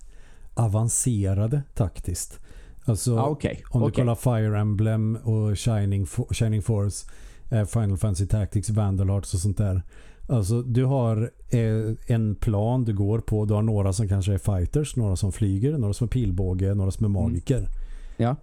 avancerade 0.55 1.63
taktiskt. 1.75 2.41
Alltså 2.85 3.11
Ja, 3.11 3.27
okej. 3.27 3.65
om 3.71 3.83
du 3.83 3.91
kollar 3.91 4.15
Fire 4.15 4.59
Emblem 4.61 5.17
och 5.17 5.59
Shining, 5.59 6.07
Shining 6.31 6.63
Force, 6.63 7.07
eh, 7.51 7.65
Final 7.65 7.97
Fantasy 7.97 8.27
Tactics, 8.27 8.71
Vandal 8.71 9.11
Hearts 9.11 9.35
och 9.35 9.41
sånt 9.41 9.59
där. 9.59 9.83
Alltså 10.29 10.63
du 10.63 10.85
har 10.85 11.31
eh, 11.51 11.93
en 12.07 12.35
plan 12.35 12.85
du 12.85 12.95
går 12.95 13.19
på. 13.19 13.45
Du 13.45 13.55
har 13.55 13.63
några 13.63 13.93
som 13.93 14.09
kanske 14.09 14.35
är 14.35 14.39
fighters, 14.39 14.97
några 14.97 15.17
som 15.17 15.33
flyger, 15.33 15.79
några 15.79 15.95
som 15.95 16.05
är 16.05 16.09
pilbåge, 16.09 16.75
några 16.75 16.91
som 16.91 17.05
är 17.05 17.09
magiker. 17.09 17.57
Mm. 17.59 17.69
Ja. 18.17 18.37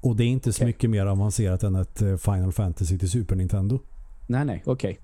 Och 0.00 0.16
det 0.16 0.24
är 0.24 0.28
inte 0.28 0.52
så 0.52 0.56
Okej. 0.58 0.66
mycket 0.66 0.90
mer 0.90 1.06
avancerat 1.06 1.62
än 1.62 1.74
ett 1.76 2.02
eh, 2.02 2.16
Final 2.16 2.52
Fantasy 2.52 2.98
till 2.98 3.10
Super 3.10 3.36
Nintendo. 3.36 3.78
Nej, 4.26 4.44
nej. 4.44 4.62
Okej. 4.66 4.98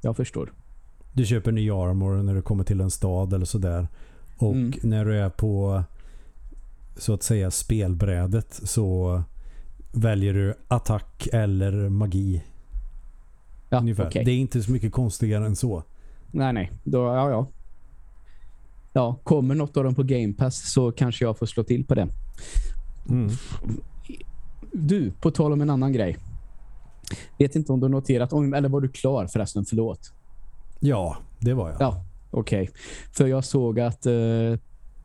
Jag 0.00 0.16
förstår. 0.16 0.52
Du 1.12 1.26
köper 1.26 1.52
ny 1.52 1.70
armor 1.70 2.22
när 2.22 2.34
du 2.34 2.42
kommer 2.42 2.64
till 2.64 2.80
en 2.80 2.90
stad 2.90 3.32
eller 3.32 3.46
sådär. 3.46 3.88
Och 4.38 4.52
Mm. 4.54 4.72
när 4.82 5.04
du 5.04 5.18
är 5.20 5.30
på 5.30 5.82
så 6.96 7.14
att 7.14 7.22
säga 7.22 7.50
spelbrädet 7.50 8.60
så 8.62 9.22
väljer 9.92 10.34
du 10.34 10.54
attack 10.68 11.28
eller 11.32 11.88
magi. 11.88 12.42
Ja, 13.74 13.80
ungefär. 13.80 14.06
okej. 14.06 14.24
Det 14.24 14.30
är 14.30 14.36
inte 14.36 14.62
så 14.62 14.72
mycket 14.72 14.92
konstigare 14.92 15.46
än 15.46 15.56
så. 15.56 15.82
Nej, 16.30 16.52
nej. 16.52 16.72
Då, 16.84 16.98
ja, 16.98 17.30
ja. 17.30 17.48
Ja, 18.92 19.20
kommer 19.24 19.54
något 19.54 19.76
av 19.76 19.84
dem 19.84 19.94
på 19.94 20.02
Game 20.02 20.32
Pass 20.32 20.72
så 20.72 20.92
kanske 20.92 21.24
jag 21.24 21.38
får 21.38 21.46
slå 21.46 21.62
till 21.64 21.84
på 21.84 21.94
det. 21.94 22.08
Mm. 23.10 23.30
Du, 24.72 25.10
på 25.20 25.30
tal 25.30 25.52
om 25.52 25.60
en 25.60 25.70
annan 25.70 25.92
grej. 25.92 26.16
Vet 27.38 27.56
inte 27.56 27.72
om 27.72 27.80
du 27.80 27.84
har 27.84 27.90
noterat, 27.90 28.32
om- 28.32 28.54
eller 28.54 28.68
var 28.68 28.80
du 28.80 28.88
klar 28.88 29.26
förresten? 29.26 29.64
Förlåt. 29.64 30.12
Ja, 30.80 31.16
det 31.40 31.54
var 31.54 31.68
jag. 31.70 31.76
Ja, 31.80 32.04
okej. 32.30 32.70
För 33.12 33.26
jag 33.26 33.44
såg 33.44 33.80
att 33.80 34.06
eh, 34.06 34.12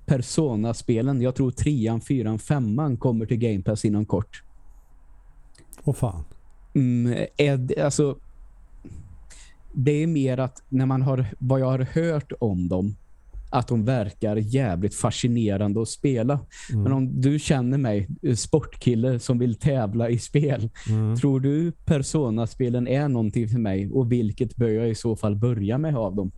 Persona-spelen, 0.06 1.22
jag 1.22 1.36
tror 1.36 1.52
trean, 1.52 2.02
fyran, 2.02 2.40
femman 2.40 2.98
kommer 2.98 3.26
till 3.26 3.38
Game 3.38 3.62
Pass 3.62 3.86
inom 3.86 4.06
kort. 4.06 4.44
Åh 5.84 5.94
fan. 5.96 6.24
Mm, 6.74 7.26
det, 7.38 7.78
alltså, 7.78 8.18
det 9.84 10.04
är 10.04 10.08
mer 10.08 10.38
att 10.38 10.64
när 10.70 10.86
man 10.86 11.02
har, 11.02 11.26
vad 11.40 11.60
jag 11.60 11.66
har 11.66 11.80
hört 11.94 12.32
om 12.40 12.68
dem, 12.68 12.96
att 13.52 13.68
de 13.68 13.86
verkar 13.86 14.36
jävligt 14.36 14.96
fascinerande 14.96 15.82
att 15.82 15.90
spela. 15.90 16.40
Mm. 16.70 16.84
Men 16.84 16.92
om 16.94 17.22
du 17.22 17.40
känner 17.40 17.78
mig, 17.78 18.08
eh, 18.22 18.36
sportkille 18.36 19.20
som 19.20 19.40
vill 19.40 19.56
tävla 19.56 20.10
i 20.10 20.18
spel, 20.20 20.70
Mm. 20.90 21.16
tror 21.16 21.40
du 21.40 21.72
Persona-spelen 21.72 22.88
är 22.88 23.08
någonting 23.08 23.48
för 23.48 23.60
mig? 23.60 23.92
Och 23.92 24.12
vilket 24.12 24.56
bör 24.56 24.68
jag 24.70 24.90
i 24.90 24.96
så 24.96 25.16
fall 25.16 25.36
börja 25.36 25.78
med 25.78 25.96
av 25.98 26.16
dem? 26.16 26.32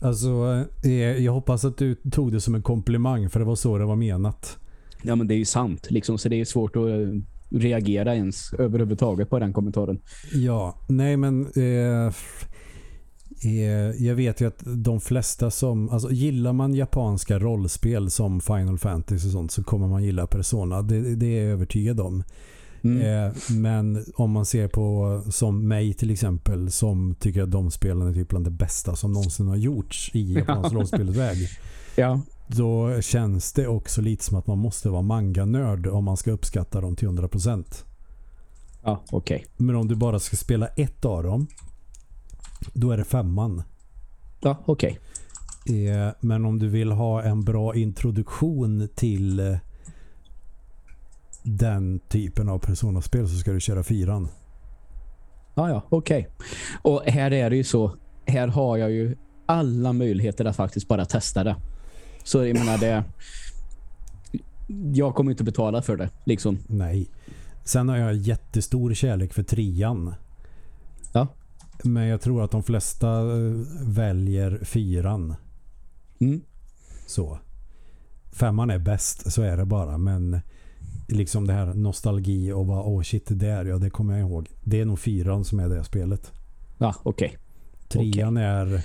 Alltså, 0.00 0.64
eh, 0.84 0.92
jag 0.92 1.32
hoppas 1.32 1.64
att 1.64 1.76
du 1.78 1.94
tog 1.94 2.32
det 2.32 2.40
som 2.40 2.54
en 2.54 2.62
komplimang 2.62 3.30
för 3.30 3.38
det 3.40 3.46
var 3.46 3.56
så 3.56 3.78
det 3.78 3.84
var 3.84 3.96
menat. 3.96 4.58
Ja, 5.02 5.16
men 5.16 5.26
det 5.28 5.34
är 5.34 5.38
ju 5.38 5.44
sant. 5.44 5.86
Liksom, 5.90 6.18
så 6.18 6.28
det 6.28 6.40
är 6.40 6.44
svårt 6.44 6.76
att 6.76 6.82
eh, 6.88 7.20
reagera 7.50 8.14
ens 8.14 8.52
överhuvudtaget 8.52 9.30
på 9.30 9.38
den 9.38 9.52
kommentaren. 9.52 9.98
Ja, 10.32 10.74
nej 10.88 11.16
men 11.16 11.42
eh, 11.46 12.12
jag 13.98 14.14
vet 14.14 14.40
ju 14.40 14.48
att 14.48 14.62
de 14.64 15.00
flesta 15.00 15.50
som, 15.50 15.90
alltså 15.90 16.10
gillar 16.10 16.52
man 16.52 16.74
japanska 16.74 17.38
rollspel 17.38 18.10
som 18.10 18.40
Final 18.40 18.78
Fantasy 18.78 19.28
och 19.28 19.32
sånt 19.32 19.52
så 19.52 19.62
kommer 19.62 19.86
man 19.88 20.04
gilla 20.04 20.26
Persona. 20.26 20.82
Det, 20.82 21.14
det 21.14 21.26
är 21.26 21.42
jag 21.42 21.52
övertygad 21.52 22.00
om. 22.00 22.24
Mm. 22.82 23.26
Eh, 23.26 23.32
men 23.50 24.04
om 24.14 24.30
man 24.30 24.44
ser 24.44 24.68
på 24.68 25.22
som 25.30 25.68
mig 25.68 25.94
till 25.94 26.10
exempel 26.10 26.70
som 26.70 27.14
tycker 27.14 27.42
att 27.42 27.50
de 27.50 27.70
spelen 27.70 28.08
är 28.08 28.14
typ 28.14 28.28
bland 28.28 28.44
det 28.44 28.50
bästa 28.50 28.96
som 28.96 29.12
någonsin 29.12 29.48
har 29.48 29.56
gjorts 29.56 30.10
i 30.14 30.32
japansk 30.32 30.72
rollspelsväg. 30.74 31.48
Ja, 31.96 32.20
Då 32.46 33.00
känns 33.00 33.52
det 33.52 33.66
också 33.66 34.00
lite 34.00 34.24
som 34.24 34.36
att 34.38 34.46
man 34.46 34.58
måste 34.58 34.88
vara 34.88 35.02
manga-nörd 35.02 35.86
om 35.86 36.04
man 36.04 36.16
ska 36.16 36.30
uppskatta 36.30 36.80
dem 36.80 36.96
till 36.96 37.08
100%. 37.08 37.64
ja 38.82 39.02
okej. 39.10 39.46
Men 39.56 39.76
om 39.76 39.88
du 39.88 39.94
bara 39.94 40.18
ska 40.18 40.36
spela 40.36 40.66
ett 40.66 41.04
av 41.04 41.22
dem 41.22 41.46
då 42.72 42.90
är 42.90 42.96
det 42.96 43.04
femman. 43.04 43.62
Ja, 44.40 44.56
okej. 44.66 44.98
Eh, 45.66 46.14
Men 46.20 46.44
om 46.44 46.58
du 46.58 46.68
vill 46.68 46.92
ha 46.92 47.22
en 47.22 47.44
bra 47.44 47.74
introduktion 47.76 48.88
till 48.94 49.40
eh, 49.40 49.56
den 51.42 52.00
typen 52.08 52.48
av 52.48 52.58
personaspel 52.58 53.28
så 53.28 53.36
ska 53.36 53.52
du 53.52 53.60
köra 53.60 53.82
fyran. 53.82 54.28
Ja, 55.54 55.68
ja, 55.68 55.82
okej. 55.88 56.28
Och 56.82 57.02
här 57.06 57.32
är 57.32 57.50
det 57.50 57.56
ju 57.56 57.64
så. 57.64 57.96
Här 58.26 58.48
har 58.48 58.76
jag 58.76 58.90
ju 58.90 59.16
alla 59.46 59.92
möjligheter 59.92 60.44
att 60.44 60.56
faktiskt 60.56 60.88
bara 60.88 61.04
testa 61.04 61.44
det. 61.44 61.56
Så 62.24 62.46
jag 62.46 62.58
menar 62.58 62.78
det. 62.78 63.04
Jag 64.94 65.14
kommer 65.14 65.30
inte 65.30 65.44
betala 65.44 65.82
för 65.82 65.96
det. 65.96 66.10
Liksom. 66.24 66.58
Nej. 66.66 67.08
Sen 67.64 67.88
har 67.88 67.96
jag 67.96 68.14
jättestor 68.14 68.94
kärlek 68.94 69.32
för 69.34 69.42
trean. 69.42 70.14
Men 71.84 72.06
jag 72.06 72.20
tror 72.20 72.44
att 72.44 72.50
de 72.50 72.62
flesta 72.62 73.20
eh, 73.20 73.52
väljer 73.82 74.64
fyran. 74.64 75.34
Mm. 76.20 76.40
Så. 77.06 77.38
Femman 78.32 78.70
är 78.70 78.78
bäst, 78.78 79.32
så 79.32 79.42
är 79.42 79.56
det 79.56 79.64
bara. 79.64 79.98
Men 79.98 80.40
liksom 81.08 81.46
det 81.46 81.52
här 81.52 81.74
nostalgi 81.74 82.52
och 82.52 82.66
bara, 82.66 82.82
åh 82.82 82.98
oh 82.98 83.02
shit, 83.02 83.26
det 83.26 83.34
där, 83.34 83.64
ja 83.64 83.78
det 83.78 83.90
kommer 83.90 84.18
jag 84.18 84.28
ihåg. 84.28 84.48
Det 84.64 84.80
är 84.80 84.84
nog 84.84 84.98
fyran 84.98 85.44
som 85.44 85.60
är 85.60 85.68
det 85.68 85.84
spelet. 85.84 86.32
Ja, 86.78 86.94
okej. 87.02 87.38
Trean 87.88 88.36
är 88.36 88.84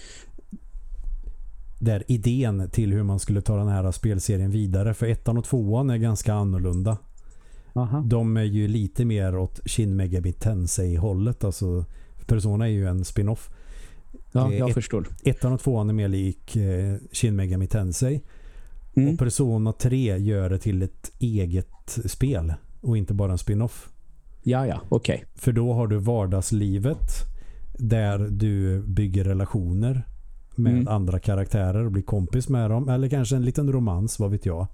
där 1.80 2.04
idén 2.08 2.70
till 2.70 2.94
hur 2.94 3.04
man 3.04 3.20
skulle 3.20 3.41
ta 3.41 3.58
den 3.58 3.68
här 3.68 3.91
spelserien 3.91 4.52
vidare. 4.52 4.94
För 4.94 5.06
ettan 5.06 5.38
och 5.38 5.46
tvåan 5.46 5.89
är 5.89 5.98
ganska 5.98 6.34
annorlunda. 6.34 6.98
Aha. 7.76 8.04
De 8.06 8.38
är 8.38 8.44
ju 8.44 8.68
lite 8.68 9.06
mer 9.06 9.38
åt 9.38 9.60
Shin 9.66 9.96
Megami 9.96 10.34
Tensei-hållet. 10.34 11.44
Alltså, 11.44 11.86
Persona 12.28 12.65
är 12.65 12.71
ju 12.71 12.88
en 12.88 13.05
spin-off. 13.05 13.49
Ja, 14.32 14.51
Eh, 14.51 14.57
jag 14.57 14.69
ett- 14.69 14.74
förstår. 14.74 15.07
Ettan 15.24 15.53
och 15.53 15.59
tvåan 15.61 15.89
är 15.89 15.93
mer 15.93 16.07
lik 16.07 16.55
eh, 16.55 16.95
Shin 17.11 17.36
Megami 17.36 17.67
Tensei. 17.67 18.21
Mm. 18.95 19.13
Och 19.13 19.19
Persona 19.19 19.74
3 19.74 20.17
gör 20.17 20.49
det 20.49 20.57
till 20.59 20.82
ett 20.82 21.11
eget 21.19 21.97
spel. 22.05 22.53
Och 22.82 22.97
inte 22.97 23.13
bara 23.13 23.32
en 23.32 23.38
spin-off. 23.38 23.89
Ja, 24.43 24.67
ja, 24.67 24.82
okej. 24.89 25.26
För 25.36 25.51
då 25.51 25.74
har 25.74 25.88
du 25.88 25.97
vardagslivet 25.97 27.09
där 27.78 28.17
du 28.19 28.82
bygger 28.82 29.24
relationer 29.24 30.07
med 30.55 30.74
Mm. 30.74 30.88
andra 30.88 31.19
karaktärer 31.19 31.86
och 31.86 31.91
blir 31.91 32.03
kompis 32.03 32.49
med 32.49 32.69
dem. 32.69 32.89
Eller 32.89 33.09
kanske 33.09 33.36
en 33.36 33.45
liten 33.45 33.71
romans, 33.71 34.19
vad 34.19 34.32
vet 34.32 34.45
jag. 34.45 34.67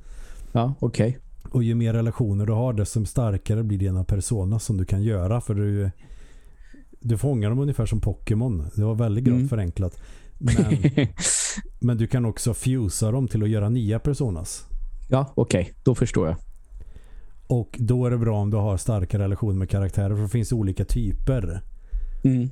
Ja, 0.51 0.73
okej. 0.79 1.17
Och 1.51 1.63
ju 1.63 1.75
mer 1.75 1.93
relationer 1.93 2.45
du 2.45 2.53
har 2.53 2.73
desto 2.73 3.05
starkare 3.05 3.63
blir 3.63 3.77
dina 3.77 4.03
persona 4.03 4.59
som 4.59 4.77
du 4.77 4.85
kan 4.85 5.03
göra. 5.03 5.41
För 5.41 5.53
du, 5.55 5.91
du 6.99 7.17
fångar 7.17 7.49
dem 7.49 7.59
ungefär 7.59 7.85
som 7.85 8.01
Pokémon. 8.01 8.69
Det 8.75 8.83
var 8.83 8.95
väldigt 8.95 9.23
grovt 9.23 9.35
Mm. 9.37 9.49
förenklat. 9.49 9.97
Men, 10.37 10.55
men 11.79 11.97
du 11.97 12.07
kan 12.07 12.25
också 12.25 12.53
fusa 12.53 13.11
dem 13.11 13.27
till 13.27 13.43
att 13.43 13.49
göra 13.49 13.69
nya 13.69 13.99
personas. 13.99 14.65
ja, 15.09 15.33
okej. 15.35 15.73
Då 15.83 15.95
förstår 15.95 16.27
jag. 16.27 16.35
Och 17.47 17.77
då 17.79 18.05
är 18.05 18.11
det 18.11 18.17
bra 18.17 18.37
om 18.41 18.49
du 18.49 18.57
har 18.57 18.77
starka 18.77 19.19
relationer 19.19 19.53
med 19.53 19.69
karaktärer 19.69 20.15
för 20.15 20.21
det 20.23 20.29
finns 20.29 20.51
olika 20.51 20.85
typer. 20.85 21.61
Mm. 22.23 22.49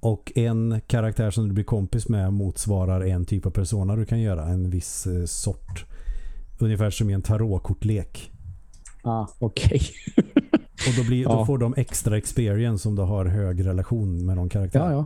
Och 0.00 0.32
en 0.34 0.80
karaktär 0.86 1.30
som 1.30 1.48
du 1.48 1.54
blir 1.54 1.64
kompis 1.64 2.08
med 2.08 2.32
motsvarar 2.32 3.00
en 3.00 3.24
typ 3.24 3.46
av 3.46 3.50
persona 3.50 3.96
du 3.96 4.04
kan 4.04 4.20
göra. 4.20 4.46
En 4.46 4.70
viss 4.70 5.06
eh, 5.06 5.24
sort. 5.24 5.84
Ungefär 6.58 6.90
som 6.90 7.10
i 7.10 7.12
en 7.12 7.22
tarotkortlek. 7.22 8.30
Ah, 9.02 9.26
okej. 9.38 9.80
Och 10.88 10.94
då, 10.96 11.04
blir, 11.04 11.24
då 11.24 11.30
Ja. 11.30 11.46
får 11.46 11.58
de 11.58 11.74
extra 11.76 12.16
experience 12.18 12.88
om 12.88 12.94
du 12.94 13.02
har 13.02 13.24
hög 13.24 13.66
relation 13.66 14.26
med 14.26 14.36
någon 14.36 14.48
karaktär. 14.48 14.90
Ja, 14.90 14.92
ja. 14.92 15.04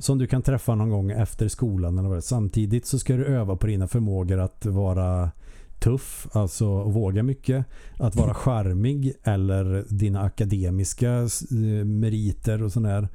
Som 0.00 0.18
du 0.18 0.26
kan 0.26 0.42
träffa 0.42 0.74
någon 0.74 0.90
gång 0.90 1.10
efter 1.10 1.48
skolan. 1.48 1.98
Eller 1.98 2.08
vad. 2.08 2.24
Samtidigt 2.24 2.86
så 2.86 2.98
ska 2.98 3.16
du 3.16 3.24
öva 3.24 3.56
på 3.56 3.66
dina 3.66 3.88
förmågor 3.88 4.38
att 4.40 4.66
vara 4.66 5.30
tuff, 5.78 6.26
alltså 6.32 6.82
våga 6.82 7.22
mycket. 7.22 7.66
Att 7.98 8.16
vara 8.16 8.34
charmig 8.34 9.12
eller 9.24 9.84
dina 9.88 10.20
akademiska 10.22 11.10
eh, 11.20 11.84
meriter 11.84 12.62
och 12.62 12.72
sådär. 12.72 13.08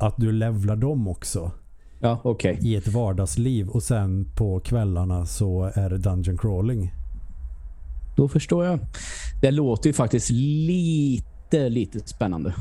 Att 0.00 0.16
du 0.16 0.32
levlar 0.32 0.76
dem 0.76 1.08
också 1.08 1.50
Ja, 2.00 2.20
okej. 2.24 2.58
i 2.62 2.76
ett 2.76 2.88
vardagsliv 2.88 3.68
och 3.68 3.82
sen 3.82 4.24
på 4.36 4.60
kvällarna 4.60 5.26
så 5.26 5.70
är 5.74 5.90
det 5.90 5.98
dungeon 5.98 6.38
crawling. 6.38 6.92
Då 8.22 8.28
förstår 8.28 8.64
jag. 8.64 8.78
Det 9.40 9.50
låter 9.50 9.88
ju 9.88 9.92
faktiskt 9.92 10.30
lite, 10.30 11.68
lite 11.68 12.00
spännande. 12.00 12.54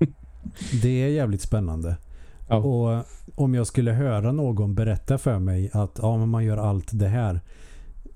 Det 0.82 0.88
är 0.88 1.08
jävligt 1.08 1.40
spännande. 1.40 1.96
Ja. 2.48 2.56
Och 2.56 3.04
om 3.34 3.54
jag 3.54 3.66
skulle 3.66 3.92
höra 3.92 4.32
någon 4.32 4.74
berätta 4.74 5.18
för 5.18 5.38
mig 5.38 5.70
att 5.72 5.98
ja, 6.02 6.16
men 6.16 6.28
man 6.28 6.44
gör 6.44 6.56
allt 6.56 6.88
det 6.92 7.08
här 7.08 7.40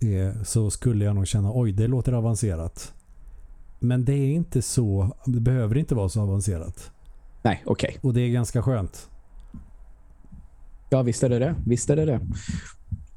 eh, 0.01 0.43
så 0.43 0.71
skulle 0.71 1.05
jag 1.05 1.15
nog 1.15 1.27
känna 1.27 1.51
oj, 1.55 1.73
det 1.73 1.87
låter 1.87 2.13
avancerat. 2.13 2.93
Men 3.81 4.05
det 4.05 4.15
är 4.15 4.35
inte 4.35 4.63
så, 4.63 5.17
det 5.27 5.41
behöver 5.41 5.77
inte 5.77 5.95
vara 5.95 6.09
så 6.09 6.21
avancerat. 6.21 6.91
Nej, 7.43 7.63
okej. 7.67 7.99
Och 8.03 8.15
det 8.15 8.21
är 8.21 8.29
ganska 8.29 8.63
skönt. 8.63 9.11
Ja, 10.91 11.03
visst 11.03 11.23
är 11.23 11.29
det 11.29 11.39
det. 11.39 11.55
Visst 11.67 11.91
är 11.91 11.97
det 11.97 12.05
det. 12.05 12.21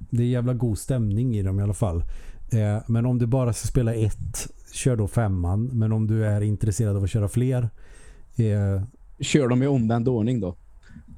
Det 0.10 0.24
är 0.24 0.28
jävla 0.28 0.54
god 0.54 0.78
stämning 0.78 1.36
i 1.36 1.44
dem 1.44 1.60
i 1.60 1.64
alla 1.64 1.74
fall. 1.74 2.04
Eh, 2.52 2.78
men 2.88 3.06
om 3.06 3.18
du 3.18 3.26
bara 3.26 3.54
ska 3.54 3.68
spela 3.68 3.94
ett, 3.94 4.48
kör 4.74 4.96
då 4.96 5.08
femman. 5.08 5.70
Men 5.74 5.92
om 5.92 6.08
du 6.08 6.26
är 6.26 6.42
intresserad 6.42 6.96
av 6.98 7.04
att 7.04 7.10
köra 7.10 7.28
fler, 7.28 7.70
eh, 8.36 8.84
Kör 9.20 9.48
de 9.48 9.64
i 9.64 9.68
omvänd 9.68 10.08
ordning 10.08 10.40
då? 10.40 10.56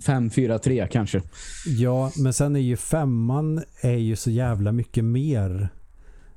5, 0.06 0.30
4, 0.30 0.60
3 0.60 0.88
kanske. 0.92 1.22
Ja, 1.66 2.12
men 2.18 2.34
sen 2.34 2.56
är 2.56 2.60
ju 2.60 2.78
femman 2.78 3.64
är 3.82 3.98
ju 3.98 4.16
så 4.16 4.32
jävla 4.32 4.72
mycket 4.72 5.04
mer 5.04 5.70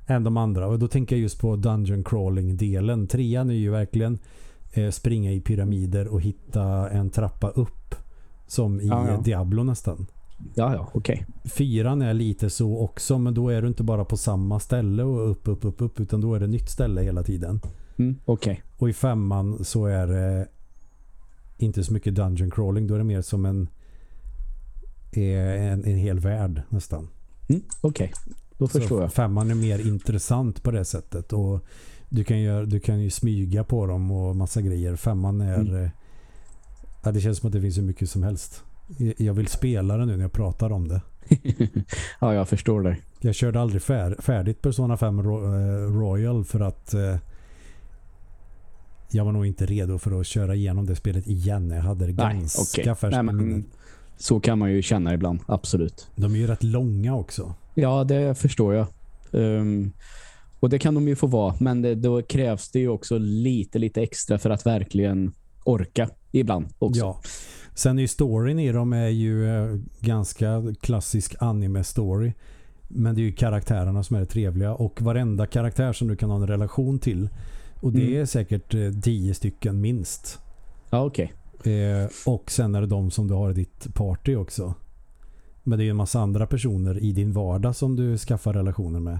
än 0.07 0.23
de 0.23 0.37
andra. 0.37 0.67
Och 0.67 0.79
då 0.79 0.87
tänker 0.87 1.15
jag 1.15 1.21
just 1.21 1.39
på 1.39 1.55
dungeon 1.55 2.03
crawling-delen. 2.03 3.07
Trean 3.07 3.49
är 3.49 3.53
ju 3.53 3.71
verkligen 3.71 4.19
eh, 4.73 4.89
springa 4.89 5.31
i 5.31 5.41
pyramider 5.41 6.07
och 6.07 6.21
hitta 6.21 6.89
en 6.89 7.09
trappa 7.09 7.49
upp. 7.49 7.95
Som 8.47 8.81
i 8.81 8.87
Ja, 8.87 9.07
ja. 9.09 9.21
Diablo 9.21 9.63
nästan. 9.63 10.05
Ja, 10.53 10.73
ja, 10.73 10.89
okej. 10.93 11.25
Fyran 11.43 12.01
är 12.01 12.13
lite 12.13 12.49
så 12.49 12.77
också, 12.79 13.17
men 13.17 13.33
då 13.33 13.49
är 13.49 13.61
du 13.61 13.67
inte 13.67 13.83
bara 13.83 14.05
på 14.05 14.17
samma 14.17 14.59
ställe 14.59 15.03
och 15.03 15.31
upp, 15.31 15.47
upp, 15.47 15.65
upp, 15.65 15.81
upp. 15.81 15.99
Utan 15.99 16.21
då 16.21 16.35
är 16.35 16.39
det 16.39 16.47
nytt 16.47 16.69
ställe 16.69 17.01
hela 17.01 17.23
tiden. 17.23 17.61
Mm, 17.97 18.15
okej. 18.25 18.63
Och 18.77 18.89
i 18.89 18.93
femman 18.93 19.65
så 19.65 19.85
är 19.85 20.07
det 20.07 20.47
inte 21.57 21.83
så 21.83 21.93
mycket 21.93 22.15
dungeon 22.15 22.51
crawling. 22.51 22.87
Då 22.87 22.93
är 22.93 22.97
det 22.97 23.03
mer 23.03 23.21
som 23.21 23.45
en, 23.45 23.67
eh, 25.11 25.71
en, 25.71 25.85
en 25.85 25.97
hel 25.97 26.19
värld 26.19 26.61
nästan. 26.69 27.07
Mm, 27.47 27.61
okej. 27.81 28.13
Då 28.57 28.67
förstår 28.67 28.97
så 28.97 29.01
jag. 29.01 29.13
Femman 29.13 29.51
är 29.51 29.55
mer 29.55 29.87
intressant 29.87 30.63
på 30.63 30.71
det 30.71 30.85
sättet. 30.85 31.33
Och 31.33 31.65
du 32.09 32.23
kan, 32.23 32.41
göra, 32.41 32.65
du 32.65 32.79
kan 32.79 33.01
ju 33.01 33.09
smyga 33.09 33.63
på 33.63 33.85
dem 33.85 34.11
och 34.11 34.35
massa 34.35 34.61
grejer. 34.61 34.95
Femman 34.95 35.41
är... 35.41 35.59
Mm. 35.59 35.83
eh, 35.83 35.89
Ja, 37.05 37.11
det 37.11 37.21
känns 37.21 37.37
som 37.37 37.47
att 37.47 37.53
det 37.53 37.61
finns 37.61 37.77
hur 37.77 37.83
mycket 37.83 38.09
som 38.09 38.23
helst. 38.23 38.63
Jag 39.17 39.33
vill 39.33 39.47
spela 39.47 39.97
det 39.97 40.05
nu 40.05 40.15
när 40.15 40.23
jag 40.23 40.31
pratar 40.31 40.71
om 40.71 40.87
det. 40.87 41.01
ja, 42.19 42.33
jag 42.33 42.49
förstår 42.49 42.81
det. 42.81 42.97
Jag 43.19 43.35
körde 43.35 43.61
aldrig 43.61 43.81
fär, 43.81 44.15
färdigt 44.19 44.61
Persona 44.61 44.97
5 44.97 45.23
Ro, 45.23 45.55
eh, 45.55 45.91
Royal 45.99 46.45
för 46.45 46.59
att 46.59 46.93
eh, 46.93 47.15
jag 49.11 49.25
var 49.25 49.31
nog 49.31 49.45
inte 49.45 49.65
redo 49.65 49.97
för 49.97 50.19
att 50.19 50.27
köra 50.27 50.55
igenom 50.55 50.85
det 50.85 50.95
spelet 50.95 51.27
igen. 51.27 51.69
Jag 51.69 51.81
hade 51.81 52.07
det 52.07 52.23
Nej, 52.23 52.33
ganska 52.33 52.81
okej. 52.81 52.95
färskt 52.95 53.23
men. 53.23 53.65
Så 54.17 54.39
kan 54.39 54.59
man 54.59 54.71
ju 54.71 54.81
känna 54.81 55.13
ibland, 55.13 55.39
absolut. 55.45 56.07
De 56.15 56.33
är 56.33 56.37
ju 56.37 56.47
rätt 56.47 56.63
långa 56.63 57.15
också. 57.15 57.53
Ja, 57.73 58.03
det 58.03 58.35
förstår 58.35 58.73
jag. 58.73 58.87
Ehm, 59.31 59.91
och 60.59 60.69
det 60.69 60.79
kan 60.79 60.93
de 60.93 61.07
ju 61.07 61.15
få 61.15 61.27
vara, 61.27 61.55
men 61.59 61.81
det, 61.81 61.95
då 61.95 62.21
krävs 62.21 62.71
det 62.71 62.79
ju 62.79 62.89
också 62.89 63.17
lite, 63.17 63.79
lite 63.79 64.01
extra 64.01 64.37
för 64.37 64.49
att 64.49 64.65
verkligen 64.65 65.33
orka 65.63 66.09
ibland 66.31 66.65
också. 66.79 66.99
Ja. 66.99 67.21
Sen 67.75 67.97
är 67.97 68.01
ju 68.01 68.07
storyn 68.07 68.59
i 68.59 68.71
dem 68.71 68.93
är 68.93 69.07
ju 69.07 69.49
eh, 69.55 69.77
ganska 69.99 70.63
klassisk 70.81 71.35
anime-story. 71.39 72.33
Men 72.87 73.15
det 73.15 73.21
är 73.21 73.23
ju 73.23 73.31
karaktärerna 73.31 74.03
som 74.03 74.15
är 74.15 74.19
det 74.19 74.25
trevliga. 74.25 74.73
Och 74.73 75.01
varenda 75.01 75.47
karaktär 75.47 75.93
som 75.93 76.07
du 76.07 76.15
kan 76.15 76.29
ha 76.29 76.37
en 76.37 76.47
relation 76.47 76.99
till. 76.99 77.29
Och 77.81 77.91
det 77.91 78.01
Mm. 78.07 78.21
är 78.21 78.25
säkert 78.25 78.73
eh, 78.73 78.91
tio 79.03 79.33
stycken 79.33 79.81
minst. 79.81 80.39
Ja, 80.89 81.05
okej. 81.05 81.33
Eh, 81.63 82.09
och 82.25 82.51
sen 82.51 82.75
är 82.75 82.81
det 82.81 82.87
de 82.87 83.11
som 83.11 83.27
du 83.27 83.33
har 83.33 83.51
i 83.51 83.53
ditt 83.53 83.93
party 83.93 84.35
också. 84.35 84.73
Men 85.63 85.77
det 85.79 85.83
är 85.83 85.85
ju 85.85 85.89
en 85.91 85.95
massa 85.97 86.19
andra 86.19 86.47
personer 86.47 86.97
i 87.03 87.11
din 87.11 87.31
vardag 87.33 87.75
som 87.75 87.95
du 87.95 88.17
skaffar 88.17 88.53
relationer 88.53 88.99
med. 88.99 89.19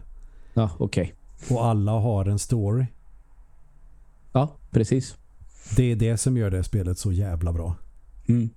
Ja, 0.53 0.69
okej. 0.77 1.13
Och 1.49 1.65
alla 1.65 1.91
har 1.91 2.25
en 2.25 2.39
story. 2.39 2.85
Ja, 4.31 4.49
precis. 4.71 5.15
Det 5.75 5.91
är 5.91 5.95
det 5.95 6.17
som 6.17 6.37
gör 6.37 6.51
det 6.51 6.63
spelet 6.63 6.97
så 6.97 7.11
jävla 7.11 7.53
bra. 7.53 7.75
Mm. 8.27 8.49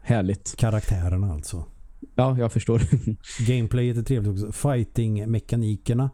Härligt. 0.00 0.56
Karaktärerna 0.56 1.32
alltså. 1.32 1.64
Ja, 2.14 2.38
jag 2.38 2.52
förstår. 2.52 2.82
Gameplayet 3.46 3.96
är 3.96 4.02
trevligt 4.02 4.32
också. 4.32 4.52
Fighting-mekanikerna 4.52 6.10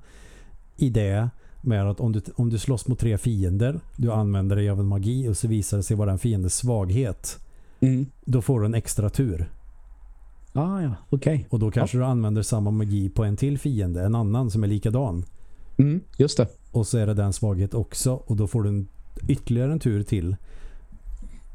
i 0.77 0.91
det 0.91 1.31
med 1.61 1.91
att 1.91 2.01
om 2.01 2.13
du, 2.13 2.21
om 2.35 2.51
du 2.51 2.59
slåss 2.59 2.89
mot 2.89 2.99
tre 2.99 3.19
fiender, 3.19 3.81
du 3.97 4.13
använder 4.13 4.57
dig 4.57 4.71
av 4.71 4.81
en 4.81 4.87
magi 4.87 5.29
och 5.29 5.37
så 5.37 5.49
visar 5.49 5.77
det 5.77 5.83
sig 5.83 5.97
vara 5.97 6.13
en 6.13 6.19
fiendes 6.19 6.55
svaghet. 6.55 7.39
Mm. 7.81 8.07
Då 8.25 8.43
får 8.43 8.61
du 8.61 8.67
en 8.67 8.75
extra 8.75 9.11
tur. 9.11 9.51
Ah, 10.53 10.81
ja, 10.81 10.95
okej. 11.11 11.47
Och 11.51 11.59
då 11.59 11.71
kanske 11.71 11.99
du 11.99 12.05
använder 12.05 12.43
samma 12.43 12.71
magi 12.71 13.09
på 13.09 13.25
en 13.25 13.37
till 13.37 13.59
fiende, 13.59 14.05
en 14.05 14.15
annan 14.15 14.51
som 14.51 14.65
är 14.65 14.69
likadan. 14.69 15.25
Mm, 15.79 16.01
just 16.19 16.37
det. 16.37 16.47
Och 16.71 16.87
så 16.87 16.99
är 16.99 17.07
det 17.07 17.15
den 17.15 17.33
svaghet 17.33 17.75
också 17.75 18.13
och 18.13 18.37
då 18.37 18.47
får 18.47 18.63
du 18.63 18.69
en, 18.69 18.89
ytterligare 19.29 19.73
en 19.73 19.81
tur 19.81 20.03
till. 20.03 20.37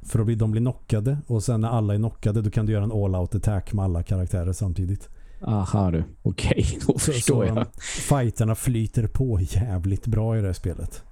För 0.03 0.19
då 0.19 0.25
blir 0.25 0.35
de 0.35 0.51
blir 0.51 0.61
knockade 0.61 1.17
och 1.27 1.43
sen 1.43 1.61
när 1.61 1.67
alla 1.69 1.93
är 1.93 1.97
knockade 1.97 2.41
då 2.41 2.49
kan 2.49 2.65
du 2.65 2.71
göra 2.73 2.83
en 2.83 2.91
all-out 2.91 3.35
attack 3.35 3.73
med 3.73 3.85
alla 3.85 4.03
karaktärer 4.03 4.53
samtidigt. 4.53 5.09
Aha 5.41 5.91
du. 5.91 6.03
Okej, 6.21 6.79
då 6.87 6.93
Så, 6.93 6.99
förstår 6.99 7.47
så 7.47 7.53
jag. 7.55 7.67
fighterna 8.09 8.55
flyter 8.55 9.07
på 9.07 9.39
jävligt 9.41 10.07
bra 10.07 10.37
i 10.37 10.41
det 10.41 10.47
här 10.47 10.53
spelet. 10.53 11.03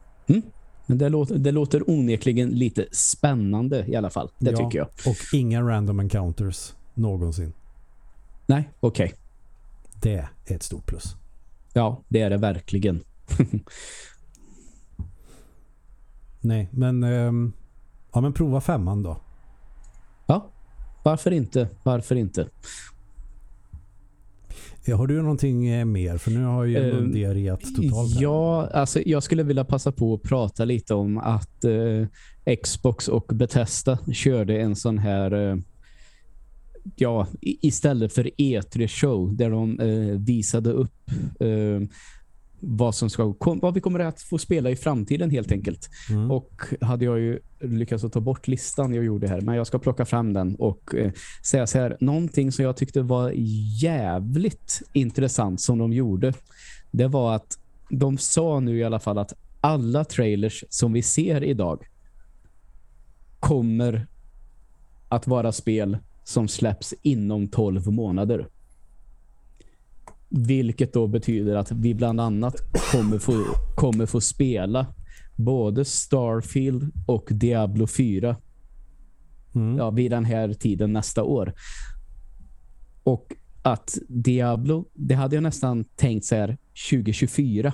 Men 0.86 0.98
det 0.98 1.10
låter, 1.10 1.38
det 1.38 1.52
låter 1.52 1.90
onekligen 1.90 2.50
lite 2.50 2.86
spännande 2.92 3.86
i 3.88 3.96
alla 3.96 4.10
fall. 4.10 4.30
Det 4.40 4.52
Ja. 4.52 4.58
tycker 4.58 4.78
jag. 4.80 4.88
Och 5.06 5.18
inga 5.34 5.62
random 5.62 6.00
encounters 6.00 6.74
någonsin. 6.94 7.54
Nej, 8.46 8.70
okej. 8.80 9.14
Det 10.02 10.14
är 10.14 10.56
ett 10.56 10.64
stort 10.64 10.86
plus. 10.86 11.16
Ja, 11.74 12.04
det 12.08 12.22
är 12.22 12.30
det 12.30 12.38
verkligen. 12.38 13.04
Nej, 16.42 16.70
men 16.72 17.04
um, 17.04 17.54
ja 18.14 18.22
men 18.22 18.34
prova 18.34 18.62
femman 18.62 19.04
då. 19.04 19.18
Ja, 20.28 20.52
varför 21.04 21.32
inte? 21.32 21.70
Varför 21.84 22.16
inte? 22.16 22.48
Har 24.88 25.08
du 25.08 25.22
någonting 25.22 25.68
eh, 25.68 25.86
mer? 25.86 26.18
För 26.18 26.32
nu 26.32 26.44
har 26.44 26.66
ju 26.66 26.78
uh, 26.78 27.04
diarréat 27.04 27.62
totalt. 27.76 28.20
Ja, 28.20 28.68
alltså 28.74 29.02
jag 29.06 29.24
skulle 29.24 29.44
vilja 29.44 29.66
passa 29.66 29.92
på 29.92 30.14
att 30.14 30.24
prata 30.24 30.66
lite 30.66 30.94
om 30.94 31.18
att 31.18 31.66
uh, 31.66 32.08
Xbox 32.64 33.08
och 33.08 33.26
Bethesda 33.34 33.98
körde 34.14 34.62
en 34.62 34.76
sån 34.76 34.98
här 34.98 35.34
uh, 35.34 35.58
ja, 36.96 37.28
istället 37.42 38.14
för 38.14 38.24
E3 38.38 38.88
show 38.88 39.36
där 39.36 39.50
de 39.50 39.80
uh, 39.80 40.20
visade 40.20 40.70
upp 40.72 41.12
vad 42.62 42.96
som 42.96 43.10
ska 43.10 43.36
vad 43.40 43.74
vi 43.74 43.82
kommer 43.82 44.00
att 44.00 44.22
få 44.22 44.38
spela 44.38 44.70
i 44.70 44.76
framtiden 44.76 45.30
helt 45.30 45.52
enkelt. 45.52 45.90
Mm. 46.10 46.32
Och 46.32 46.64
hade 46.82 47.06
jag 47.06 47.20
ju 47.20 47.40
lyckats 47.60 48.12
ta 48.12 48.20
bort 48.20 48.48
listan 48.48 48.94
jag 48.94 49.06
gjorde 49.06 49.28
här, 49.28 49.42
men 49.42 49.56
jag 49.56 49.68
ska 49.68 49.80
plocka 49.80 50.06
fram 50.06 50.34
den 50.34 50.56
och 50.56 50.96
eh, 50.96 51.12
säga 51.46 51.68
så 51.68 51.78
här, 51.78 51.98
någonting 52.00 52.52
som 52.52 52.66
jag 52.66 52.78
tyckte 52.78 53.02
var 53.02 53.32
jävligt 53.82 54.82
intressant 54.94 55.62
som 55.62 55.78
de 55.78 55.94
gjorde. 55.94 56.34
Det 56.92 57.08
var 57.08 57.36
att 57.36 57.60
de 57.90 58.18
sa 58.18 58.60
nu 58.60 58.78
i 58.78 58.84
alla 58.84 59.00
fall 59.00 59.18
att 59.18 59.34
alla 59.62 60.04
trailers 60.04 60.64
som 60.70 60.94
vi 60.94 61.02
ser 61.02 61.44
idag 61.44 61.88
kommer 63.40 64.08
att 65.10 65.28
vara 65.28 65.52
spel 65.52 65.98
som 66.24 66.48
släpps 66.48 66.94
inom 67.02 67.48
12 67.48 67.92
månader. 67.92 68.48
Vilket 70.30 70.94
då 70.94 71.08
betyder 71.08 71.56
att 71.56 71.72
vi 71.72 71.94
bland 71.94 72.22
annat 72.22 72.56
kommer 72.92 73.20
få, 73.20 73.44
kommer 73.76 74.06
få 74.06 74.22
spela 74.22 74.88
både 75.36 75.86
Starfield 75.86 76.92
och 77.06 77.28
Diablo 77.32 77.88
4 77.88 78.36
mm. 79.56 79.78
ja, 79.78 79.90
vid 79.90 80.12
den 80.12 80.26
här 80.26 80.54
tiden 80.54 80.94
nästa 80.94 81.24
år. 81.24 81.54
Och 83.04 83.34
att 83.62 83.98
Diablo, 84.08 84.86
det 84.94 85.16
hade 85.16 85.36
jag 85.36 85.44
nästan 85.44 85.84
tänkt 85.84 86.26
så 86.26 86.36
här 86.36 86.58
2024 86.92 87.74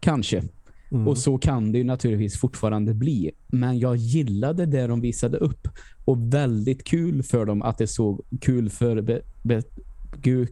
kanske. 0.00 0.42
Mm. 0.90 1.08
Och 1.08 1.18
så 1.18 1.38
kan 1.38 1.72
det 1.72 1.78
ju 1.78 1.84
naturligtvis 1.84 2.38
fortfarande 2.38 2.94
bli. 2.94 3.30
Men 3.46 3.78
jag 3.78 3.96
gillade 3.96 4.66
det 4.66 4.86
de 4.86 5.00
visade 5.00 5.38
upp. 5.38 5.68
Och 6.04 6.34
väldigt 6.34 6.84
kul 6.84 7.22
för 7.22 7.46
dem 7.46 7.62
att 7.62 7.78
det 7.78 7.86
såg 7.86 8.24
kul 8.40 8.70
för 8.70 9.02
be, 9.02 9.22
be, 9.42 9.62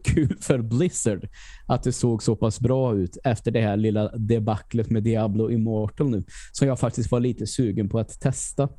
kul 0.03 0.37
för 0.41 0.61
Blizzard 0.61 1.27
att 1.65 1.83
det 1.83 1.91
såg 1.91 2.23
så 2.23 2.35
pass 2.35 2.59
bra 2.59 2.95
ut 2.95 3.17
efter 3.23 3.51
det 3.51 3.61
här 3.61 3.77
lilla 3.77 4.11
debaclet 4.17 4.89
med 4.89 5.03
Diablo 5.03 5.51
Immortal 5.51 6.09
nu. 6.09 6.23
Som 6.51 6.67
jag 6.67 6.79
faktiskt 6.79 7.11
var 7.11 7.19
lite 7.19 7.47
sugen 7.47 7.89
på 7.89 7.99
att 7.99 8.21
testa. 8.21 8.69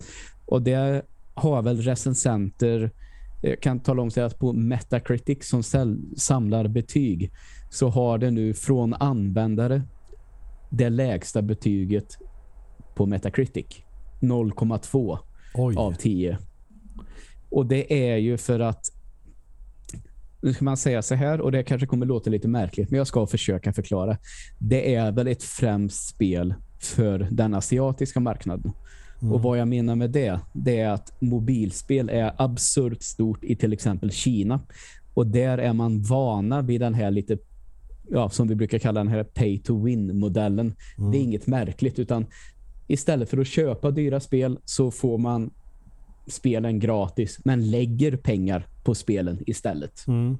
Och 0.46 0.62
det 0.62 1.02
har 1.34 1.62
väl 1.62 1.82
recensenter 1.82 2.90
jag 3.42 3.52
eh, 3.52 3.56
kan 3.56 3.80
tala 3.80 4.02
om 4.02 4.10
sig 4.10 4.22
att 4.22 4.38
på 4.38 4.52
Metacritic 4.52 5.48
som 5.48 5.62
samlar 6.16 6.68
betyg 6.68 7.32
så 7.70 7.88
har 7.88 8.18
det 8.18 8.30
nu 8.30 8.54
från 8.54 8.94
användare 8.94 9.82
det 10.70 10.88
lägsta 10.88 11.42
betyget 11.42 12.18
på 12.94 13.06
Metacritic. 13.06 13.66
0,2 14.20 15.18
av 15.76 15.92
10. 15.92 16.38
Och 17.50 17.66
det 17.66 18.10
är 18.10 18.16
ju 18.16 18.36
för 18.36 18.60
att 18.60 18.84
nu 20.40 20.52
ska 20.52 20.64
man 20.64 20.76
säga 20.76 21.02
så 21.02 21.14
här 21.14 21.40
och 21.40 21.52
det 21.52 21.62
kanske 21.62 21.86
kommer 21.86 22.06
låta 22.06 22.30
lite 22.30 22.48
märkligt 22.48 22.90
men 22.90 22.98
jag 22.98 23.06
ska 23.06 23.26
försöka 23.26 23.72
förklara. 23.72 24.18
Det 24.58 24.94
är 24.94 25.12
väl 25.12 25.28
ett 25.28 25.42
främst 25.42 26.08
spel 26.08 26.54
för 26.80 27.28
den 27.30 27.54
asiatiska 27.54 28.20
marknaden. 28.20 28.72
Mm. 29.22 29.34
Och 29.34 29.42
vad 29.42 29.58
jag 29.58 29.68
menar 29.68 29.94
med 29.96 30.10
det, 30.10 30.40
det 30.52 30.80
är 30.80 30.88
att 30.88 31.12
mobilspel 31.20 32.08
är 32.08 32.32
absurt 32.36 33.02
stort 33.02 33.44
i 33.44 33.56
till 33.56 33.72
exempel 33.72 34.10
Kina. 34.10 34.60
Och 35.14 35.26
där 35.26 35.58
är 35.58 35.72
man 35.72 36.02
vana 36.02 36.62
vid 36.62 36.80
den 36.80 36.94
här 36.94 37.10
lite 37.10 37.38
ja, 38.10 38.30
som 38.30 38.48
vi 38.48 38.54
brukar 38.54 38.78
kalla 38.78 39.00
den 39.00 39.08
här 39.08 39.24
pay 39.24 39.58
to 39.58 39.84
win 39.84 40.18
modellen. 40.18 40.74
Mm. 40.98 41.10
Det 41.10 41.18
är 41.18 41.20
inget 41.20 41.46
märkligt 41.46 41.98
utan 41.98 42.26
istället 42.86 43.30
för 43.30 43.38
att 43.38 43.46
köpa 43.46 43.90
dyra 43.90 44.20
spel 44.20 44.58
så 44.64 44.90
får 44.90 45.18
man 45.18 45.50
spelen 46.28 46.78
gratis 46.78 47.38
men 47.44 47.70
lägger 47.70 48.16
pengar 48.16 48.66
på 48.84 48.94
spelen 48.94 49.38
istället. 49.46 50.06
Mm. 50.06 50.38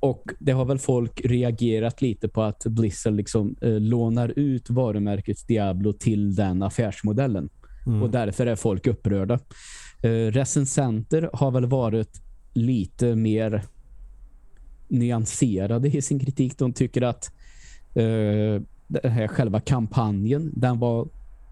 Och 0.00 0.30
det 0.38 0.52
har 0.52 0.64
väl 0.64 0.78
folk 0.78 1.20
reagerat 1.24 2.02
lite 2.02 2.28
på 2.28 2.42
att 2.42 2.66
Blizzard 2.66 3.14
liksom 3.14 3.56
eh, 3.60 3.80
lånar 3.80 4.32
ut 4.36 4.70
varumärket 4.70 5.46
Diablo 5.48 5.92
till 5.92 6.34
den 6.34 6.62
affärsmodellen. 6.62 7.48
Mm. 7.86 8.02
Och 8.02 8.10
därför 8.10 8.46
är 8.46 8.56
folk 8.56 8.86
upprörda. 8.86 9.38
Eh, 10.02 10.10
recensenter 10.10 11.30
har 11.32 11.50
väl 11.50 11.66
varit 11.66 12.22
lite 12.52 13.14
mer 13.14 13.62
nyanserade 14.88 15.88
i 15.88 16.02
sin 16.02 16.18
kritik. 16.18 16.58
De 16.58 16.72
tycker 16.72 17.02
att 17.02 17.32
eh, 17.94 18.62
den 18.86 19.12
här 19.12 19.28
själva 19.28 19.60
kampanjen, 19.60 20.52
den 20.56 20.78
var 20.78 21.08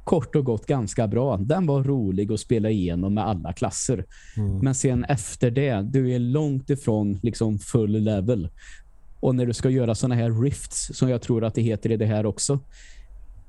kort 0.08 0.36
och 0.36 0.44
gott 0.44 0.66
ganska 0.66 1.08
bra. 1.08 1.36
Den 1.36 1.66
var 1.66 1.84
rolig 1.84 2.32
att 2.32 2.40
spela 2.40 2.70
igenom 2.70 3.14
med 3.14 3.26
alla 3.26 3.52
klasser. 3.52 4.04
Mm. 4.36 4.58
Men 4.58 4.74
sen 4.74 5.04
efter 5.04 5.50
det, 5.50 5.82
du 5.82 6.14
är 6.14 6.18
långt 6.18 6.70
ifrån 6.70 7.18
liksom 7.22 7.58
full 7.58 7.90
level. 7.90 8.48
Och 9.20 9.34
när 9.34 9.46
du 9.46 9.52
ska 9.52 9.70
göra 9.70 9.94
såna 9.94 10.14
här 10.14 10.42
rifts, 10.42 10.90
som 10.94 11.08
jag 11.08 11.22
tror 11.22 11.44
att 11.44 11.54
det 11.54 11.62
heter 11.62 11.92
i 11.92 11.96
det 11.96 12.06
här 12.06 12.26
också, 12.26 12.58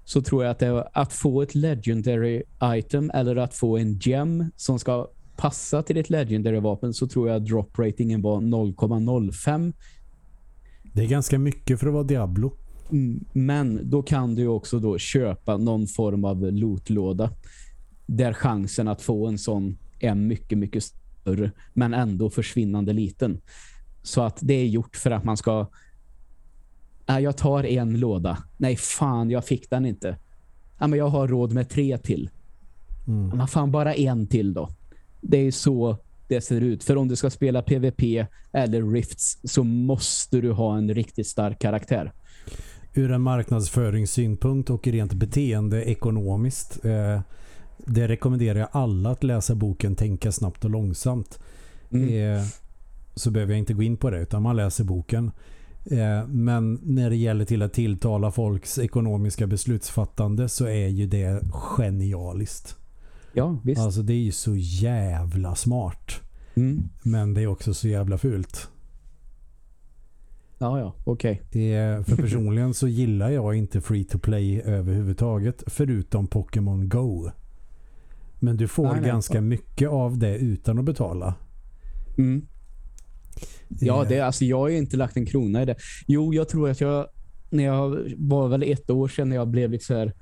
så 0.05 0.21
tror 0.21 0.43
jag 0.43 0.51
att 0.51 0.59
det 0.59 0.67
är 0.67 0.87
att 0.93 1.13
få 1.13 1.41
ett 1.41 1.55
legendary 1.55 2.43
item 2.63 3.11
eller 3.13 3.35
att 3.35 3.53
få 3.53 3.77
en 3.77 3.99
gem 3.99 4.45
som 4.55 4.79
ska 4.79 5.07
passa 5.37 5.83
till 5.83 5.97
ett 5.97 6.09
legendary 6.09 6.59
vapen 6.59 6.93
så 6.93 7.07
tror 7.07 7.29
jag 7.29 7.45
drop 7.45 7.79
ratingen 7.79 8.21
var 8.21 8.41
0,05. 8.41 9.73
Det 10.93 11.01
är 11.01 11.07
ganska 11.07 11.39
mycket 11.39 11.79
för 11.79 11.87
att 11.87 11.93
vara 11.93 12.03
Diablo. 12.03 12.53
Mm, 12.91 13.25
men 13.33 13.89
då 13.89 14.01
kan 14.01 14.35
du 14.35 14.47
också 14.47 14.79
då 14.79 14.97
köpa 14.97 15.57
någon 15.57 15.87
form 15.87 16.25
av 16.25 16.51
lootlåda 16.51 17.31
där 18.05 18.33
chansen 18.33 18.87
att 18.87 19.01
få 19.01 19.27
en 19.27 19.37
sån 19.37 19.77
är 19.99 20.15
mycket, 20.15 20.57
mycket 20.57 20.83
större 20.83 21.51
men 21.73 21.93
ändå 21.93 22.29
försvinnande 22.29 22.93
liten. 22.93 23.41
Så 24.03 24.21
att 24.21 24.37
det 24.41 24.53
är 24.53 24.65
gjort 24.65 24.95
för 24.95 25.11
att 25.11 25.23
man 25.23 25.37
ska 25.37 25.67
äh, 27.09 27.19
jag 27.19 27.37
tar 27.37 27.63
en 27.63 27.99
låda. 27.99 28.37
Nej, 28.57 28.75
fan, 28.75 29.29
jag 29.29 29.45
fick 29.45 29.69
den 29.69 29.85
inte. 29.85 30.17
Ja, 30.79 30.87
men 30.87 30.99
jag 30.99 31.09
har 31.09 31.27
råd 31.27 31.53
med 31.53 31.69
tre 31.69 31.97
till. 31.97 32.29
Mm. 33.07 33.37
Men 33.37 33.47
fan, 33.47 33.71
bara 33.71 33.93
en 33.93 34.27
till 34.27 34.53
då. 34.53 34.69
Det 35.21 35.37
är 35.37 35.51
så 35.51 35.97
det 36.27 36.41
ser 36.41 36.61
ut. 36.61 36.83
För 36.83 36.95
om 36.95 37.07
du 37.07 37.15
ska 37.15 37.29
spela 37.29 37.61
PVP 37.61 38.27
eller 38.51 38.91
Rifts 38.91 39.37
så 39.43 39.63
måste 39.63 40.41
du 40.41 40.51
ha 40.51 40.77
en 40.77 40.93
riktigt 40.93 41.27
stark 41.27 41.59
karaktär 41.59 42.13
ur 42.93 43.11
en 43.11 43.21
marknadsföringssynpunkt 43.21 44.69
och 44.69 44.87
rent 44.87 45.13
beteendeekonomiskt 45.13 46.85
eh, 46.85 47.21
det 47.85 48.07
rekommenderar 48.07 48.59
jag 48.59 48.69
alla 48.71 49.09
att 49.09 49.23
läsa 49.23 49.55
boken 49.55 49.95
Tänka 49.95 50.31
snabbt 50.31 50.65
och 50.65 50.71
långsamt. 50.71 51.39
Mm. 51.91 52.37
Eh, 52.37 52.43
så 53.15 53.31
behöver 53.31 53.53
jag 53.53 53.59
inte 53.59 53.73
gå 53.73 53.83
in 53.83 53.97
på 53.97 54.09
det 54.09 54.19
utan 54.19 54.41
man 54.41 54.55
läser 54.55 54.83
boken. 54.83 55.31
Eh, 55.85 56.27
men 56.27 56.79
när 56.83 57.09
det 57.09 57.15
gäller 57.15 57.45
till 57.45 57.61
att 57.61 57.73
tilltala 57.73 58.31
folks 58.31 58.79
ekonomiska 58.79 59.47
beslutsfattande 59.47 60.49
så 60.49 60.65
är 60.65 60.87
ju 60.87 61.07
det 61.07 61.43
genialiskt. 61.51 62.75
Ja, 63.33 63.57
visst. 63.63 63.81
Alltså 63.81 64.01
det 64.01 64.13
är 64.13 64.23
ju 64.23 64.31
så 64.31 64.55
jävla 64.55 65.55
smart. 65.55 66.21
Mm. 66.55 66.89
Men 67.03 67.33
det 67.33 67.41
är 67.41 67.47
också 67.47 67.73
så 67.73 67.87
jävla 67.87 68.17
fult. 68.17 68.69
Ja, 70.59 70.79
ja, 70.79 70.95
okej. 71.03 71.41
Okay. 71.49 72.03
För 72.03 72.15
personligen 72.15 72.73
så 72.73 72.87
gillar 72.87 73.29
jag 73.29 73.55
inte 73.55 73.81
free 73.81 74.03
to 74.03 74.19
play 74.19 74.61
överhuvudtaget 74.61 75.63
förutom 75.67 76.27
Pokémon 76.27 76.89
Go. 76.89 77.29
Men 78.39 78.57
du 78.57 78.67
får 78.67 78.93
nej, 78.93 79.03
ganska 79.03 79.33
nej. 79.33 79.49
mycket 79.49 79.89
av 79.89 80.17
det 80.17 80.37
utan 80.37 80.79
att 80.79 80.85
betala. 80.85 81.35
Mm. 82.17 82.47
Ja, 83.67 84.05
det, 84.09 84.19
alltså 84.19 84.45
jag 84.45 84.57
har 84.57 84.69
inte 84.69 84.97
lagt 84.97 85.17
en 85.17 85.25
krona 85.25 85.61
i 85.61 85.65
det. 85.65 85.75
Jo, 86.07 86.33
jag 86.33 86.49
tror 86.49 86.69
att 86.69 86.81
jag 86.81 87.07
när 87.49 87.63
jag 87.63 88.13
var 88.17 88.47
väl 88.47 88.63
ett 88.63 88.89
år 88.89 89.07
sedan 89.07 89.29
när 89.29 89.35
jag 89.35 89.47
blev 89.47 89.71
liksom 89.71 89.95
här 89.95 90.13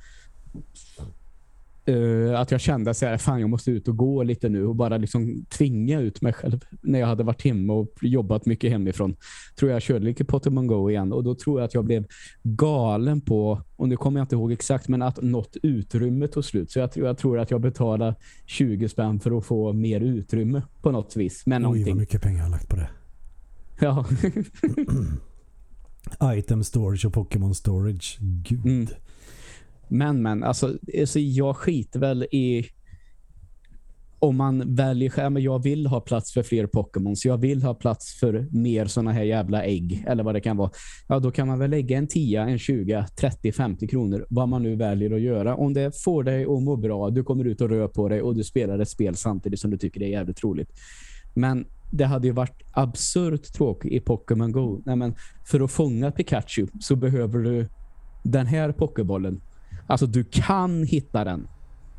Uh, 1.89 2.39
att 2.39 2.51
jag 2.51 2.61
kände 2.61 2.91
att 2.91 3.01
jag 3.27 3.49
måste 3.49 3.71
ut 3.71 3.88
och 3.88 3.97
gå 3.97 4.23
lite 4.23 4.49
nu 4.49 4.65
och 4.65 4.75
bara 4.75 4.97
liksom 4.97 5.45
tvinga 5.49 5.99
ut 5.99 6.21
mig 6.21 6.33
själv 6.33 6.65
när 6.81 6.99
jag 6.99 7.07
hade 7.07 7.23
varit 7.23 7.43
hemma 7.43 7.73
och 7.73 7.93
jobbat 8.01 8.45
mycket 8.45 8.71
hemifrån. 8.71 9.15
Tror 9.59 9.71
jag 9.71 9.81
körde 9.81 10.05
lite 10.05 10.25
Pokémon 10.25 10.67
Go 10.67 10.89
igen 10.89 11.13
och 11.13 11.23
då 11.23 11.35
tror 11.35 11.59
jag 11.59 11.65
att 11.65 11.73
jag 11.73 11.85
blev 11.85 12.05
galen 12.43 13.21
på, 13.21 13.61
och 13.75 13.89
nu 13.89 13.97
kommer 13.97 14.19
jag 14.19 14.23
inte 14.23 14.35
ihåg 14.35 14.51
exakt, 14.51 14.88
men 14.88 15.01
att 15.01 15.21
något 15.21 15.57
utrymme 15.63 16.27
tog 16.27 16.45
slut. 16.45 16.71
Så 16.71 16.79
jag 16.79 16.91
tror, 16.91 17.07
jag 17.07 17.17
tror 17.17 17.39
att 17.39 17.51
jag 17.51 17.61
betalade 17.61 18.15
20 18.45 18.89
spänn 18.89 19.19
för 19.19 19.38
att 19.38 19.45
få 19.45 19.73
mer 19.73 20.01
utrymme 20.01 20.61
på 20.81 20.91
något 20.91 21.15
vis. 21.15 21.45
Men 21.45 21.61
Oj, 21.61 21.63
någonting. 21.63 21.93
vad 21.93 21.97
mycket 21.97 22.21
pengar 22.21 22.38
jag 22.38 22.45
har 22.45 22.51
lagt 22.51 22.69
på 22.69 22.75
det. 22.75 22.89
Ja. 23.79 24.05
Item 26.38 26.63
storage 26.63 27.05
och 27.05 27.13
Pokémon 27.13 27.55
storage. 27.55 28.17
Gud. 28.21 28.65
Mm. 28.65 28.88
Men, 29.89 30.21
men, 30.21 30.43
alltså, 30.43 30.77
alltså 30.99 31.19
jag 31.19 31.57
skiter 31.57 31.99
väl 31.99 32.23
i 32.23 32.65
om 34.19 34.38
man 34.38 34.75
väljer 34.75 35.09
själv, 35.09 35.39
jag 35.39 35.63
vill 35.63 35.88
ha 35.88 36.01
plats 36.01 36.33
för 36.33 36.43
fler 36.43 36.67
Pokémons. 36.67 37.25
jag 37.25 37.38
vill 37.38 37.63
ha 37.63 37.73
plats 37.73 38.19
för 38.19 38.47
mer 38.51 38.85
såna 38.85 39.11
här 39.11 39.23
jävla 39.23 39.63
ägg 39.63 40.05
eller 40.07 40.23
vad 40.23 40.35
det 40.35 40.41
kan 40.41 40.57
vara. 40.57 40.71
Ja, 41.07 41.19
då 41.19 41.31
kan 41.31 41.47
man 41.47 41.59
väl 41.59 41.69
lägga 41.69 41.97
en 41.97 42.07
10, 42.07 42.41
en 42.41 42.59
20, 42.59 43.05
30, 43.19 43.51
50 43.51 43.88
kronor 43.88 44.25
vad 44.29 44.49
man 44.49 44.63
nu 44.63 44.75
väljer 44.75 45.11
att 45.11 45.21
göra. 45.21 45.55
Om 45.55 45.73
det 45.73 46.03
får 46.03 46.23
dig 46.23 46.43
att 46.43 46.63
må 46.63 46.75
bra, 46.75 47.09
du 47.09 47.23
kommer 47.23 47.45
ut 47.45 47.61
och 47.61 47.69
rör 47.69 47.88
på 47.88 48.09
dig 48.09 48.21
och 48.21 48.35
du 48.35 48.43
spelar 48.43 48.79
ett 48.79 48.89
spel 48.89 49.15
samtidigt 49.15 49.59
som 49.59 49.71
du 49.71 49.77
tycker 49.77 49.99
det 49.99 50.05
är 50.05 50.11
jävligt 50.11 50.43
roligt. 50.43 50.69
Men 51.33 51.65
det 51.91 52.05
hade 52.05 52.27
ju 52.27 52.33
varit 52.33 52.61
absurt 52.71 53.53
tråkigt 53.53 53.91
i 53.91 53.99
Pokémon 53.99 54.51
Go. 54.51 54.81
Nej, 54.85 54.95
men 54.95 55.15
för 55.45 55.59
att 55.59 55.71
fånga 55.71 56.11
Pikachu 56.11 56.67
så 56.79 56.95
behöver 56.95 57.39
du 57.39 57.67
den 58.23 58.45
här 58.45 58.71
Pokébollen. 58.71 59.41
Alltså 59.88 60.07
du 60.07 60.23
kan 60.23 60.83
hitta 60.83 61.23
den. 61.23 61.47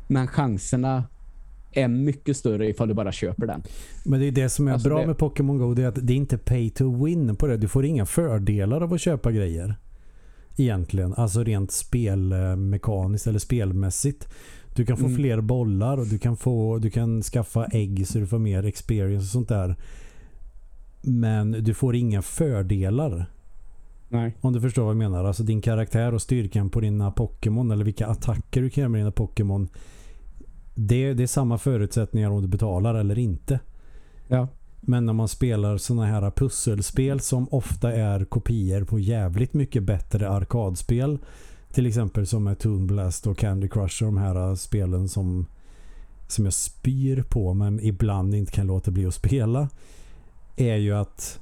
Men 0.07 0.27
chanserna 0.27 1.03
är 1.71 1.87
mycket 1.87 2.37
större 2.37 2.69
ifall 2.69 2.87
du 2.87 2.93
bara 2.93 3.11
köper 3.11 3.47
den. 3.47 3.63
Men 4.05 4.19
det 4.19 4.25
är 4.25 4.31
det 4.31 4.49
som 4.49 4.67
är 4.67 4.71
alltså 4.71 4.89
bra 4.89 4.99
det... 4.99 5.07
med 5.07 5.17
Pokémon 5.17 5.57
Go 5.57 5.73
det 5.73 5.83
är 5.83 5.87
att 5.87 6.07
det 6.07 6.13
är 6.13 6.17
inte 6.17 6.37
pay 6.37 6.69
to 6.69 7.05
win 7.05 7.35
på 7.35 7.47
det. 7.47 7.57
Du 7.57 7.67
får 7.67 7.85
inga 7.85 8.05
fördelar 8.05 8.81
av 8.81 8.93
att 8.93 9.01
köpa 9.01 9.31
grejer. 9.31 9.75
Egentligen. 10.57 11.13
Alltså 11.13 11.43
rent 11.43 11.71
spelmekaniskt 11.71 13.27
eller 13.27 13.39
spelmässigt. 13.39 14.27
Du 14.75 14.85
kan 14.85 14.97
få 14.97 15.05
mm. 15.05 15.17
fler 15.17 15.41
bollar 15.41 15.97
och 15.97 16.07
du 16.07 16.17
kan, 16.17 16.37
få, 16.37 16.77
du 16.77 16.89
kan 16.89 17.21
skaffa 17.21 17.65
ägg 17.65 18.07
så 18.07 18.19
du 18.19 18.27
får 18.27 18.39
mer 18.39 18.65
experience 18.65 19.23
och 19.23 19.31
sånt 19.31 19.49
där. 19.49 19.75
Men 21.01 21.51
du 21.51 21.73
får 21.73 21.95
inga 21.95 22.21
fördelar. 22.21 23.25
Nej. 24.09 24.35
Om 24.41 24.53
du 24.53 24.61
förstår 24.61 24.83
vad 24.83 24.91
jag 24.91 24.97
menar. 24.97 25.25
Alltså 25.25 25.43
din 25.43 25.61
karaktär 25.61 26.13
och 26.13 26.21
styrkan 26.21 26.69
på 26.69 26.79
dina 26.79 27.11
Pokémon 27.11 27.71
eller 27.71 27.85
vilka 27.85 28.07
attacker 28.07 28.61
du 28.61 28.69
kan 28.69 28.81
göra 28.81 28.89
med 28.89 29.01
dina 29.01 29.11
Pokémon. 29.11 29.67
Det, 30.75 31.13
det 31.13 31.23
är 31.23 31.27
samma 31.27 31.57
förutsättningar 31.57 32.29
om 32.29 32.41
du 32.41 32.47
betalar 32.47 32.95
eller 32.95 33.19
inte. 33.19 33.59
Ja. 34.27 34.47
Men 34.81 35.05
när 35.05 35.13
man 35.13 35.27
spelar 35.27 35.77
såna 35.77 36.05
här 36.05 36.31
pusselspel 36.31 37.19
som 37.19 37.47
ofta 37.51 37.93
är 37.93 38.25
kopior 38.25 38.83
på 38.83 38.99
jävligt 38.99 39.53
mycket 39.53 39.83
bättre 39.83 40.29
arkadspel 40.29 41.19
till 41.73 41.85
exempel 41.85 42.27
som 42.27 42.47
är 42.47 42.55
Toon 42.55 42.87
Blast 42.87 43.27
och 43.27 43.37
Candy 43.37 43.67
Crush 43.67 44.03
och 44.03 44.05
de 44.05 44.17
här 44.17 44.55
spelen 44.55 45.09
som, 45.09 45.45
som 46.27 46.45
jag 46.45 46.53
spyr 46.53 47.23
på 47.29 47.53
men 47.53 47.79
ibland 47.79 48.35
inte 48.35 48.51
kan 48.51 48.67
låta 48.67 48.91
bli 48.91 49.05
att 49.05 49.13
spela 49.13 49.69
är 50.55 50.75
ju 50.75 50.93
att 50.93 51.39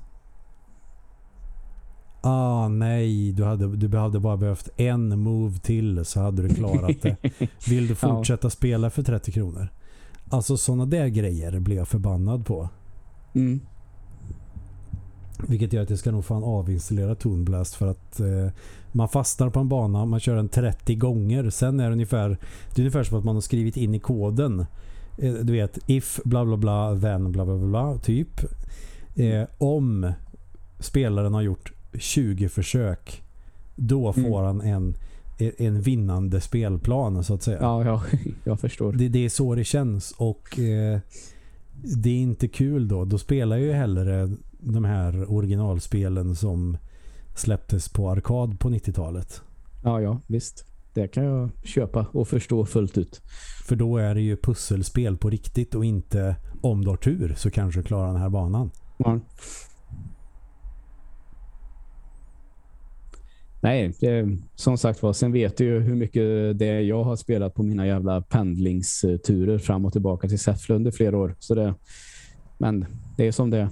Ah 2.29 2.67
nej, 2.67 3.31
du, 3.31 3.43
hade, 3.43 3.75
du 3.75 3.87
behövde 3.87 4.19
bara 4.19 4.37
behövt 4.37 4.69
en 4.77 5.19
move 5.19 5.57
till 5.57 6.05
så 6.05 6.19
hade 6.19 6.41
du 6.41 6.55
klarat 6.55 7.01
det. 7.01 7.17
Vill 7.69 7.87
du 7.87 7.95
fortsätta 7.95 8.45
ja. 8.45 8.49
spela 8.49 8.89
för 8.89 9.03
30 9.03 9.31
kronor? 9.31 9.67
Alltså 10.29 10.57
sådana 10.57 10.85
där 10.85 11.07
grejer 11.07 11.59
blir 11.59 11.75
jag 11.75 11.87
förbannad 11.87 12.45
på. 12.45 12.69
Mm. 13.35 13.59
Vilket 15.47 15.73
gör 15.73 15.83
att 15.83 15.89
jag 15.89 15.99
ska 15.99 16.11
nog 16.11 16.25
fan 16.25 16.43
avinstallera 16.43 17.15
Toon 17.15 17.45
Blast 17.45 17.75
för 17.75 17.87
att 17.87 18.19
eh, 18.19 18.51
man 18.91 19.09
fastnar 19.09 19.49
på 19.49 19.59
en 19.59 19.69
bana, 19.69 20.05
man 20.05 20.19
kör 20.19 20.35
den 20.35 20.49
30 20.49 20.95
gånger. 20.95 21.49
Sen 21.49 21.79
är 21.79 21.87
det 21.87 21.93
ungefär, 21.93 22.29
det 22.29 22.75
är 22.75 22.79
ungefär 22.79 23.03
som 23.03 23.17
att 23.17 23.25
man 23.25 23.35
har 23.35 23.41
skrivit 23.41 23.77
in 23.77 23.95
i 23.95 23.99
koden. 23.99 24.65
Eh, 25.17 25.33
du 25.33 25.53
vet, 25.53 25.79
if 25.85 26.19
bla 26.23 26.45
bla 26.45 26.57
bla, 26.57 26.99
then 26.99 27.31
bla 27.31 27.45
bla 27.45 27.57
bla, 27.57 27.97
typ. 27.97 28.41
Eh, 29.15 29.43
om 29.57 30.11
spelaren 30.79 31.33
har 31.33 31.41
gjort 31.41 31.71
20 31.99 32.49
försök 32.49 33.23
då 33.75 34.13
mm. 34.13 34.29
får 34.29 34.39
mm. 34.39 34.45
han 34.45 34.61
en, 34.61 34.95
en 35.57 35.81
vinnande 35.81 36.41
spelplan 36.41 37.23
så 37.23 37.33
att 37.33 37.43
säga. 37.43 37.57
Ja, 37.61 37.85
ja 37.85 38.03
jag 38.43 38.59
förstår. 38.59 38.93
Det, 38.93 39.09
det 39.09 39.25
är 39.25 39.29
så 39.29 39.55
det 39.55 39.63
känns 39.63 40.11
och 40.17 40.59
eh, 40.59 40.99
det 41.81 42.09
är 42.09 42.19
inte 42.19 42.47
kul 42.47 42.87
då. 42.87 43.05
Då 43.05 43.17
spelar 43.17 43.57
ju 43.57 43.71
hellre 43.71 44.29
de 44.59 44.85
här 44.85 45.31
originalspelen 45.31 46.35
som 46.35 46.77
släpptes 47.35 47.89
på 47.89 48.09
arkad 48.09 48.59
på 48.59 48.69
90-talet. 48.69 49.41
Ja, 49.83 50.01
ja, 50.01 50.21
visst. 50.27 50.65
Det 50.93 51.07
kan 51.07 51.23
jag 51.23 51.49
köpa 51.63 52.05
och 52.11 52.27
förstå 52.27 52.65
fullt 52.65 52.97
ut. 52.97 53.21
För 53.65 53.75
då 53.75 53.97
är 53.97 54.15
det 54.15 54.21
ju 54.21 54.37
pusselspel 54.37 55.17
på 55.17 55.29
riktigt 55.29 55.75
och 55.75 55.85
inte 55.85 56.35
om 56.61 56.83
du 56.83 56.89
har 56.89 56.97
tur 56.97 57.33
så 57.37 57.51
kanske 57.51 57.79
du 57.79 57.83
klarar 57.83 58.07
den 58.07 58.21
här 58.21 58.29
banan. 58.29 58.71
Ja. 58.97 59.19
Nej, 63.61 63.93
det, 63.99 64.37
som 64.55 64.77
sagt 64.77 65.03
var, 65.03 65.13
sen 65.13 65.31
vet 65.31 65.57
du 65.57 65.65
ju 65.65 65.79
hur 65.79 65.95
mycket 65.95 66.59
det 66.59 66.81
jag 66.81 67.03
har 67.03 67.15
spelat 67.15 67.53
på 67.53 67.63
mina 67.63 67.87
jävla 67.87 68.21
pendlingsturer 68.21 69.57
fram 69.57 69.85
och 69.85 69.91
tillbaka 69.91 70.27
till 70.27 70.39
Säffle 70.39 70.89
i 70.89 70.91
flera 70.91 71.17
år. 71.17 71.35
Så 71.39 71.55
det, 71.55 71.73
men 72.57 72.85
det 73.17 73.27
är 73.27 73.31
som 73.31 73.49
det 73.49 73.69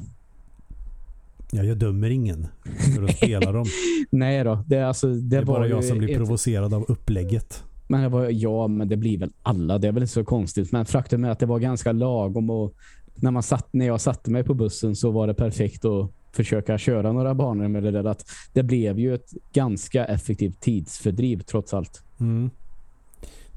Ja, 1.51 1.63
jag 1.63 1.77
dömer 1.77 2.09
ingen 2.09 2.47
för 2.95 3.03
att 3.03 3.17
spela 3.17 3.51
dem. 3.51 3.65
Nej 4.09 4.43
då. 4.43 4.63
Det, 4.67 4.81
alltså, 4.81 5.07
det, 5.07 5.21
det 5.21 5.37
är 5.37 5.45
bara 5.45 5.67
jag 5.67 5.83
som 5.83 5.97
blir 5.97 6.09
ett... 6.09 6.17
provocerad 6.17 6.73
av 6.73 6.85
upplägget. 6.87 7.63
Men 7.87 8.01
det 8.01 8.09
var, 8.09 8.29
ja, 8.29 8.67
men 8.67 8.87
det 8.89 8.97
blir 8.97 9.17
väl 9.17 9.31
alla. 9.43 9.77
Det 9.77 9.87
är 9.87 9.91
väl 9.91 10.03
inte 10.03 10.13
så 10.13 10.23
konstigt. 10.23 10.71
Men 10.71 10.85
faktum 10.85 11.23
är 11.23 11.29
att 11.29 11.39
det 11.39 11.45
var 11.45 11.59
ganska 11.59 11.91
lagom 11.91 12.49
och 12.49 12.75
när, 13.15 13.31
man 13.31 13.43
satt, 13.43 13.73
när 13.73 13.85
jag 13.85 14.01
satte 14.01 14.31
mig 14.31 14.43
på 14.43 14.53
bussen 14.53 14.95
så 14.95 15.11
var 15.11 15.27
det 15.27 15.33
perfekt 15.33 15.85
att 15.85 16.11
försöka 16.35 16.77
köra 16.77 17.11
några 17.11 17.35
banor 17.35 17.67
med 17.67 17.83
det 17.83 17.91
där. 17.91 18.03
Att 18.03 18.25
det 18.53 18.63
blev 18.63 18.99
ju 18.99 19.15
ett 19.15 19.33
ganska 19.53 20.05
effektivt 20.05 20.59
tidsfördriv 20.59 21.41
trots 21.41 21.73
allt. 21.73 22.03
Mm. 22.19 22.49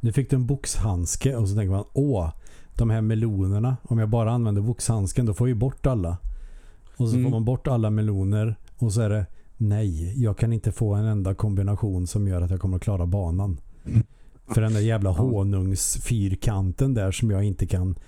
Nu 0.01 0.13
fick 0.13 0.31
du 0.31 0.37
en 0.37 0.47
boxhandske 0.47 1.37
och 1.37 1.49
så 1.49 1.55
tänker 1.55 1.71
man, 1.71 1.85
åh, 1.93 2.31
de 2.75 2.91
här 2.91 3.01
melonerna, 3.01 3.77
om 3.83 3.99
jag 3.99 4.09
bara 4.09 4.33
använder 4.33 4.63
boxhandsken 4.63 5.27
då 5.27 5.35
får 5.35 5.49
jag 5.49 5.55
ju 5.55 5.61
bort 5.61 5.87
alla. 5.87 6.19
Och 6.97 7.09
så 7.09 7.15
mm. 7.15 7.25
får 7.25 7.31
man 7.31 7.45
bort 7.45 7.67
alla 7.67 7.91
meloner 7.91 8.57
och 8.79 8.93
så 8.93 9.01
är 9.01 9.11
det 9.11 9.27
nej, 9.57 10.23
jag 10.23 10.39
kan 10.39 10.53
inte 10.53 10.73
få 10.73 10.95
en 10.95 11.05
enda 11.05 11.35
kombination 11.35 12.07
som 12.07 12.29
gör 12.29 12.43
att 12.43 12.51
jag 12.51 12.61
kommer 12.61 12.77
att 12.77 12.83
klara 12.83 13.07
banan. 13.07 13.61
För 14.55 14.61
den 14.61 14.73
där 14.73 14.81
jävla 14.81 15.11
honungsfyrkanten 15.11 16.95
där 16.95 17.13
som 17.13 17.31
jag 17.31 17.45
inte 17.45 17.67
kan 17.67 17.99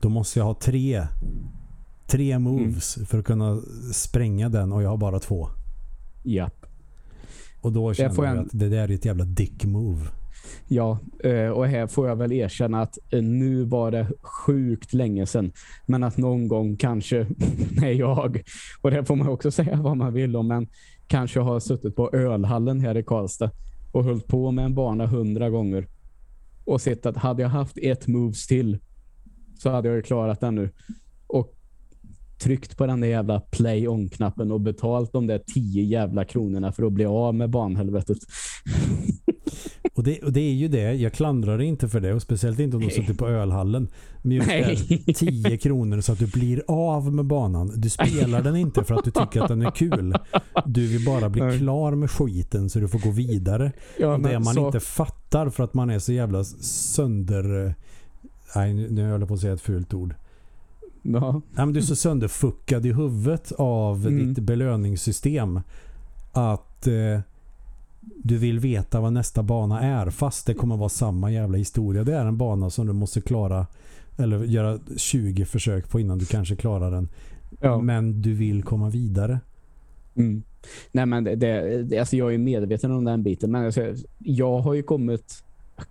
då 0.00 0.08
måste 0.08 0.38
jag 0.38 0.46
ha 0.46 0.54
tre 0.54 1.06
tre 2.06 2.38
moves 2.38 2.96
mm. 2.96 3.06
för 3.06 3.18
att 3.18 3.24
kunna 3.24 3.60
spränga 3.92 4.48
den 4.48 4.72
och 4.72 4.82
jag 4.82 4.88
har 4.88 4.96
bara 4.96 5.20
två. 5.20 5.48
Japp. 6.22 6.66
Och 7.60 7.72
då 7.72 7.94
känner 7.94 8.14
jag, 8.16 8.36
jag 8.36 8.38
att 8.38 8.50
det 8.52 8.68
där 8.68 8.90
är 8.90 8.94
ett 8.94 9.04
jävla 9.04 9.24
dick 9.24 9.64
move. 9.64 10.06
Ja, 10.68 10.98
eh, 11.24 11.48
och 11.48 11.66
här 11.66 11.86
får 11.86 12.08
jag 12.08 12.16
väl 12.16 12.32
erkänna 12.32 12.82
att 12.82 12.98
eh, 13.10 13.22
nu 13.22 13.64
var 13.64 13.90
det 13.90 14.08
sjukt 14.22 14.94
länge 14.94 15.26
sedan. 15.26 15.52
Men 15.86 16.02
att 16.02 16.16
någon 16.16 16.48
gång 16.48 16.76
kanske 16.76 17.26
när 17.70 17.90
jag, 17.90 18.42
och 18.80 18.90
det 18.90 19.04
får 19.04 19.16
man 19.16 19.28
också 19.28 19.50
säga 19.50 19.76
vad 19.76 19.96
man 19.96 20.12
vill 20.12 20.36
om, 20.36 20.48
men 20.48 20.68
kanske 21.06 21.40
har 21.40 21.60
suttit 21.60 21.96
på 21.96 22.10
ölhallen 22.12 22.80
här 22.80 22.96
i 22.96 23.02
Karlstad 23.02 23.50
och 23.92 24.04
hållit 24.04 24.26
på 24.26 24.50
med 24.50 24.64
en 24.64 24.74
bana 24.74 25.06
hundra 25.06 25.50
gånger 25.50 25.86
och 26.64 26.80
sett 26.80 27.06
att 27.06 27.16
hade 27.16 27.42
jag 27.42 27.48
haft 27.48 27.78
ett 27.78 28.06
moves 28.06 28.46
till 28.46 28.78
så 29.58 29.70
hade 29.70 29.88
jag 29.88 30.04
klarat 30.04 30.40
den 30.40 30.54
nu. 30.54 30.70
Och 31.26 31.55
tryckt 32.38 32.76
på 32.76 32.86
den 32.86 33.00
där 33.00 33.08
jävla 33.08 33.40
play 33.40 33.88
on-knappen 33.88 34.52
och 34.52 34.60
betalt 34.60 35.12
de 35.12 35.26
där 35.26 35.38
tio 35.54 35.82
jävla 35.82 36.24
kronorna 36.24 36.72
för 36.72 36.82
att 36.82 36.92
bli 36.92 37.04
av 37.04 37.34
med 37.34 37.50
banhelvetet. 37.50 38.18
Och 39.96 40.02
det, 40.02 40.22
och 40.22 40.32
det 40.32 40.40
är 40.40 40.52
ju 40.52 40.68
det, 40.68 40.94
jag 40.94 41.12
klandrar 41.12 41.62
inte 41.62 41.88
för 41.88 42.00
det 42.00 42.14
och 42.14 42.22
speciellt 42.22 42.58
inte 42.58 42.76
om 42.76 42.82
du 42.82 42.90
sitter 42.90 43.14
på 43.14 43.28
ölhallen. 43.28 43.88
Men 44.22 44.32
just 44.32 44.48
Nej. 44.48 45.14
10 45.16 45.58
kronor 45.58 46.00
så 46.00 46.12
att 46.12 46.18
du 46.18 46.26
blir 46.26 46.62
av 46.68 47.14
med 47.14 47.24
banan. 47.24 47.72
Du 47.76 47.90
spelar 47.90 48.42
den 48.42 48.56
inte 48.56 48.84
för 48.84 48.94
att 48.94 49.04
du 49.04 49.10
tycker 49.10 49.42
att 49.42 49.48
den 49.48 49.62
är 49.62 49.70
kul. 49.70 50.14
Du 50.66 50.86
vill 50.86 51.04
bara 51.04 51.28
bli 51.28 51.42
Nej. 51.42 51.58
klar 51.58 51.94
med 51.94 52.10
skiten 52.10 52.70
så 52.70 52.78
du 52.78 52.88
får 52.88 52.98
gå 52.98 53.10
vidare. 53.10 53.72
Ja, 53.98 54.14
och 54.14 54.20
det 54.20 54.38
man 54.38 54.54
så... 54.54 54.66
inte 54.66 54.80
fattar 54.80 55.50
för 55.50 55.64
att 55.64 55.74
man 55.74 55.90
är 55.90 55.98
så 55.98 56.12
jävla 56.12 56.44
sönder... 56.44 57.74
Nej, 58.56 58.74
nu 58.74 59.02
höll 59.02 59.20
jag 59.20 59.28
på 59.28 59.34
att 59.34 59.40
säga 59.40 59.52
ett 59.52 59.60
fult 59.60 59.94
ord. 59.94 60.14
Ja. 61.12 61.40
men 61.54 61.72
du 61.72 61.80
är 61.80 61.84
så 61.84 61.96
sönderfuckad 61.96 62.86
i 62.86 62.92
huvudet 62.92 63.52
av 63.58 64.06
mm. 64.06 64.34
ditt 64.34 64.44
belöningssystem 64.44 65.60
att 66.32 66.86
eh, 66.86 67.20
du 68.00 68.38
vill 68.38 68.58
veta 68.58 69.00
vad 69.00 69.12
nästa 69.12 69.42
bana 69.42 69.80
är 69.80 70.10
fast 70.10 70.46
det 70.46 70.54
kommer 70.54 70.76
vara 70.76 70.88
samma 70.88 71.30
jävla 71.30 71.58
historia. 71.58 72.04
Det 72.04 72.14
är 72.14 72.26
en 72.26 72.36
bana 72.36 72.70
som 72.70 72.86
du 72.86 72.92
måste 72.92 73.20
klara 73.20 73.66
eller 74.16 74.44
göra 74.44 74.78
20 74.96 75.44
försök 75.44 75.90
på 75.90 76.00
innan 76.00 76.18
du 76.18 76.24
kanske 76.24 76.56
klarar 76.56 76.90
den. 76.90 77.08
Ja. 77.60 77.80
Men 77.80 78.22
du 78.22 78.34
vill 78.34 78.62
komma 78.62 78.90
vidare. 78.90 79.40
Mm. 80.14 80.42
Nej 80.92 81.06
men 81.06 81.24
det, 81.24 81.34
det, 81.34 81.98
alltså 81.98 82.16
jag 82.16 82.34
är 82.34 82.38
medveten 82.38 82.90
om 82.90 83.04
den 83.04 83.22
biten 83.22 83.50
men 83.50 83.66
alltså, 83.66 83.94
jag 84.18 84.58
har 84.58 84.74
ju 84.74 84.82
kommit 84.82 85.44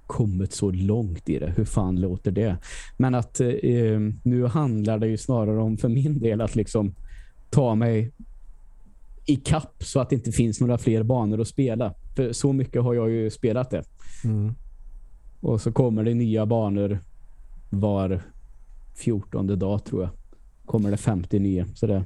kommit 0.07 0.53
så 0.53 0.71
långt 0.71 1.29
i 1.29 1.39
det. 1.39 1.53
Hur 1.57 1.65
fan 1.65 2.01
låter 2.01 2.31
det? 2.31 2.57
Men 2.97 3.15
att 3.15 3.39
eh, 3.39 3.99
nu 4.23 4.45
handlar 4.45 4.99
det 4.99 5.07
ju 5.07 5.17
snarare 5.17 5.61
om 5.61 5.77
för 5.77 5.89
min 5.89 6.19
del 6.19 6.41
att 6.41 6.55
liksom 6.55 6.95
ta 7.49 7.75
mig 7.75 8.11
i 9.25 9.36
kapp 9.36 9.83
så 9.83 9.99
att 9.99 10.09
det 10.09 10.15
inte 10.15 10.31
finns 10.31 10.61
några 10.61 10.77
fler 10.77 11.03
banor 11.03 11.41
att 11.41 11.47
spela. 11.47 11.93
För 12.15 12.33
så 12.33 12.53
mycket 12.53 12.83
har 12.83 12.93
jag 12.93 13.09
ju 13.09 13.29
spelat 13.29 13.69
det. 13.69 13.83
Mm. 14.23 14.55
Och 15.41 15.61
så 15.61 15.71
kommer 15.71 16.03
det 16.03 16.13
nya 16.13 16.45
banor 16.45 16.99
var 17.69 18.21
14 18.95 19.59
dag 19.59 19.86
tror 19.86 20.01
jag. 20.01 20.11
Kommer 20.65 20.91
det 20.91 20.97
59. 20.97 21.65
Så 21.75 21.88
det, 21.88 22.03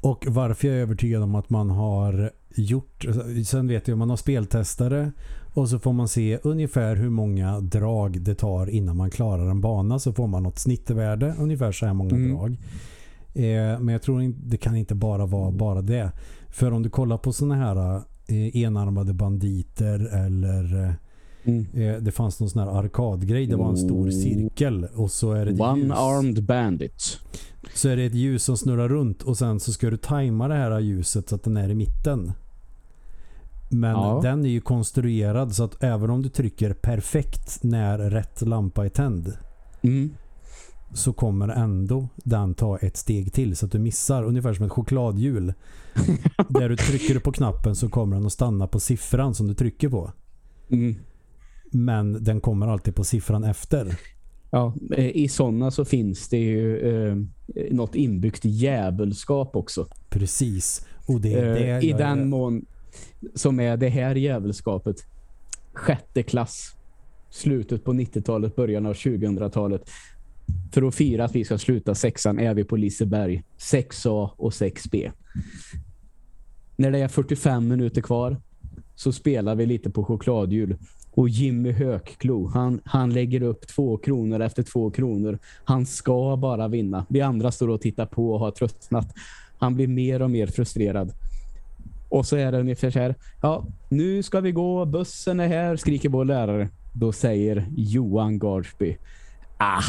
Och 0.00 0.24
varför 0.28 0.68
jag 0.68 0.76
är 0.76 0.80
övertygad 0.80 1.22
om 1.22 1.34
att 1.34 1.50
man 1.50 1.70
har 1.70 2.30
gjort... 2.54 3.04
Sen 3.46 3.68
vet 3.68 3.88
jag 3.88 3.98
man 3.98 4.10
har 4.10 4.16
speltestare 4.16 5.12
och 5.56 5.68
så 5.68 5.78
får 5.78 5.92
man 5.92 6.08
se 6.08 6.38
ungefär 6.42 6.96
hur 6.96 7.10
många 7.10 7.60
drag 7.60 8.20
det 8.22 8.34
tar 8.34 8.66
innan 8.70 8.96
man 8.96 9.10
klarar 9.10 9.50
en 9.50 9.60
bana. 9.60 9.98
Så 9.98 10.12
får 10.12 10.26
man 10.26 10.42
något 10.42 10.58
snittvärde, 10.58 11.34
ungefär 11.38 11.72
så 11.72 11.86
här 11.86 11.94
många 11.94 12.16
Mm. 12.16 12.30
drag. 12.36 12.52
Eh, 13.34 13.80
men 13.80 13.88
jag 13.88 14.02
tror 14.02 14.22
inte, 14.22 14.40
det 14.44 14.56
kan 14.56 14.76
inte 14.76 14.94
bara 14.94 15.26
vara 15.26 15.50
bara 15.50 15.82
det. 15.82 16.12
För 16.48 16.72
om 16.72 16.82
du 16.82 16.90
kollar 16.90 17.18
på 17.18 17.32
såna 17.32 17.54
här 17.54 17.96
eh, 18.26 18.56
enarmade 18.56 19.14
banditer 19.14 19.98
eller 20.26 20.94
mm. 21.44 21.66
eh, 21.74 21.96
det 22.02 22.12
fanns 22.12 22.40
någon 22.40 22.50
sån 22.50 22.62
här 22.62 22.78
arkadgrej. 22.78 23.46
Det 23.46 23.56
var 23.56 23.70
en 23.70 23.76
stor 23.76 24.10
cirkel 24.10 24.86
och 24.94 25.10
så 25.10 25.32
är 25.32 25.44
det 25.44 25.50
ett. 25.50 25.58
One-armed 25.58 26.42
bandit. 26.42 27.18
Så 27.74 27.88
är 27.88 27.96
det 27.96 28.04
ett 28.04 28.14
ljus 28.14 28.44
som 28.44 28.56
snurrar 28.56 28.88
runt 28.88 29.22
och 29.22 29.38
sen 29.38 29.60
så 29.60 29.72
ska 29.72 29.90
du 29.90 29.96
tajma 29.96 30.48
det 30.48 30.54
här 30.54 30.80
ljuset 30.80 31.28
så 31.28 31.34
att 31.34 31.42
den 31.42 31.56
är 31.56 31.68
i 31.68 31.74
mitten. 31.74 32.32
Men 33.68 33.90
Ja. 33.90 34.20
den 34.22 34.44
är 34.44 34.48
ju 34.48 34.60
konstruerad 34.60 35.54
så 35.54 35.64
att 35.64 35.82
även 35.82 36.10
om 36.10 36.22
du 36.22 36.28
trycker 36.28 36.72
perfekt 36.72 37.58
när 37.62 37.98
rätt 37.98 38.42
lampa 38.42 38.84
är 38.84 38.88
tänd 38.88 39.32
Mm. 39.82 40.10
så 40.94 41.12
kommer 41.12 41.48
ändå 41.48 42.08
den 42.16 42.54
ta 42.54 42.78
ett 42.78 42.96
steg 42.96 43.32
till 43.32 43.56
så 43.56 43.66
att 43.66 43.72
du 43.72 43.78
missar 43.78 44.24
ungefär 44.24 44.54
som 44.54 44.64
ett 44.64 44.72
chokladhjul. 44.72 45.52
Där 46.48 46.68
du 46.68 46.76
trycker 46.76 47.18
på 47.18 47.32
knappen 47.32 47.74
så 47.76 47.88
kommer 47.88 48.16
den 48.16 48.26
att 48.26 48.32
stanna 48.32 48.66
på 48.66 48.80
siffran 48.80 49.34
som 49.34 49.46
du 49.48 49.54
trycker 49.54 49.88
på. 49.88 50.12
Mm. 50.70 50.94
Men 51.70 52.24
den 52.24 52.40
kommer 52.40 52.66
alltid 52.68 52.94
på 52.94 53.04
siffran 53.04 53.44
efter. 53.44 53.98
Ja, 54.50 54.74
eh, 54.96 55.16
I 55.16 55.28
sådana 55.28 55.70
så 55.70 55.84
finns 55.84 56.28
det 56.28 56.36
ju 56.38 56.78
eh, 56.78 57.16
något 57.70 57.94
inbyggt 57.94 58.44
djävulskap 58.44 59.56
också. 59.56 59.86
Precis. 60.08 60.86
Och 61.06 61.20
det 61.20 61.34
är 61.34 61.46
Eh, 61.46 61.54
det 61.80 61.86
I 61.86 61.92
den 61.92 62.28
mån 62.28 62.64
som 63.34 63.60
är 63.60 63.76
det 63.76 63.88
här 63.88 64.14
jävelskapet. 64.14 64.96
Sjätte 65.72 66.22
klass. 66.22 66.76
Slutet 67.30 67.84
på 67.84 67.92
90-talet, 67.92 68.56
början 68.56 68.86
av 68.86 68.94
2000-talet. 68.94 69.90
För 70.72 70.82
att 70.82 70.94
fira 70.94 71.24
att 71.24 71.34
vi 71.34 71.44
ska 71.44 71.58
sluta 71.58 71.94
sexan 71.94 72.38
är 72.38 72.54
vi 72.54 72.64
på 72.64 72.76
Liseberg. 72.76 73.42
6A 73.58 74.30
och 74.36 74.50
6B. 74.50 75.12
När 76.76 76.90
det 76.90 76.98
är 76.98 77.08
45 77.08 77.68
minuter 77.68 78.00
kvar 78.00 78.36
så 78.94 79.12
spelar 79.12 79.54
vi 79.54 79.66
lite 79.66 79.90
på 79.90 80.04
chokladhjul. 80.04 80.76
Och 81.10 81.28
Jimmy 81.28 81.72
Höklo, 81.72 82.46
han, 82.46 82.80
han 82.84 83.12
lägger 83.12 83.42
upp 83.42 83.68
två 83.68 83.96
kronor 83.96 84.40
efter 84.40 84.62
två 84.62 84.90
kronor. 84.90 85.38
Han 85.64 85.86
ska 85.86 86.36
bara 86.36 86.68
vinna. 86.68 87.06
Vi 87.08 87.20
andra 87.20 87.50
står 87.50 87.68
och 87.68 87.80
tittar 87.80 88.06
på 88.06 88.32
och 88.32 88.38
har 88.38 88.50
tröttnat. 88.50 89.14
Han 89.58 89.74
blir 89.74 89.86
mer 89.86 90.22
och 90.22 90.30
mer 90.30 90.46
frustrerad. 90.46 91.12
Och 92.08 92.26
så 92.26 92.36
är 92.36 92.52
det 92.52 92.60
ungefär 92.60 92.90
så 92.90 92.98
här. 92.98 93.14
Ja, 93.42 93.66
nu 93.88 94.22
ska 94.22 94.40
vi 94.40 94.52
gå. 94.52 94.84
Bussen 94.84 95.40
är 95.40 95.48
här, 95.48 95.76
skriker 95.76 96.08
vår 96.08 96.24
lärare. 96.24 96.68
Då 96.92 97.12
säger 97.12 97.66
Johan 97.76 98.38
Garsby. 98.38 98.96
Ah, 99.58 99.82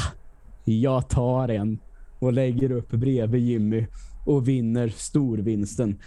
jag 0.65 1.09
tar 1.09 1.49
en. 1.49 1.79
Och 2.19 2.33
lägger 2.33 2.71
upp 2.71 2.89
bredvid 2.91 3.41
Jimmy. 3.41 3.85
Och 4.25 4.47
vinner 4.47 4.87
storvinsten. 4.87 5.97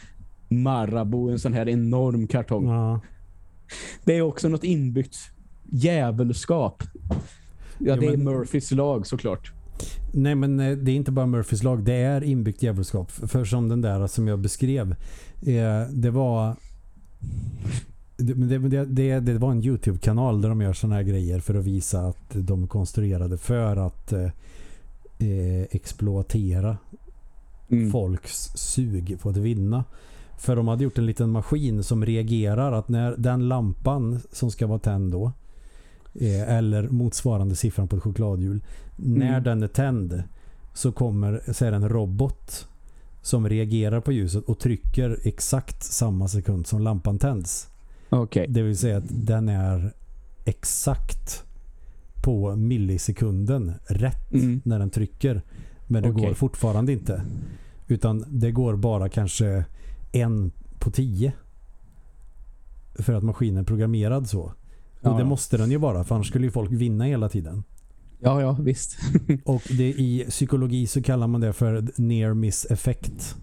Marabou, 0.49 1.31
en 1.31 1.39
sån 1.39 1.53
här 1.53 1.69
enorm 1.69 2.27
kartong. 2.27 2.69
Ja. 2.69 3.01
Det 4.05 4.17
är 4.17 4.23
också 4.23 4.49
något 4.49 4.65
inbyggt 4.65 5.17
djävulskap. 5.71 6.83
Ja, 7.03 7.17
Jo, 7.79 7.97
det 8.01 8.07
är 8.07 8.17
men- 8.17 8.25
Murphys 8.25 8.71
lag 8.71 9.07
såklart. 9.07 9.53
Nej 10.12 10.35
men 10.35 10.61
eh, 10.61 10.76
det 10.76 10.93
är 10.93 10.97
inte 10.97 11.11
bara 11.11 11.26
Murphys 11.26 11.62
lag, 11.62 11.83
det 11.83 11.95
är 11.95 12.24
inbyggt 12.24 12.62
djävulskap. 12.62 13.11
För 13.11 13.45
som 13.45 13.68
den 13.68 13.81
där 13.81 14.07
som 14.07 14.28
jag 14.28 14.39
beskrev, 14.39 14.91
eh, 15.47 15.83
det 15.91 16.11
var 16.11 16.57
det, 18.16 18.59
det, 18.59 18.85
det, 18.85 19.20
det, 19.20 19.39
var 19.39 19.51
en 19.51 19.64
Youtube-kanal 19.64 20.43
där 20.43 20.49
de 20.49 20.61
gör 20.61 20.72
såna 20.72 20.95
här 20.95 21.03
grejer 21.03 21.41
för 21.41 21.55
att 21.55 21.64
visa 21.64 22.01
att 22.01 22.31
de 22.35 22.66
konstruerade 22.68 23.39
för 23.39 23.76
att 23.76 24.12
eh, 24.12 24.31
eh, 25.18 25.62
exploatera 25.70 26.76
Mm. 27.70 27.91
folks 27.91 28.51
sug 28.55 29.18
på 29.20 29.28
att 29.28 29.37
vinna. 29.37 29.85
För 30.39 30.57
de 30.57 30.68
hade 30.68 30.85
gjort 30.85 30.99
en 30.99 31.07
liten 31.07 31.31
maskin 31.31 31.85
som 31.85 32.07
reagerar 32.07 32.72
att 32.72 32.89
när 32.89 33.16
den 33.16 33.49
lampan 33.49 34.20
som 34.33 34.51
ska 34.51 34.66
vara 34.66 34.78
tänd 34.78 35.12
då 35.12 35.33
eller 36.47 36.89
motsvarande 36.89 37.57
siffran 37.57 37.89
på 37.89 37.97
ett 37.97 38.03
chokladhjul 38.03 38.61
när 38.97 39.29
Mm. 39.31 39.43
den 39.43 39.63
är 39.63 39.67
tänd 39.69 40.23
så 40.75 40.93
kommer 40.93 41.43
så 41.53 41.65
är 41.65 41.71
det 41.71 41.77
en 41.77 41.89
robot 41.89 42.69
som 43.23 43.49
reagerar 43.49 44.01
på 44.01 44.13
ljuset 44.13 44.45
och 44.45 44.59
trycker 44.59 45.19
exakt 45.25 45.83
samma 45.83 46.29
sekund 46.29 46.67
som 46.67 46.81
lampan 46.83 47.19
tänds. 47.19 47.69
Okej. 48.11 48.47
Det 48.49 48.63
vill 48.63 48.79
säga 48.79 48.97
att 48.97 49.05
den 49.09 49.49
är 49.49 49.93
exakt 50.45 51.45
på 52.23 52.57
millisekunden 52.57 53.73
rätt 53.87 54.33
Mm. 54.33 54.61
när 54.65 54.79
den 54.79 54.91
trycker. 54.91 55.43
Men 55.87 56.03
det 56.03 56.11
Okej. 56.11 56.27
går 56.27 56.35
fortfarande 56.35 56.93
inte. 56.93 57.23
Utan 57.89 58.25
det 58.29 58.51
går 58.53 58.77
bara 58.77 59.09
kanske 59.09 59.65
en 60.13 60.51
på 60.79 60.91
tio. 60.91 61.33
För 62.95 63.13
att 63.15 63.23
maskinen 63.23 63.61
är 63.61 63.65
programmerad 63.65 64.29
så. 64.29 64.53
Och 65.03 65.11
Ja, 65.11 65.11
det 65.13 65.19
ja. 65.19 65.25
måste 65.25 65.57
den 65.57 65.71
ju 65.71 65.77
vara 65.77 66.05
för 66.05 66.15
annars 66.15 66.29
skulle 66.29 66.45
ju 66.47 66.51
folk 66.51 66.71
vinna 66.73 67.05
hela 67.05 67.29
tiden. 67.29 67.65
Ja, 68.19 68.41
ja, 68.41 68.57
visst. 68.61 68.97
Och 69.45 69.63
det, 69.79 69.89
i 69.89 70.27
psykologi 70.29 70.87
så 70.87 71.03
kallar 71.03 71.27
man 71.27 71.41
det 71.41 71.53
för 71.53 71.85
near 71.97 72.35
miss 72.35 72.65
effekt. 72.71 73.37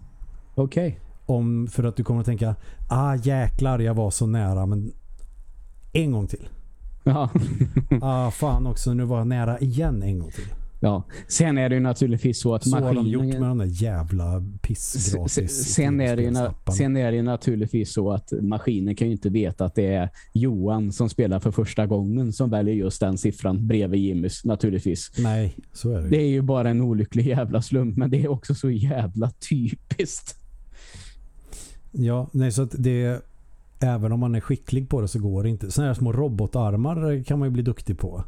Okej. 0.55 0.99
Om, 1.25 1.67
för 1.67 1.83
att 1.83 1.95
du 1.95 2.03
kommer 2.03 2.19
att 2.19 2.25
tänka 2.25 2.55
ah 2.89 3.15
jäklar 3.15 3.79
jag 3.79 3.93
var 3.93 4.11
så 4.11 4.25
nära 4.25 4.65
men 4.65 4.91
en 5.93 6.11
gång 6.11 6.27
till. 6.27 6.49
Ja. 7.03 7.29
Ah 8.01 8.31
fan 8.31 8.67
också 8.67 8.93
nu 8.93 9.03
var 9.05 9.17
jag 9.17 9.27
nära 9.27 9.59
igen 9.59 10.03
en 10.03 10.19
gång 10.19 10.31
till. 10.31 10.47
Ja. 10.79 11.03
Sen 11.27 11.57
är 11.57 11.69
det 11.69 11.75
ju 11.75 11.81
naturligtvis 11.81 12.41
så 12.41 12.55
att 12.55 12.63
Så 12.63 12.77
har 12.77 12.93
de 12.93 13.07
gjort 13.07 13.23
maskinen... 13.23 13.41
med 13.41 13.49
de 13.49 13.57
där 13.57 13.83
jävla 13.83 14.43
pissgratis 14.61 15.73
Sen 15.73 16.01
är, 16.01 16.15
det 16.15 16.21
ju 16.21 16.33
sen 16.77 16.97
är 16.97 17.11
det 17.11 17.17
ju 17.17 17.23
naturligtvis 17.23 17.93
så 17.93 18.11
att 18.11 18.33
maskinen 18.41 18.95
kan 18.95 19.07
ju 19.07 19.13
inte 19.13 19.29
veta 19.29 19.65
att 19.65 19.75
det 19.75 19.87
är 19.87 20.09
Johan 20.33 20.91
som 20.91 21.09
spelar 21.09 21.39
för 21.39 21.51
första 21.51 21.85
gången 21.85 22.33
som 22.33 22.49
väljer 22.49 22.75
just 22.75 22.99
den 22.99 23.17
siffran 23.17 23.67
bredvid 23.67 24.01
Jimmys 24.01 24.45
naturligtvis. 24.45 25.11
Nej, 25.17 25.55
så 25.73 25.91
är 25.91 26.01
det, 26.01 26.09
Det 26.09 26.17
är 26.17 26.29
ju 26.29 26.41
bara 26.41 26.69
en 26.69 26.81
olycklig 26.81 27.27
jävla 27.27 27.61
slump 27.61 27.97
men 27.97 28.09
det 28.09 28.23
är 28.23 28.27
också 28.27 28.55
så 28.55 28.69
jävla 28.69 29.31
typiskt. 29.49 30.35
Ja, 31.91 32.29
nej 32.31 32.51
så 32.51 32.61
att 32.61 32.75
det 32.77 33.21
även 33.79 34.11
om 34.11 34.19
man 34.19 34.35
är 34.35 34.39
skicklig 34.39 34.89
på 34.89 35.01
det 35.01 35.07
så 35.07 35.19
går 35.19 35.43
det 35.43 35.49
inte. 35.49 35.71
Sådana 35.71 35.89
här 35.89 35.93
små 35.93 36.11
robotarmar 36.13 37.23
kan 37.23 37.39
man 37.39 37.47
ju 37.47 37.51
bli 37.51 37.63
duktig 37.63 37.99
på. 37.99 38.23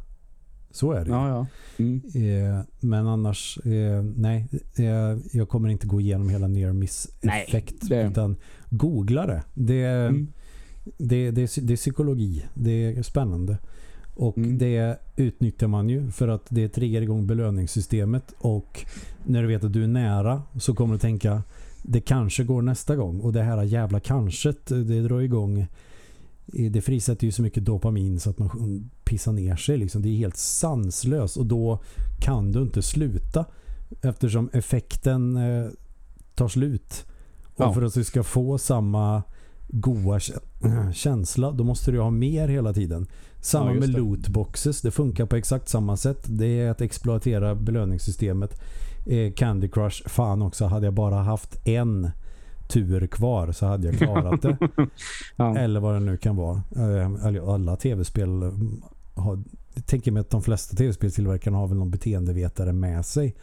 Så 0.72 0.92
är 0.92 1.04
det. 1.04 1.10
Ja, 1.10 1.28
ja. 1.28 1.46
Mm. 1.84 2.00
Eh, 2.14 2.60
men 2.80 3.06
annars, 3.06 3.58
eh, 3.64 4.02
nej, 4.16 4.46
eh, 4.76 5.18
jag 5.32 5.48
kommer 5.48 5.68
inte 5.68 5.86
gå 5.86 6.00
igenom 6.00 6.28
hela 6.28 6.46
near 6.48 6.72
miss 6.72 7.08
Nej, 7.20 7.44
effekt 7.48 7.74
det- 7.88 8.02
utan 8.02 8.36
googla 8.70 9.26
det. 9.26 9.42
Det, 9.54 9.82
Mm. 9.84 10.28
det, 10.98 11.30
det, 11.30 11.56
det 11.62 11.72
är 11.72 11.76
psykologi. 11.76 12.44
Det 12.54 12.70
är 12.98 13.02
spännande. 13.02 13.58
Och 14.14 14.38
Mm. 14.38 14.58
det 14.58 14.96
utnyttjar 15.16 15.68
man 15.68 15.88
ju 15.88 16.10
för 16.10 16.28
att 16.28 16.46
det 16.48 16.68
triggar 16.68 17.02
igång 17.02 17.26
belöningssystemet 17.26 18.34
och 18.38 18.84
när 19.26 19.42
du 19.42 19.48
vet 19.48 19.64
att 19.64 19.72
du 19.72 19.82
är 19.84 19.88
nära 19.88 20.42
så 20.58 20.74
kommer 20.74 20.94
du 20.94 20.98
tänka 20.98 21.42
det 21.82 22.00
kanske 22.00 22.44
går 22.44 22.62
nästa 22.62 22.96
gång 22.96 23.20
och 23.20 23.32
det 23.32 23.42
här 23.42 23.62
jävla 23.62 24.00
kansket 24.00 24.66
det 24.66 25.02
drar 25.02 25.20
igång 25.20 25.66
det 26.70 26.80
frisätter 26.80 27.26
ju 27.26 27.32
så 27.32 27.42
mycket 27.42 27.64
dopamin 27.64 28.20
så 28.20 28.30
att 28.30 28.38
man 28.38 28.90
pissar 29.04 29.32
ner 29.32 29.56
sig 29.56 29.78
liksom. 29.78 30.02
det 30.02 30.08
är 30.08 30.16
helt 30.16 30.36
sanslöst. 30.36 31.36
Och 31.36 31.46
då 31.46 31.82
kan 32.20 32.52
du 32.52 32.62
inte 32.62 32.82
sluta 32.82 33.44
eftersom 34.02 34.50
effekten 34.52 35.36
eh, 35.36 35.70
tar 36.34 36.48
slut. 36.48 37.04
Och 37.56 37.64
Ja. 37.64 37.72
för 37.74 37.82
att 37.82 37.94
du 37.94 38.04
ska 38.04 38.22
få 38.22 38.58
samma 38.58 39.22
goa 39.68 40.18
kä- 40.18 40.92
känsla 40.92 41.50
då 41.52 41.64
måste 41.64 41.90
du 41.90 42.00
ha 42.00 42.10
mer 42.10 42.48
hela 42.48 42.72
tiden. 42.72 43.06
Samma 43.40 43.74
Ja, 43.74 43.80
med 43.80 43.88
lootboxes. 43.88 44.80
Det 44.80 44.90
funkar 44.90 45.26
på 45.26 45.36
exakt 45.36 45.68
samma 45.68 45.96
sätt. 45.96 46.24
Det 46.28 46.46
är 46.60 46.70
att 46.70 46.80
exploatera 46.80 47.54
belöningssystemet. 47.54 48.60
Eh, 49.06 49.32
Candy 49.32 49.68
Crush 49.68 50.08
fan 50.08 50.42
också. 50.42 50.64
Hade 50.64 50.86
jag 50.86 50.94
bara 50.94 51.16
haft 51.16 51.66
en 51.66 52.10
tur 52.70 53.06
kvar 53.06 53.52
så 53.52 53.66
hade 53.66 53.86
jag 53.88 53.98
klarat 53.98 54.42
det 54.42 54.56
Ja. 55.36 55.56
eller 55.58 55.80
vad 55.80 55.94
det 55.94 56.00
nu 56.00 56.16
kan 56.16 56.36
vara 56.36 56.62
Eh, 56.76 57.26
eller 57.26 57.54
alla 57.54 57.76
tv-spel 57.76 58.42
eh, 58.42 58.52
har, 59.14 59.42
jag 59.74 59.86
tänker 59.86 60.12
mig 60.12 60.20
att 60.20 60.30
de 60.30 60.42
flesta 60.42 60.76
tv-spelstillverkarna 60.76 61.58
har 61.58 61.66
väl 61.68 61.78
någon 61.78 61.90
beteendevetare 61.90 62.72
med 62.72 63.06
sig 63.06 63.34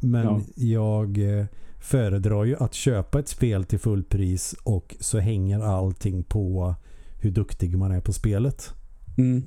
men 0.00 0.24
Ja. 0.24 0.40
jag 0.54 1.38
eh, 1.38 1.46
föredrar 1.80 2.44
ju 2.44 2.56
att 2.56 2.74
köpa 2.74 3.18
ett 3.18 3.28
spel 3.28 3.64
till 3.64 3.78
fullpris 3.78 4.54
och 4.64 4.96
så 5.00 5.18
hänger 5.18 5.60
allting 5.60 6.22
på 6.24 6.74
hur 7.20 7.30
duktig 7.30 7.78
man 7.78 7.92
är 7.92 8.00
på 8.00 8.12
spelet. 8.12 8.70
Mm. 9.18 9.42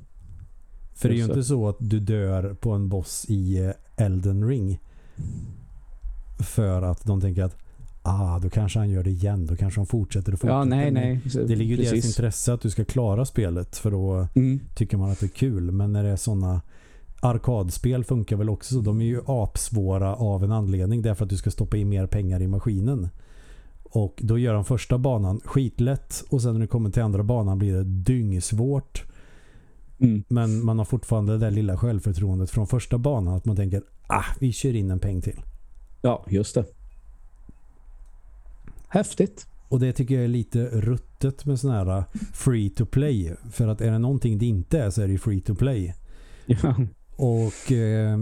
För 0.93 1.09
det 1.09 1.15
är 1.15 1.17
ju 1.17 1.23
inte 1.23 1.43
så 1.43 1.69
att 1.69 1.75
du 1.79 1.99
dör 1.99 2.53
på 2.53 2.71
en 2.71 2.89
boss 2.89 3.25
i 3.29 3.65
eh, 3.65 4.05
Elden 4.05 4.47
Ring 4.47 4.79
för 6.39 6.81
att 6.81 7.05
de 7.05 7.21
tänker 7.21 7.43
att 7.43 7.57
ah, 8.01 8.39
då 8.39 8.49
kanske 8.49 8.79
han 8.79 8.89
gör 8.89 9.03
det 9.03 9.09
igen. 9.09 9.45
Då 9.45 9.55
kanske 9.55 9.79
han 9.79 9.87
fortsätter 9.87 10.33
och 10.33 10.39
fortsätter. 10.39 10.57
Ja, 10.57 10.63
nej, 10.63 10.91
Nej, 10.91 11.21
Det 11.47 11.55
ligger 11.55 11.79
i 11.79 11.85
deras 11.85 12.05
intresse 12.05 12.53
att 12.53 12.61
du 12.61 12.69
ska 12.69 12.85
klara 12.85 13.25
spelet 13.25 13.77
för 13.77 13.91
då 13.91 14.27
Mm. 14.35 14.59
tycker 14.75 14.97
man 14.97 15.11
att 15.11 15.19
det 15.19 15.25
är 15.25 15.27
kul. 15.37 15.71
Men 15.71 15.93
när 15.93 16.03
det 16.03 16.09
är 16.09 16.15
sådana 16.15 16.61
arkadspel 17.19 18.03
funkar 18.03 18.35
väl 18.35 18.49
också 18.49 18.75
så. 18.75 18.81
De 18.81 19.01
är 19.01 19.05
ju 19.05 19.21
apsvåra 19.25 20.15
av 20.15 20.43
en 20.43 20.51
anledning. 20.51 21.01
Därför 21.01 21.23
att 21.25 21.29
du 21.29 21.37
ska 21.37 21.51
stoppa 21.51 21.77
in 21.77 21.89
mer 21.89 22.07
pengar 22.07 22.41
i 22.41 22.47
maskinen. 22.47 23.09
Och 23.83 24.19
då 24.23 24.37
gör 24.37 24.53
de 24.53 24.65
första 24.65 24.97
banan 24.97 25.41
skitlätt 25.45 26.23
och 26.29 26.41
sen 26.41 26.53
när 26.53 26.59
du 26.61 26.67
kommer 26.67 26.89
till 26.89 27.01
andra 27.03 27.23
banan 27.23 27.57
blir 27.59 27.73
det 27.73 27.83
dyngsvårt. 27.83 29.03
Mm. 29.99 30.23
Men 30.27 30.65
man 30.65 30.77
har 30.77 30.85
fortfarande 30.85 31.31
det 31.31 31.37
där 31.37 31.51
lilla 31.51 31.77
självförtroendet 31.77 32.49
från 32.49 32.67
första 32.67 32.97
banan 32.97 33.33
att 33.33 33.45
man 33.45 33.55
tänker 33.55 33.81
ah, 34.07 34.23
vi 34.39 34.51
kör 34.51 34.75
in 34.75 34.91
en 34.91 34.99
peng 34.99 35.21
till. 35.21 35.41
Ja, 36.01 36.25
just 36.29 36.55
det. 36.55 36.65
Häftigt. 38.91 39.47
Och 39.67 39.79
det 39.79 39.93
tycker 39.93 40.15
jag 40.15 40.23
är 40.23 40.27
lite 40.27 40.65
ruttet 40.65 41.45
med 41.45 41.59
sån 41.59 41.71
här 41.71 42.03
free 42.33 42.69
to 42.69 42.85
play. 42.85 43.35
För 43.51 43.67
att 43.67 43.81
är 43.81 43.91
det 43.91 43.99
någonting 43.99 44.37
det 44.37 44.45
inte 44.45 44.79
är 44.79 44.89
så 44.89 45.01
är 45.01 45.07
det 45.07 45.17
free 45.17 45.41
to 45.41 45.55
play. 45.55 45.95
Ja. 46.45 46.75
Och 47.15 47.71
eh, 47.71 48.17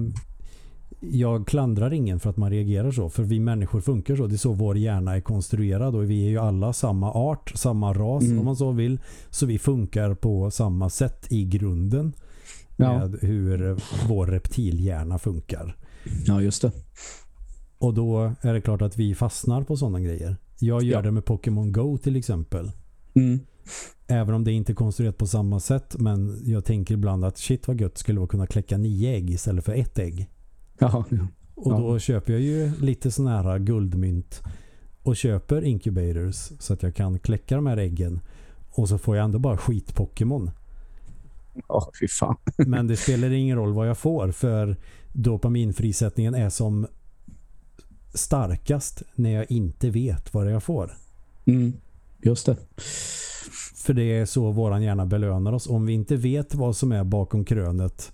jag 0.99 1.47
klandrar 1.47 1.93
ingen 1.93 2.19
för 2.19 2.29
att 2.29 2.37
man 2.37 2.49
reagerar 2.49 2.91
så. 2.91 3.09
För 3.09 3.23
vi 3.23 3.39
människor 3.39 3.81
funkar 3.81 4.15
så. 4.15 4.27
Det 4.27 4.35
är 4.35 4.37
så 4.37 4.53
vår 4.53 4.77
hjärna 4.77 5.15
är 5.15 5.21
konstruerad. 5.21 5.95
Och 5.95 6.09
vi 6.09 6.25
är 6.25 6.29
ju 6.29 6.37
alla 6.37 6.73
samma 6.73 7.11
art, 7.13 7.51
samma 7.55 7.93
ras 7.93 8.23
Mm. 8.23 8.39
om 8.39 8.45
man 8.45 8.55
så 8.55 8.71
vill. 8.71 8.99
Så 9.29 9.45
vi 9.45 9.59
funkar 9.59 10.13
på 10.13 10.51
samma 10.51 10.89
sätt 10.89 11.27
i 11.29 11.45
grunden. 11.45 12.13
Ja. 12.75 12.99
Med 12.99 13.19
hur 13.21 13.77
vår 14.07 14.27
reptilhjärna 14.27 15.19
funkar. 15.19 15.75
ja, 16.25 16.41
just 16.41 16.61
det. 16.61 16.71
Och 17.77 17.93
då 17.93 18.33
är 18.41 18.53
det 18.53 18.61
klart 18.61 18.81
att 18.81 18.97
vi 18.97 19.15
fastnar 19.15 19.63
på 19.63 19.77
sådana 19.77 19.99
grejer. 19.99 20.37
Jag 20.59 20.83
gör 20.83 20.91
Ja. 20.97 21.01
det 21.01 21.11
med 21.11 21.25
Pokémon 21.25 21.71
Go 21.71 21.97
till 21.97 22.15
exempel. 22.15 22.71
Mm. 23.13 23.39
Även 24.07 24.35
om 24.35 24.43
det 24.43 24.51
inte 24.51 24.71
är 24.71 24.75
konstruerat 24.75 25.17
på 25.17 25.27
samma 25.27 25.59
sätt. 25.59 25.95
Men 25.99 26.41
jag 26.45 26.65
tänker 26.65 26.93
ibland 26.93 27.25
att 27.25 27.37
shit 27.37 27.67
vad 27.67 27.81
gött 27.81 27.97
skulle 27.97 28.19
vara 28.19 28.27
kunna 28.29 28.47
kläcka 28.47 28.77
nio 28.77 29.15
ägg 29.15 29.29
istället 29.29 29.65
för 29.65 29.73
ett 29.73 29.99
ägg. 29.99 30.29
Ja, 30.79 31.05
Och 31.55 31.71
Ja. 31.73 31.77
då 31.77 31.99
köper 31.99 32.33
jag 32.33 32.41
ju 32.41 32.71
lite 32.81 33.11
sån 33.11 33.27
här 33.27 33.59
guldmynt 33.59 34.41
och 35.03 35.15
köper 35.15 35.61
incubators 35.61 36.35
så 36.59 36.73
att 36.73 36.83
jag 36.83 36.95
kan 36.95 37.19
kläcka 37.19 37.55
de 37.55 37.65
här 37.65 37.77
äggen. 37.77 38.19
Och 38.71 38.89
så 38.89 38.97
får 38.97 39.15
jag 39.17 39.25
ändå 39.25 39.39
bara 39.39 39.57
skit-Pokémon. 39.57 40.51
ja 41.67 41.91
fy 41.99 42.07
fan. 42.07 42.35
Men 42.57 42.87
det 42.87 42.95
spelar 42.97 43.29
ingen 43.29 43.57
roll 43.57 43.73
vad 43.73 43.89
jag 43.89 43.97
får 43.97 44.31
för 44.31 44.77
dopaminfrisättningen 45.13 46.35
är 46.35 46.49
som 46.49 46.87
starkast 48.13 49.03
när 49.15 49.29
jag 49.29 49.51
inte 49.51 49.89
vet 49.89 50.33
vad 50.33 50.51
jag 50.51 50.63
får. 50.63 50.97
Mm. 51.45 51.73
Just 52.21 52.45
det. 52.45 52.57
För 53.75 53.93
det 53.93 54.03
är 54.03 54.25
så 54.25 54.51
våran 54.51 54.83
hjärna 54.83 55.05
belönar 55.05 55.53
oss. 55.53 55.67
Om 55.67 55.85
vi 55.85 55.93
inte 55.93 56.15
vet 56.15 56.55
vad 56.55 56.75
som 56.75 56.91
är 56.91 57.03
bakom 57.03 57.45
krönet 57.45 58.11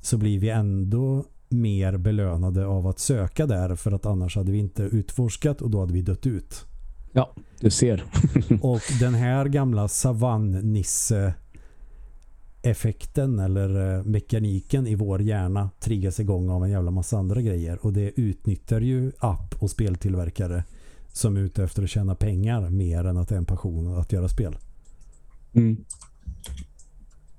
så 0.00 0.16
blir 0.16 0.38
vi 0.38 0.48
ändå 0.48 1.24
mer 1.48 1.96
belönade 1.96 2.66
av 2.66 2.86
att 2.86 2.98
söka 2.98 3.46
där 3.46 3.76
för 3.76 3.92
att 3.92 4.06
annars 4.06 4.36
hade 4.36 4.52
vi 4.52 4.58
inte 4.58 4.82
utforskat 4.82 5.62
och 5.62 5.70
då 5.70 5.80
hade 5.80 5.92
vi 5.92 6.02
dött 6.02 6.26
ut. 6.26 6.64
Ja, 7.12 7.34
du 7.60 7.70
ser. 7.70 8.04
Och 8.62 8.82
den 9.00 9.14
här 9.14 9.46
gamla 9.46 9.88
savannisse 9.88 11.34
effekten 12.62 13.38
eller 13.38 13.96
eh, 13.98 14.04
mekaniken 14.04 14.86
i 14.86 14.94
vår 14.94 15.22
hjärna 15.22 15.70
triggas 15.80 16.20
igång 16.20 16.50
av 16.50 16.64
en 16.64 16.70
jävla 16.70 16.90
massa 16.90 17.18
andra 17.18 17.42
grejer 17.42 17.78
och 17.86 17.92
det 17.92 18.20
utnyttjar 18.20 18.80
ju 18.80 19.12
app 19.18 19.54
och 19.58 19.70
speltillverkare 19.70 20.64
som 21.08 21.36
är 21.36 21.40
ute 21.40 21.64
efter 21.64 21.82
att 21.82 21.90
tjäna 21.90 22.14
pengar 22.14 22.70
mer 22.70 23.04
än 23.04 23.16
att 23.16 23.28
det 23.28 23.34
är 23.34 23.38
en 23.38 23.44
passion 23.44 23.98
att 23.98 24.12
göra 24.12 24.28
spel. 24.28 24.56
Mm. 25.52 25.84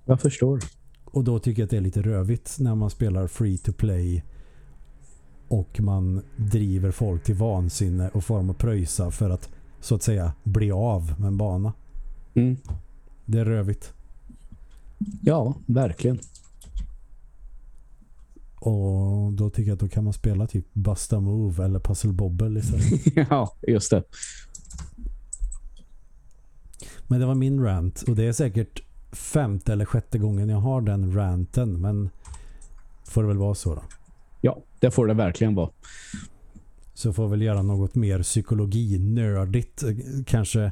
Jag 0.06 0.22
förstår. 0.22 0.60
Och 1.06 1.24
då 1.24 1.40
tycker 1.40 1.62
jag 1.62 1.66
att 1.66 1.72
det 1.72 1.78
är 1.78 1.82
lite 1.82 2.02
rövigt 2.02 2.56
när 2.60 2.76
man 2.76 2.90
spelar 2.90 3.28
free 3.28 3.58
to 3.58 3.72
play 3.72 4.24
och 5.48 5.80
man 5.80 6.22
driver 6.36 6.92
folk 6.92 7.24
till 7.24 7.36
vansinne 7.36 8.10
och 8.10 8.24
får 8.24 8.38
dem 8.38 8.50
att 8.50 8.58
pröjsa 8.58 9.12
för 9.12 9.30
att 9.30 9.50
så 9.82 9.96
att 9.96 10.04
säga 10.04 10.34
bli 10.44 10.72
av 10.72 11.20
med 11.20 11.28
en 11.28 11.38
bana. 11.38 11.74
Mm. 12.34 12.58
Det 13.26 13.40
är 13.40 13.46
rövigt. 13.46 13.94
Ja, 15.22 15.56
verkligen. 15.66 16.20
Och 18.60 19.34
då 19.34 19.50
tycker 19.50 19.70
jag 19.70 19.74
att 19.76 19.80
då 19.80 19.88
kan 19.88 20.04
man 20.04 20.14
spela 20.14 20.48
typ 20.48 20.74
Busta 20.74 21.20
Move 21.20 21.66
eller 21.66 21.80
Puzzle 21.80 22.12
Bobble 22.12 22.60
istället. 22.60 23.02
ja, 23.30 23.56
just 23.68 23.92
det. 23.92 24.04
Men 27.08 27.20
det 27.20 27.26
var 27.26 27.36
min 27.36 27.64
rant 27.64 28.02
och 28.02 28.16
det 28.16 28.24
är 28.24 28.34
säkert 28.34 28.82
femte 29.12 29.74
eller 29.74 29.86
sjätte 29.86 30.18
gången 30.18 30.50
jag 30.50 30.58
har 30.58 30.82
den 30.82 31.16
ranten 31.16 31.82
men 31.82 32.10
får 33.04 33.22
det 33.22 33.28
väl 33.28 33.38
vara 33.38 33.56
så 33.56 33.76
då. 33.76 33.84
Ja, 34.42 34.62
det 34.80 34.92
får 34.92 35.08
det 35.08 35.14
verkligen 35.14 35.56
vara. 35.56 35.70
Så 36.94 37.14
får 37.14 37.28
väl 37.28 37.42
göra 37.42 37.62
något 37.62 37.96
mer 37.96 38.24
psykologinördigt. 38.24 39.84
Kanske 40.26 40.72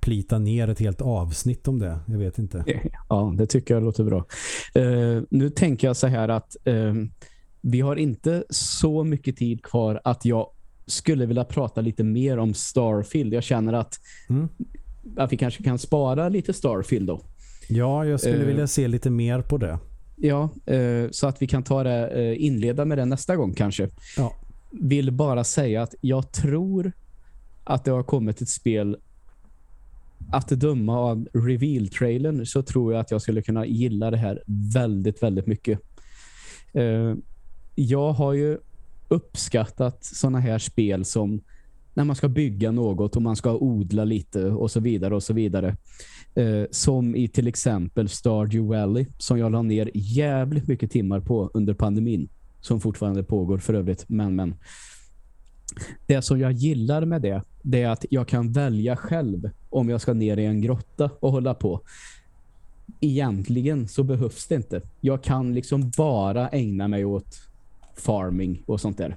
plita 0.00 0.38
ner 0.38 0.68
ett 0.68 0.78
helt 0.80 1.00
avsnitt 1.00 1.68
om 1.68 1.78
det. 1.78 1.98
Jag 2.06 2.18
vet 2.18 2.38
inte. 2.38 2.64
Ja, 3.08 3.34
det 3.38 3.46
tycker 3.46 3.74
jag 3.74 3.82
låter 3.82 4.04
bra. 4.04 4.24
Eh, 4.74 5.22
nu 5.30 5.50
tänker 5.50 5.86
jag 5.86 5.96
så 5.96 6.06
här 6.06 6.28
att 6.28 6.56
eh, 6.64 6.94
vi 7.60 7.80
har 7.80 7.96
inte 7.96 8.44
så 8.50 9.04
mycket 9.04 9.36
tid 9.36 9.62
kvar 9.64 10.00
att 10.04 10.24
jag 10.24 10.46
skulle 10.86 11.26
vilja 11.26 11.44
prata 11.44 11.80
lite 11.80 12.04
mer 12.04 12.38
om 12.38 12.54
Starfield. 12.54 13.34
Jag 13.34 13.42
känner 13.42 13.72
att, 13.72 14.00
Mm. 14.28 14.48
att 15.16 15.32
vi 15.32 15.36
kanske 15.36 15.62
kan 15.62 15.78
spara 15.78 16.28
lite 16.28 16.52
Starfield 16.52 17.06
då. 17.06 17.20
Ja, 17.68 18.04
jag 18.06 18.20
skulle 18.20 18.40
Eh. 18.40 18.46
vilja 18.46 18.66
se 18.66 18.88
lite 18.88 19.10
mer 19.10 19.42
på 19.42 19.58
det. 19.58 19.78
Ja, 20.16 20.48
så 21.10 21.26
att 21.26 21.42
vi 21.42 21.46
kan 21.46 21.62
ta 21.62 21.82
det, 21.82 22.36
inleda 22.36 22.84
med 22.84 22.98
det 22.98 23.04
nästa 23.04 23.36
gång 23.36 23.54
kanske. 23.54 23.88
Ja. 24.16 24.32
Vill 24.70 25.10
bara 25.12 25.44
säga 25.44 25.82
att 25.82 25.94
jag 26.00 26.32
tror 26.32 26.92
att 27.64 27.84
det 27.84 27.90
har 27.90 28.02
kommit 28.02 28.40
ett 28.40 28.48
spel 28.48 28.96
att 30.32 30.48
döma 30.48 30.98
av 30.98 31.28
reveal-trailern 31.32 32.46
så 32.46 32.62
tror 32.62 32.92
jag 32.92 33.00
att 33.00 33.10
jag 33.10 33.22
skulle 33.22 33.42
kunna 33.42 33.66
gilla 33.66 34.10
det 34.10 34.16
här 34.16 34.42
väldigt, 34.74 35.22
väldigt 35.22 35.46
mycket. 35.46 35.80
Eh, 36.72 37.14
jag 37.74 38.12
har 38.12 38.32
ju 38.32 38.58
uppskattat 39.08 40.04
såna 40.04 40.38
här 40.40 40.58
spel 40.58 41.04
som 41.04 41.40
när 41.94 42.04
man 42.04 42.16
ska 42.16 42.28
bygga 42.28 42.70
något 42.70 43.16
och 43.16 43.22
man 43.22 43.36
ska 43.36 43.56
odla 43.56 44.04
lite 44.04 44.44
och 44.44 44.70
så 44.70 44.80
vidare 44.80 45.14
och 45.14 45.22
så 45.22 45.32
vidare. 45.32 45.76
Eh, 46.34 46.64
som 46.70 47.16
i 47.16 47.28
till 47.28 47.46
exempel 47.46 48.08
Stardew 48.08 48.78
Valley 48.78 49.06
som 49.18 49.38
jag 49.38 49.52
la 49.52 49.62
ner 49.62 49.90
jävligt 49.94 50.68
mycket 50.68 50.90
timmar 50.90 51.20
på 51.20 51.50
under 51.54 51.74
pandemin 51.74 52.28
som 52.60 52.80
fortfarande 52.80 53.22
pågår 53.22 53.58
för 53.58 53.74
övrigt. 53.74 54.04
Men, 54.08 54.36
men. 54.36 54.54
Det 56.06 56.22
som 56.22 56.40
jag 56.40 56.52
gillar 56.52 57.04
med 57.04 57.22
det, 57.22 57.42
det 57.62 57.82
är 57.82 57.88
att 57.88 58.04
jag 58.10 58.28
kan 58.28 58.52
välja 58.52 58.96
själv 58.96 59.50
om 59.70 59.88
jag 59.88 60.00
ska 60.00 60.12
ner 60.12 60.36
i 60.36 60.46
en 60.46 60.60
grotta 60.60 61.10
och 61.20 61.32
hålla 61.32 61.54
på. 61.54 61.80
Egentligen 63.00 63.88
så 63.88 64.02
behövs 64.02 64.46
det 64.46 64.54
inte. 64.54 64.82
Jag 65.00 65.22
kan 65.22 65.54
liksom 65.54 65.90
bara 65.96 66.48
ägna 66.48 66.88
mig 66.88 67.04
åt 67.04 67.40
farming 67.96 68.62
och 68.66 68.80
sånt 68.80 68.98
där. 68.98 69.16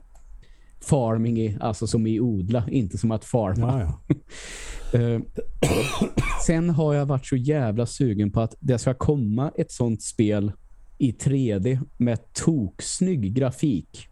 Farming 0.81 1.39
är 1.39 1.63
alltså 1.63 1.87
som 1.87 2.07
i 2.07 2.19
odla, 2.19 2.69
inte 2.69 2.97
som 2.97 3.11
att 3.11 3.25
farma. 3.25 3.93
Eh, 4.93 5.19
sen 6.45 6.69
har 6.69 6.93
jag 6.93 7.05
varit 7.05 7.25
så 7.25 7.35
jävla 7.35 7.85
sugen 7.85 8.31
på 8.31 8.41
att 8.41 8.55
det 8.59 8.77
ska 8.77 8.93
komma 8.93 9.51
ett 9.55 9.71
sånt 9.71 10.01
spel 10.01 10.51
i 10.97 11.11
3D 11.11 11.79
med 11.97 12.33
toksnygg 12.33 13.33
grafik. 13.33 14.09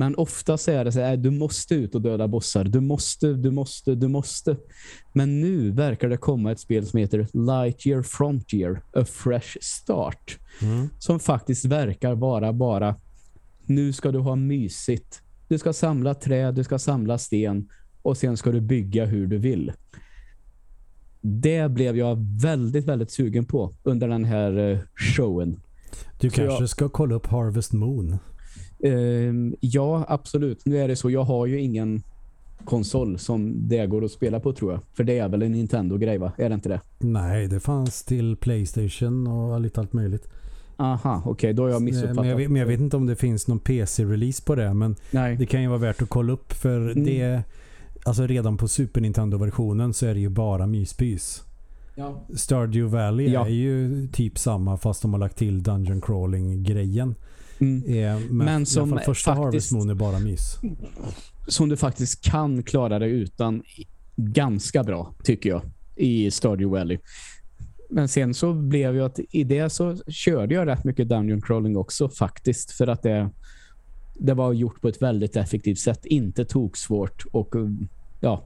Men 0.00 0.14
ofta 0.14 0.58
så 0.58 0.70
är 0.70 0.84
det 0.84 0.92
så 0.92 1.00
här, 1.00 1.16
du 1.16 1.30
måste 1.30 1.74
ut 1.74 1.94
och 1.94 2.02
döda 2.02 2.28
bossar. 2.28 2.64
Du 2.64 2.80
måste, 2.80 3.32
du 3.32 3.50
måste, 3.50 3.94
du 3.94 4.08
måste. 4.08 4.56
Men 5.12 5.40
nu 5.40 5.70
verkar 5.70 6.08
det 6.08 6.16
komma 6.16 6.52
ett 6.52 6.60
spel 6.60 6.86
som 6.86 6.98
heter 6.98 7.18
Lightyear 7.32 8.02
Frontier, 8.02 8.82
A 8.92 9.04
Fresh 9.04 9.56
Start. 9.60 10.38
Mm. 10.62 10.88
Som 10.98 11.20
faktiskt 11.20 11.64
verkar 11.64 12.14
vara 12.14 12.52
bara 12.52 12.94
nu 13.66 13.92
ska 13.92 14.10
du 14.12 14.18
ha 14.18 14.36
mysigt. 14.36 15.22
Du 15.48 15.58
ska 15.58 15.72
samla 15.72 16.14
träd, 16.14 16.54
du 16.54 16.64
ska 16.64 16.78
samla 16.78 17.18
sten 17.18 17.68
och 18.02 18.16
sen 18.16 18.36
ska 18.36 18.50
du 18.52 18.60
bygga 18.60 19.04
hur 19.06 19.26
du 19.26 19.38
vill. 19.38 19.72
Det 21.20 21.70
blev 21.70 21.96
jag 21.96 22.40
väldigt, 22.42 22.84
väldigt 22.84 23.10
sugen 23.10 23.44
på 23.44 23.74
under 23.82 24.08
den 24.08 24.24
här 24.24 24.58
eh, 24.72 24.78
showen. 25.16 25.60
Du 26.20 26.30
kanske 26.30 26.62
jag- 26.62 26.68
ska 26.68 26.88
kolla 26.88 27.14
upp 27.14 27.26
Harvest 27.26 27.72
Moon. 27.72 28.18
Uh, 28.84 29.52
ja, 29.60 30.04
absolut. 30.08 30.66
Nu 30.66 30.78
är 30.78 30.88
det 30.88 30.96
så. 30.96 31.10
Jag 31.10 31.24
har 31.24 31.46
ju 31.46 31.60
ingen 31.60 32.02
konsol 32.64 33.18
som 33.18 33.68
det 33.68 33.86
går 33.86 34.04
att 34.04 34.10
spela 34.10 34.40
på 34.40 34.52
tror 34.52 34.72
jag. 34.72 34.80
För 34.94 35.04
det 35.04 35.18
är 35.18 35.28
väl 35.28 35.42
en 35.42 35.52
Nintendo-grej 35.52 36.18
va? 36.18 36.32
Är 36.36 36.48
det 36.48 36.54
inte 36.54 36.68
det? 36.68 36.80
Nej, 36.98 37.48
det 37.48 37.60
fanns 37.60 38.04
till 38.04 38.36
Playstation 38.36 39.26
och 39.26 39.60
lite 39.60 39.80
allt 39.80 39.92
möjligt. 39.92 40.28
Aha, 40.76 41.16
okej. 41.18 41.30
Okay, 41.30 41.52
då 41.52 41.62
har 41.62 41.70
jag 41.70 41.82
missuppfattat. 41.82 42.16
Men 42.16 42.28
jag, 42.28 42.36
vet, 42.36 42.50
men 42.50 42.60
jag, 42.60 42.66
vet, 42.66 42.80
inte 42.80 42.96
om 42.96 43.06
det 43.06 43.16
finns 43.16 43.48
någon 43.48 43.58
PC-release 43.58 44.44
på 44.44 44.54
det. 44.54 44.74
Men 44.74 44.96
Nej. 45.10 45.36
det 45.36 45.46
kan 45.46 45.62
ju 45.62 45.68
vara 45.68 45.78
värt 45.78 46.02
att 46.02 46.08
kolla 46.08 46.32
upp. 46.32 46.52
För 46.52 46.90
mm. 46.90 47.04
det 47.04 47.42
alltså 48.04 48.26
redan 48.26 48.56
på 48.56 48.68
Super 48.68 49.00
Nintendo-versionen 49.00 49.94
så 49.94 50.06
är 50.06 50.14
det 50.14 50.20
ju 50.20 50.28
bara 50.28 50.66
myspys. 50.66 51.42
Ja. 51.94 52.20
Stardew 52.34 52.98
Valley 52.98 53.32
ja. 53.32 53.46
är 53.46 53.50
ju 53.50 54.08
typ 54.12 54.38
samma 54.38 54.76
fast 54.76 55.02
de 55.02 55.12
har 55.12 55.20
lagt 55.20 55.36
till 55.36 55.62
Dungeon 55.62 56.00
Crawling-grejen. 56.00 57.14
Mm. 57.60 57.84
Eh, 57.84 58.20
men, 58.20 58.36
men 58.36 58.66
som 58.66 58.88
första 58.90 59.04
faktiskt, 59.06 59.26
Harvest 59.26 59.72
Moon 59.72 59.90
är 59.90 59.94
bara 59.94 60.18
mys. 60.18 60.58
Som 61.48 61.68
du 61.68 61.76
faktiskt 61.76 62.24
kan 62.24 62.62
klara 62.62 62.98
dig 62.98 63.10
utan 63.10 63.62
ganska 64.16 64.84
bra, 64.84 65.14
tycker 65.24 65.50
jag, 65.50 65.62
i 65.96 66.30
Stardew 66.30 66.78
Valley. 66.78 66.98
Men 67.90 68.08
sen 68.08 68.34
så 68.34 68.54
blev 68.54 68.96
jag 68.96 69.06
att 69.06 69.20
i 69.30 69.44
det 69.44 69.70
så 69.70 69.96
körde 69.96 70.54
jag 70.54 70.66
rätt 70.66 70.84
mycket 70.84 71.08
Dungeon 71.08 71.42
Crawling 71.42 71.76
också 71.76 72.08
faktiskt. 72.08 72.70
För 72.70 72.86
att 72.86 73.02
det, 73.02 73.30
det 74.14 74.34
var 74.34 74.52
gjort 74.52 74.80
på 74.80 74.88
ett 74.88 75.02
väldigt 75.02 75.36
effektivt 75.36 75.78
sätt. 75.78 76.04
Inte 76.04 76.44
tog 76.44 76.78
svårt 76.78 77.24
och 77.32 77.54
ja, 78.20 78.44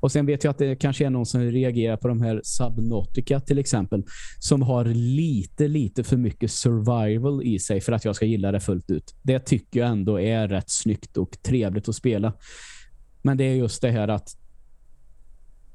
och 0.00 0.12
sen 0.12 0.26
vet 0.26 0.44
jag 0.44 0.50
att 0.50 0.58
det 0.58 0.76
kanske 0.76 1.06
är 1.06 1.10
någon 1.10 1.26
som 1.26 1.40
reagerar 1.40 1.96
på 1.96 2.08
de 2.08 2.22
här 2.22 2.40
Subnautica 2.44 3.40
till 3.40 3.58
exempel. 3.58 4.04
Som 4.38 4.62
har 4.62 4.84
lite, 4.94 5.68
lite 5.68 6.04
för 6.04 6.16
mycket 6.16 6.50
survival 6.50 7.42
i 7.42 7.58
sig 7.58 7.80
för 7.80 7.92
att 7.92 8.04
jag 8.04 8.16
ska 8.16 8.26
gilla 8.26 8.52
det 8.52 8.60
fullt 8.60 8.90
ut. 8.90 9.14
Det 9.22 9.38
tycker 9.38 9.80
jag 9.80 9.88
ändå 9.88 10.20
är 10.20 10.48
rätt 10.48 10.70
snyggt 10.70 11.16
och 11.16 11.42
trevligt 11.42 11.88
att 11.88 11.94
spela. 11.94 12.32
Men 13.22 13.36
det 13.36 13.44
är 13.44 13.54
just 13.54 13.82
det 13.82 13.90
här 13.90 14.08
att 14.08 14.36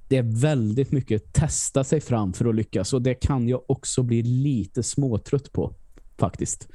det 0.07 0.17
är 0.17 0.41
väldigt 0.41 0.91
mycket 0.91 1.33
testa 1.33 1.83
sig 1.83 2.01
fram 2.01 2.33
för 2.33 2.45
att 2.45 2.55
lyckas. 2.55 2.93
Och 2.93 3.01
det 3.01 3.13
kan 3.13 3.47
jag 3.47 3.61
också 3.67 4.03
bli 4.03 4.23
lite 4.23 4.83
småtrött 4.83 5.51
på 5.51 5.75
faktiskt. 6.17 6.67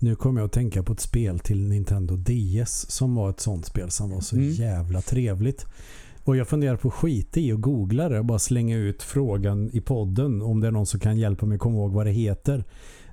Nu 0.00 0.16
kommer 0.16 0.40
jag 0.40 0.46
att 0.46 0.52
tänka 0.52 0.82
på 0.82 0.92
ett 0.92 1.00
spel 1.00 1.38
till 1.38 1.68
Nintendo 1.68 2.16
DS 2.16 2.90
som 2.90 3.14
var 3.14 3.30
ett 3.30 3.40
sånt 3.40 3.66
spel 3.66 3.90
som 3.90 4.10
var 4.10 4.20
så 4.20 4.36
mm. 4.36 4.50
jävla 4.50 5.00
trevligt. 5.00 5.66
Och 6.24 6.36
jag 6.36 6.48
funderar 6.48 6.76
på 6.76 6.90
skit 6.90 7.36
i 7.36 7.52
och 7.52 7.60
googla 7.60 8.08
det 8.08 8.18
och 8.18 8.24
bara 8.24 8.38
slänga 8.38 8.76
ut 8.76 9.02
frågan 9.02 9.70
i 9.72 9.80
podden 9.80 10.42
om 10.42 10.60
det 10.60 10.66
är 10.66 10.70
någon 10.70 10.86
som 10.86 11.00
kan 11.00 11.18
hjälpa 11.18 11.46
mig 11.46 11.58
komma 11.58 11.76
ihåg 11.76 11.92
vad 11.92 12.06
det 12.06 12.12
heter. 12.12 12.64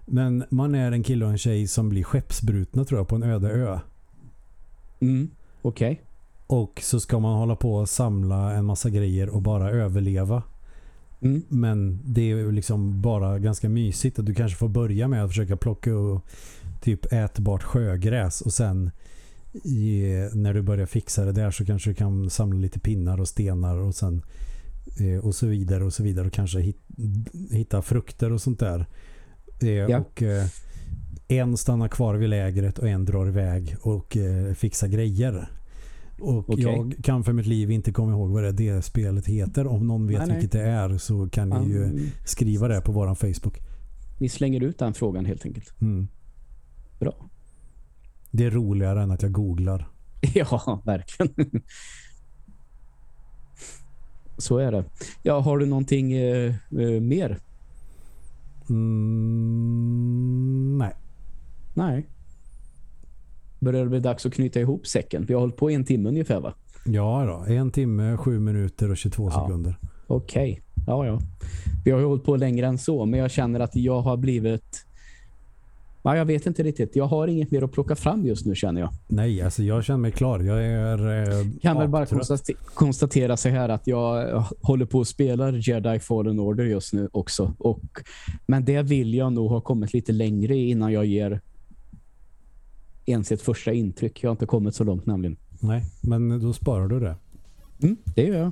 Men 0.05 0.43
man 0.49 0.75
är 0.75 0.91
en 0.91 1.03
kille 1.03 1.25
och 1.25 1.31
en 1.31 1.38
tjej 1.38 1.67
som 1.67 1.89
blir 1.89 2.03
skeppsbrutna 2.03 2.86
tror 2.86 2.99
jag 2.99 3.07
på 3.07 3.15
en 3.15 3.23
öde 3.23 3.49
ö. 3.49 3.79
Mm, 4.99 5.29
okej. 5.61 5.91
Okay. 5.91 6.05
Och 6.47 6.81
så 6.83 6.99
ska 6.99 7.19
man 7.19 7.38
hålla 7.38 7.55
på 7.55 7.75
och 7.75 7.89
samla 7.89 8.53
en 8.53 8.65
massa 8.65 8.89
grejer 8.89 9.29
och 9.29 9.41
bara 9.41 9.69
överleva. 9.69 10.43
Mm. 11.21 11.43
Men 11.49 11.99
det 12.05 12.31
är 12.31 12.51
liksom 12.51 13.01
bara 13.01 13.39
ganska 13.39 13.69
mysigt 13.69 14.19
att 14.19 14.25
du 14.25 14.33
kanske 14.33 14.57
får 14.57 14.69
börja 14.69 15.07
med 15.07 15.23
att 15.23 15.29
försöka 15.29 15.57
plocka 15.57 15.95
och 15.95 16.25
typ 16.86 17.13
ätbart 17.13 17.63
sjögräs 17.63 18.41
och 18.41 18.53
sen 18.53 18.91
i, 19.63 20.03
när 20.33 20.53
du 20.53 20.61
börjar 20.61 20.86
fixa 20.86 21.25
det 21.25 21.31
där 21.31 21.51
så 21.51 21.65
kanske 21.65 21.89
du 21.89 21.93
kan 21.93 22.29
samla 22.29 22.59
lite 22.59 22.79
pinnar 22.79 23.19
och 23.19 23.27
stenar 23.27 23.77
och 23.77 23.95
sen 23.95 24.21
eh, 24.99 25.25
och 25.25 25.36
så 25.36 25.47
vidare 25.47 25.83
och 25.83 25.93
så 25.93 26.03
vidare 26.03 26.27
och 26.27 26.33
kanske 26.33 26.59
hit, 26.59 26.77
hitta 27.51 27.81
frukter 27.81 28.31
och 28.31 28.41
sånt 28.41 28.59
där. 28.59 28.86
Eh, 29.61 29.69
ja. 29.69 29.99
Och 29.99 30.23
eh, 30.23 30.45
en 31.27 31.57
stannar 31.57 31.88
kvar 31.88 32.15
vid 32.15 32.29
lägret 32.29 32.79
och 32.79 32.89
en 32.89 33.05
drar 33.05 33.27
iväg 33.27 33.75
och 33.81 34.17
eh, 34.17 34.53
fixar 34.53 34.88
grejer. 34.88 35.49
Och 36.19 36.49
okay. 36.49 36.63
jag 36.63 36.95
kan 37.03 37.23
för 37.23 37.33
mitt 37.33 37.45
liv 37.45 37.71
inte 37.71 37.91
komma 37.91 38.11
ihåg 38.11 38.31
vad 38.31 38.43
det, 38.43 38.51
det 38.51 38.81
spelet 38.81 39.27
heter. 39.27 39.67
Om 39.67 39.88
någon 39.88 40.07
vet 40.07 40.27
nej, 40.27 40.27
vilket 40.27 40.53
nej. 40.53 40.63
det 40.63 40.69
är 40.69 40.97
så 40.97 41.29
kan 41.29 41.49
ni 41.49 41.69
ju 41.69 42.09
skriva 42.25 42.67
det 42.67 42.81
på 42.81 42.91
våran 42.91 43.15
Facebook. 43.15 43.61
Vi 44.17 44.29
slänger 44.29 44.63
ut 44.63 44.79
den 44.79 44.93
frågan 44.93 45.25
helt 45.25 45.45
enkelt. 45.45 45.73
Mm. 45.81 46.07
Bra. 47.00 47.30
Det 48.32 48.46
är 48.46 48.52
roligare 48.52 49.04
än 49.04 49.12
att 49.12 49.22
jag 49.22 49.32
googlar. 49.32 49.88
Ja, 50.34 50.82
verkligen. 50.86 51.64
Så 54.38 54.58
är 54.58 54.72
det. 54.72 54.86
Ja, 55.24 55.39
har 55.39 55.58
du 55.58 55.66
någonting 55.66 56.14
eh, 56.14 56.56
eh, 56.72 57.02
mer? 57.02 57.39
Mm, 58.70 59.98
nej. 60.78 60.93
Nej. 61.74 62.10
Börjar 63.60 63.84
det 63.84 63.89
bli 63.89 64.00
dags 64.00 64.26
att 64.26 64.34
knyta 64.34 64.60
ihop 64.60 64.88
säcken? 64.88 65.26
Vi 65.26 65.34
har 65.34 65.41
hållit 65.41 65.58
på 65.58 65.70
en 65.70 65.86
timme 65.86 66.10
ungefär 66.10 66.39
va? 66.39 66.54
Ja 66.86 67.26
då, 67.26 67.54
en 67.54 67.72
timme, 67.72 68.18
sju 68.18 68.39
minuter 68.39 68.91
och 68.91 68.98
22 68.98 69.30
ja. 69.30 69.32
sekunder. 69.32 69.76
Okej, 70.08 70.52
okay. 70.52 70.64
ja 70.88 71.06
ja. 71.06 71.20
Vi 71.86 71.91
har 71.91 72.00
ju 72.00 72.06
hållit 72.06 72.24
på 72.24 72.36
längre 72.36 72.68
än 72.68 72.78
så, 72.78 73.06
men 73.06 73.20
jag 73.20 73.32
känner 73.32 73.60
att 73.60 73.76
jag 73.76 74.02
har 74.02 74.18
blivit 74.18 74.84
Ja, 76.06 76.18
jag 76.18 76.26
vet 76.26 76.45
inte 76.45 76.64
riktigt. 76.64 76.95
Jag 76.95 77.06
har 77.06 77.28
inget 77.28 77.51
mer 77.51 77.62
att 77.62 77.72
plocka 77.72 77.95
fram 77.95 78.26
just 78.26 78.45
nu 78.45 78.56
känner 78.56 78.82
jag. 78.82 78.89
Nej, 79.08 79.41
alltså 79.41 79.64
jag 79.64 79.84
känner 79.84 79.99
mig 79.99 80.12
klar. 80.12 80.39
Jag 80.39 80.66
är 80.66 81.30
eh, 81.30 81.45
kan 81.62 81.78
väl 81.78 81.89
bara 81.89 82.06
konstatera, 82.06 82.58
konstatera 82.74 83.38
så 83.38 83.49
här 83.49 83.70
att 83.70 83.88
jag 83.88 84.43
håller 84.62 84.86
på 84.86 85.01
att 85.01 85.08
spela 85.08 85.51
Jedi 85.51 85.99
Fallen 85.99 86.39
Order 86.39 86.64
just 86.64 86.93
nu 86.93 87.10
också. 87.12 87.53
Och, 87.58 87.82
men 88.47 88.66
det 88.66 88.82
vill 88.82 89.14
jag 89.14 89.34
nog 89.34 89.49
ha 89.49 89.62
kommit 89.62 89.93
lite 89.93 90.12
längre 90.12 90.56
innan 90.56 90.93
jag 90.93 91.06
ger 91.06 91.41
ens 93.06 93.32
ett 93.32 93.41
första 93.41 93.74
intryck. 93.74 94.24
Jag 94.24 94.30
har 94.30 94.32
inte 94.32 94.45
kommit 94.45 94.76
så 94.76 94.84
långt 94.84 95.06
nämligen. 95.06 95.38
Nej, 95.60 95.84
men 96.01 96.41
då 96.41 96.53
sparar 96.53 96.88
du 96.88 96.99
det. 96.99 97.16
Mm, 97.82 97.97
det 98.16 98.24
gör 98.24 98.38
jag. 98.38 98.51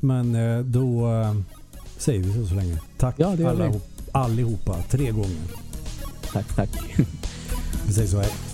Men 0.00 0.34
eh, 0.34 0.64
då 0.64 1.10
äh, 1.10 1.34
säger 1.98 2.20
vi 2.22 2.32
så 2.32 2.46
så 2.46 2.54
länge. 2.54 2.80
Tack 2.96 3.14
ja, 3.18 3.48
alla, 3.48 3.72
allihopa, 4.12 4.82
tre 4.82 5.10
gånger. 5.10 5.65
Tack, 6.32 6.56
tack. 6.56 6.70
Vi 7.86 7.92
säger 7.92 8.08
så 8.08 8.20
här. 8.20 8.45